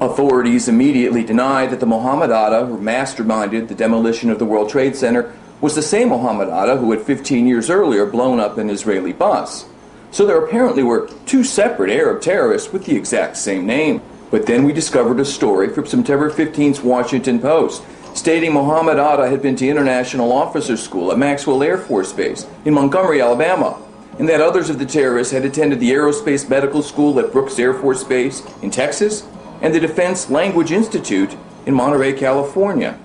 Authorities 0.00 0.68
immediately 0.68 1.24
denied 1.24 1.70
that 1.70 1.80
the 1.80 1.86
Mohammed 1.86 2.30
Atta 2.30 2.66
who 2.66 2.78
masterminded 2.78 3.68
the 3.68 3.74
demolition 3.74 4.30
of 4.30 4.38
the 4.38 4.44
World 4.44 4.68
Trade 4.68 4.96
Center 4.96 5.34
was 5.60 5.74
the 5.74 5.82
same 5.82 6.08
Mohammed 6.08 6.48
Atta 6.48 6.76
who 6.76 6.90
had 6.92 7.02
15 7.02 7.46
years 7.46 7.70
earlier 7.70 8.06
blown 8.06 8.40
up 8.40 8.58
an 8.58 8.70
Israeli 8.70 9.12
bus. 9.12 9.66
So 10.10 10.26
there 10.26 10.44
apparently 10.44 10.82
were 10.82 11.08
two 11.26 11.42
separate 11.42 11.90
Arab 11.90 12.20
terrorists 12.20 12.72
with 12.72 12.84
the 12.84 12.96
exact 12.96 13.36
same 13.36 13.66
name. 13.66 14.02
But 14.30 14.46
then 14.46 14.64
we 14.64 14.72
discovered 14.72 15.20
a 15.20 15.24
story 15.24 15.68
from 15.68 15.86
September 15.86 16.30
15th's 16.30 16.80
Washington 16.80 17.38
Post 17.38 17.82
stating 18.14 18.52
Mohammed 18.52 18.98
Atta 18.98 19.28
had 19.28 19.42
been 19.42 19.56
to 19.56 19.68
International 19.68 20.32
Officer 20.32 20.76
School 20.76 21.12
at 21.12 21.18
Maxwell 21.18 21.62
Air 21.62 21.78
Force 21.78 22.12
Base 22.12 22.46
in 22.64 22.74
Montgomery, 22.74 23.20
Alabama, 23.22 23.80
and 24.18 24.28
that 24.28 24.40
others 24.40 24.70
of 24.70 24.78
the 24.78 24.86
terrorists 24.86 25.32
had 25.32 25.44
attended 25.44 25.80
the 25.80 25.90
Aerospace 25.90 26.48
Medical 26.48 26.82
School 26.82 27.18
at 27.18 27.32
Brooks 27.32 27.58
Air 27.58 27.74
Force 27.74 28.04
Base 28.04 28.42
in 28.62 28.70
Texas 28.70 29.26
and 29.60 29.74
the 29.74 29.80
Defense 29.80 30.28
Language 30.28 30.72
Institute 30.72 31.36
in 31.66 31.74
Monterey, 31.74 32.12
California. 32.12 32.98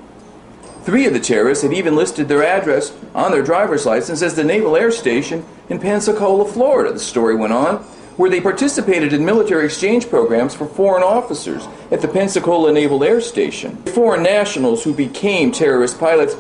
Three 0.84 1.06
of 1.06 1.14
the 1.14 1.20
terrorists 1.20 1.64
had 1.64 1.74
even 1.74 1.96
listed 1.96 2.28
their 2.28 2.44
address 2.44 2.94
on 3.14 3.32
their 3.32 3.44
driver's 3.44 3.86
license 3.86 4.22
as 4.22 4.36
the 4.36 4.44
Naval 4.44 4.76
Air 4.76 4.90
Station 4.90 5.46
in 5.70 5.80
Pensacola, 5.80 6.46
Florida, 6.46 6.94
the 6.94 7.00
story 7.00 7.36
went 7.36 7.54
on, 7.54 7.78
where 8.16 8.30
they 8.30 8.42
participated 8.42 9.14
in 9.14 9.24
military 9.24 9.66
exchange 9.66 10.10
programs 10.10 10.56
for 10.56 10.66
foreign 10.66 11.04
officers 11.04 11.68
at 11.92 12.02
the 12.02 12.08
Pensacola 12.08 12.72
Naval 12.72 13.04
Air 13.04 13.22
Station. 13.22 13.76
Foreign 13.88 14.24
nationals 14.24 14.84
who 14.84 14.94
became 14.94 15.52
terrorist 15.52 16.00
pilots 16.00 16.36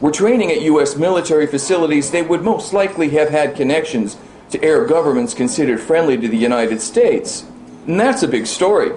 were 0.00 0.10
training 0.10 0.50
at 0.50 0.62
U.S. 0.62 0.96
military 0.96 1.46
facilities 1.46 2.10
they 2.10 2.22
would 2.22 2.42
most 2.42 2.72
likely 2.72 3.10
have 3.10 3.28
had 3.28 3.54
connections 3.54 4.16
to 4.50 4.64
Arab 4.64 4.88
governments 4.88 5.34
considered 5.34 5.80
friendly 5.80 6.16
to 6.16 6.28
the 6.28 6.36
United 6.36 6.80
States. 6.80 7.44
And 7.86 7.98
that's 7.98 8.22
a 8.22 8.28
big 8.28 8.46
story. 8.46 8.92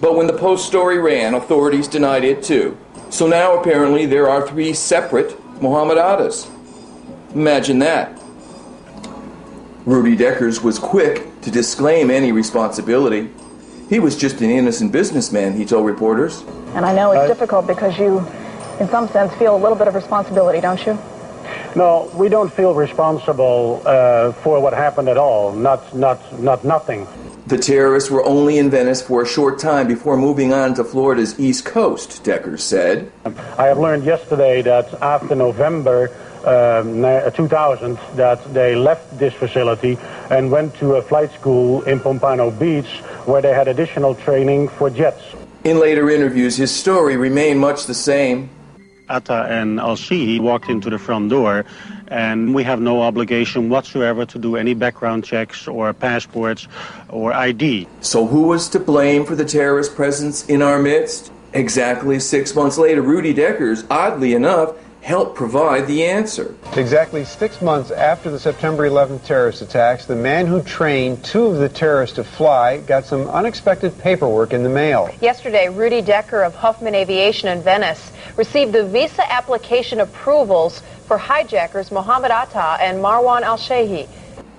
But 0.00 0.16
when 0.16 0.26
the 0.26 0.38
Post 0.38 0.66
story 0.66 0.98
ran, 0.98 1.34
authorities 1.34 1.88
denied 1.88 2.24
it 2.24 2.42
too. 2.42 2.76
So 3.10 3.26
now 3.26 3.58
apparently 3.58 4.06
there 4.06 4.28
are 4.28 4.46
three 4.46 4.72
separate 4.72 5.36
Mohammed 5.60 5.98
Attas. 5.98 6.48
Imagine 7.34 7.78
that. 7.80 8.18
Rudy 9.84 10.16
Dekkers 10.16 10.62
was 10.62 10.78
quick 10.78 11.40
to 11.40 11.50
disclaim 11.50 12.10
any 12.10 12.30
responsibility. 12.30 13.30
He 13.88 13.98
was 13.98 14.16
just 14.16 14.40
an 14.42 14.50
innocent 14.50 14.92
businessman, 14.92 15.56
he 15.56 15.64
told 15.64 15.86
reporters. 15.86 16.42
And 16.74 16.84
I 16.84 16.94
know 16.94 17.12
it's 17.12 17.22
uh, 17.22 17.26
difficult 17.28 17.66
because 17.66 17.98
you, 17.98 18.20
in 18.80 18.88
some 18.88 19.08
sense, 19.08 19.32
feel 19.34 19.56
a 19.56 19.60
little 19.60 19.76
bit 19.76 19.88
of 19.88 19.94
responsibility, 19.94 20.60
don't 20.60 20.84
you? 20.86 20.98
No, 21.74 22.10
we 22.14 22.28
don't 22.28 22.52
feel 22.52 22.74
responsible 22.74 23.82
uh, 23.84 24.32
for 24.32 24.60
what 24.60 24.72
happened 24.72 25.08
at 25.08 25.16
all. 25.16 25.52
Not, 25.52 25.94
not, 25.94 26.40
not 26.40 26.64
nothing. 26.64 27.06
The 27.46 27.58
terrorists 27.58 28.10
were 28.10 28.24
only 28.24 28.58
in 28.58 28.68
Venice 28.70 29.00
for 29.00 29.22
a 29.22 29.26
short 29.26 29.58
time 29.58 29.86
before 29.86 30.16
moving 30.16 30.52
on 30.52 30.74
to 30.74 30.84
Florida's 30.84 31.38
east 31.40 31.64
coast, 31.64 32.22
Dekker 32.24 32.58
said. 32.60 33.10
I 33.56 33.66
have 33.66 33.78
learned 33.78 34.04
yesterday 34.04 34.60
that 34.62 34.92
after 35.02 35.34
November 35.34 36.10
um, 36.44 37.02
2000 37.32 37.98
that 38.16 38.52
they 38.52 38.74
left 38.74 39.18
this 39.18 39.34
facility 39.34 39.98
and 40.30 40.50
went 40.50 40.74
to 40.76 40.94
a 40.94 41.02
flight 41.02 41.32
school 41.32 41.82
in 41.82 42.00
Pompano 42.00 42.50
Beach 42.50 43.00
where 43.24 43.42
they 43.42 43.52
had 43.52 43.68
additional 43.68 44.14
training 44.14 44.68
for 44.68 44.90
jets. 44.90 45.22
In 45.64 45.80
later 45.80 46.08
interviews, 46.10 46.56
his 46.56 46.70
story 46.70 47.16
remained 47.16 47.60
much 47.60 47.86
the 47.86 47.94
same. 47.94 48.50
Atta 49.08 49.46
and 49.48 49.80
Al-Shehhi 49.80 50.40
walked 50.40 50.68
into 50.68 50.90
the 50.90 50.98
front 50.98 51.30
door 51.30 51.64
and 52.08 52.54
we 52.54 52.62
have 52.64 52.80
no 52.80 53.02
obligation 53.02 53.68
whatsoever 53.68 54.24
to 54.26 54.38
do 54.38 54.56
any 54.56 54.74
background 54.74 55.24
checks 55.24 55.68
or 55.68 55.92
passports 55.92 56.68
or 57.08 57.32
ID. 57.32 57.86
So 58.00 58.26
who 58.26 58.42
was 58.42 58.68
to 58.70 58.80
blame 58.80 59.24
for 59.24 59.34
the 59.34 59.44
terrorist 59.44 59.94
presence 59.94 60.46
in 60.46 60.62
our 60.62 60.80
midst? 60.80 61.32
Exactly 61.52 62.20
six 62.20 62.54
months 62.54 62.76
later, 62.76 63.00
Rudy 63.00 63.34
Dekkers, 63.34 63.86
oddly 63.90 64.34
enough, 64.34 64.74
helped 65.02 65.36
provide 65.36 65.86
the 65.86 66.04
answer. 66.04 66.54
Exactly 66.74 67.24
six 67.24 67.62
months 67.62 67.90
after 67.90 68.30
the 68.30 68.38
September 68.38 68.88
11th 68.88 69.24
terrorist 69.24 69.62
attacks, 69.62 70.04
the 70.04 70.16
man 70.16 70.46
who 70.46 70.62
trained 70.62 71.24
two 71.24 71.46
of 71.46 71.56
the 71.56 71.68
terrorists 71.68 72.16
to 72.16 72.24
fly 72.24 72.78
got 72.78 73.06
some 73.06 73.28
unexpected 73.28 73.96
paperwork 73.98 74.52
in 74.52 74.62
the 74.62 74.68
mail. 74.68 75.10
Yesterday, 75.20 75.68
Rudy 75.68 76.02
Dekker 76.02 76.46
of 76.46 76.54
Huffman 76.54 76.94
Aviation 76.94 77.48
in 77.48 77.62
Venice 77.62 78.12
received 78.36 78.72
the 78.72 78.86
visa 78.86 79.30
application 79.32 80.00
approvals 80.00 80.82
for 81.06 81.16
hijackers 81.16 81.90
Mohammed 81.90 82.30
Atta 82.30 82.82
and 82.82 82.98
Marwan 82.98 83.42
Al 83.42 83.56
Shehhi. 83.56 84.08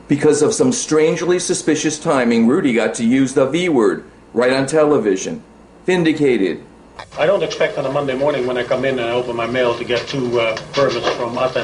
Because 0.08 0.42
of 0.42 0.56
some 0.56 0.72
strangely 0.72 1.38
suspicious 1.38 2.00
timing, 2.00 2.48
Rudy 2.48 2.74
got 2.74 2.96
to 2.96 3.06
use 3.06 3.36
the 3.36 3.46
V 3.46 3.70
word 3.70 4.04
right 4.34 4.52
on 4.52 4.66
television. 4.66 5.44
Vindicated. 5.86 6.64
I 7.18 7.26
don't 7.26 7.43
expect 7.43 7.78
on 7.78 7.86
a 7.86 7.91
Monday 7.91 8.16
morning 8.16 8.47
when 8.47 8.58
I 8.58 8.64
come 8.64 8.86
in 8.86 8.97
and 9.00 9.10
I 9.10 9.12
open 9.12 9.36
my 9.36 9.47
mail 9.47 9.78
to 9.78 9.84
get 9.84 10.08
two 10.08 10.39
uh, 10.39 10.56
permits 10.74 11.08
from 11.16 11.38
Atta. 11.38 11.62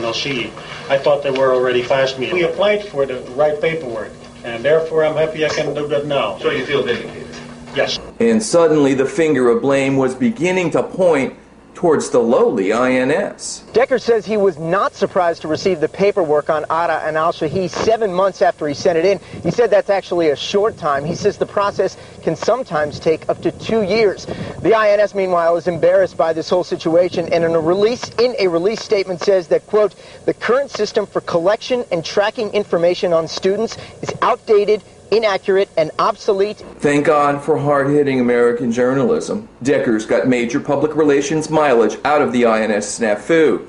I 0.89 0.97
thought 0.97 1.23
they 1.23 1.31
were 1.31 1.53
already 1.53 1.81
fast 1.81 2.19
me. 2.19 2.31
We 2.33 2.43
applied 2.43 2.83
for 2.85 3.05
the 3.05 3.21
right 3.31 3.59
paperwork, 3.59 4.11
and 4.43 4.63
therefore 4.63 5.05
I'm 5.05 5.15
happy 5.15 5.45
I 5.45 5.49
can 5.49 5.73
do 5.73 5.87
that 5.87 6.05
now. 6.05 6.37
So 6.39 6.51
you 6.51 6.65
feel 6.65 6.83
vindicated? 6.83 7.27
Yes. 7.75 7.99
And 8.19 8.41
suddenly 8.41 8.93
the 8.93 9.05
finger 9.05 9.49
of 9.49 9.61
blame 9.61 9.97
was 9.97 10.15
beginning 10.15 10.71
to 10.71 10.83
point 10.83 11.33
towards 11.75 12.09
the 12.09 12.19
lowly 12.19 12.73
INS. 12.73 13.63
Dekker 13.73 14.01
says 14.01 14.25
he 14.25 14.37
was 14.37 14.57
not 14.57 14.95
surprised 14.95 15.41
to 15.41 15.47
receive 15.47 15.81
the 15.81 15.89
paperwork 15.89 16.49
on 16.49 16.65
Atta 16.69 17.05
and 17.05 17.17
Al 17.17 17.33
Shehhi 17.33 17.69
seven 17.69 18.13
months 18.13 18.41
after 18.41 18.67
he 18.67 18.73
sent 18.73 18.97
it 18.97 19.05
in. 19.05 19.19
He 19.43 19.51
said 19.51 19.69
that's 19.69 19.89
actually 19.89 20.29
a 20.29 20.35
short 20.35 20.77
time. 20.77 21.05
He 21.05 21.13
says 21.13 21.37
the 21.37 21.45
process 21.45 21.97
can 22.23 22.35
sometimes 22.35 22.99
take 22.99 23.29
up 23.29 23.41
to 23.41 23.51
two 23.51 23.83
years. 23.83 24.25
The 24.61 24.73
INS, 24.73 25.13
meanwhile, 25.13 25.57
is 25.57 25.67
embarrassed 25.67 26.17
by 26.17 26.33
this 26.33 26.49
whole 26.49 26.63
situation 26.63 27.31
and 27.31 27.43
in 27.43 27.53
a 27.53 27.59
release 27.59 28.09
in 28.17 28.35
a 28.39 28.47
release 28.47 28.81
statement 28.81 29.19
says 29.19 29.49
that 29.49 29.67
quote 29.67 29.95
the 30.25 30.33
current 30.33 30.71
system 30.71 31.05
for 31.05 31.21
collection 31.21 31.85
and 31.91 32.03
tracking 32.03 32.49
information 32.51 33.11
on 33.11 33.27
students 33.27 33.77
is 34.01 34.13
outdated 34.21 34.81
inaccurate 35.15 35.69
and 35.77 35.91
obsolete. 35.97 36.57
Thank 36.79 37.05
God 37.05 37.41
for 37.41 37.57
hard 37.57 37.87
hitting 37.87 38.19
American 38.19 38.71
journalism. 38.71 39.47
Dekkers 39.63 40.07
got 40.07 40.27
major 40.27 40.59
public 40.59 40.95
relations 40.95 41.49
mileage 41.49 41.97
out 42.03 42.21
of 42.21 42.33
the 42.33 42.45
INS 42.45 42.85
snafu. 42.99 43.65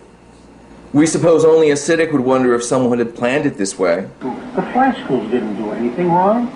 We 0.93 1.07
suppose 1.07 1.45
only 1.45 1.71
a 1.71 1.77
cynic 1.77 2.11
would 2.13 2.23
wonder 2.23 2.55
if 2.55 2.65
someone 2.65 2.99
had 2.99 3.15
planned 3.15 3.47
it 3.47 3.57
this 3.57 3.79
way. 3.79 4.09
The 4.21 4.63
flight 4.73 4.97
schools 5.05 5.31
didn't 5.31 5.57
do 5.57 5.71
anything 5.73 6.11
wrong. 6.11 6.53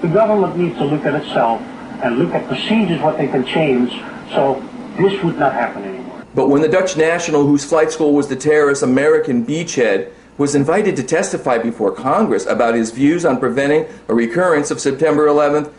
The 0.00 0.08
government 0.08 0.56
needs 0.56 0.78
to 0.78 0.84
look 0.84 1.04
at 1.04 1.14
itself 1.14 1.60
and 2.02 2.18
look 2.18 2.32
at 2.32 2.46
procedures, 2.46 3.00
what 3.02 3.18
they 3.18 3.26
can 3.26 3.44
change, 3.44 3.90
so 4.30 4.62
this 4.96 5.22
would 5.22 5.38
not 5.38 5.52
happen 5.52 5.84
anymore. 5.84 6.24
But 6.34 6.48
when 6.48 6.62
the 6.62 6.68
Dutch 6.68 6.96
national 6.96 7.44
whose 7.44 7.64
flight 7.64 7.90
school 7.90 8.14
was 8.14 8.28
the 8.28 8.36
terrorist 8.36 8.82
American 8.82 9.44
beachhead 9.44 10.12
was 10.40 10.54
invited 10.54 10.96
to 10.96 11.02
testify 11.02 11.58
before 11.58 11.92
Congress 11.92 12.46
about 12.46 12.74
his 12.74 12.92
views 12.92 13.26
on 13.26 13.38
preventing 13.38 13.84
a 14.08 14.14
recurrence 14.14 14.70
of 14.70 14.80
September 14.80 15.26
11th, 15.26 15.70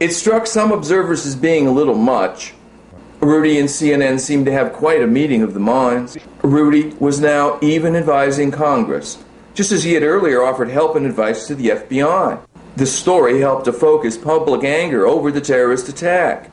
it 0.00 0.10
struck 0.10 0.46
some 0.46 0.72
observers 0.72 1.26
as 1.26 1.36
being 1.36 1.66
a 1.66 1.70
little 1.70 1.94
much. 1.94 2.54
Rudy 3.20 3.58
and 3.58 3.68
CNN 3.68 4.18
seemed 4.18 4.46
to 4.46 4.52
have 4.52 4.72
quite 4.72 5.02
a 5.02 5.06
meeting 5.06 5.42
of 5.42 5.52
the 5.52 5.60
minds. 5.60 6.16
Rudy 6.40 6.94
was 6.98 7.20
now 7.20 7.58
even 7.60 7.94
advising 7.94 8.50
Congress, 8.50 9.22
just 9.52 9.70
as 9.70 9.84
he 9.84 9.92
had 9.92 10.02
earlier 10.02 10.42
offered 10.42 10.70
help 10.70 10.96
and 10.96 11.04
advice 11.04 11.46
to 11.48 11.54
the 11.54 11.68
FBI. 11.68 12.40
The 12.76 12.86
story 12.86 13.40
helped 13.40 13.66
to 13.66 13.72
focus 13.74 14.16
public 14.16 14.64
anger 14.64 15.06
over 15.06 15.30
the 15.30 15.42
terrorist 15.42 15.90
attack. 15.90 16.50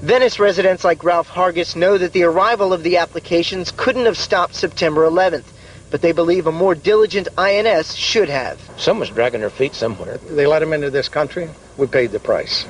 Venice 0.00 0.40
residents 0.40 0.84
like 0.84 1.04
Ralph 1.04 1.28
Hargis 1.28 1.76
know 1.76 1.98
that 1.98 2.14
the 2.14 2.22
arrival 2.22 2.72
of 2.72 2.82
the 2.82 2.96
applications 2.96 3.70
couldn't 3.76 4.06
have 4.06 4.16
stopped 4.16 4.54
September 4.54 5.02
11th, 5.02 5.44
but 5.92 6.00
they 6.00 6.10
believe 6.10 6.48
a 6.48 6.52
more 6.52 6.74
diligent 6.74 7.28
INS 7.38 7.94
should 7.94 8.28
have. 8.28 8.58
Someone's 8.78 9.10
dragging 9.10 9.40
their 9.40 9.50
feet 9.50 9.74
somewhere. 9.74 10.16
They 10.16 10.46
let 10.46 10.58
them 10.58 10.72
into 10.72 10.90
this 10.90 11.08
country. 11.08 11.48
We 11.76 11.86
paid 11.86 12.10
the 12.10 12.18
price. 12.18 12.66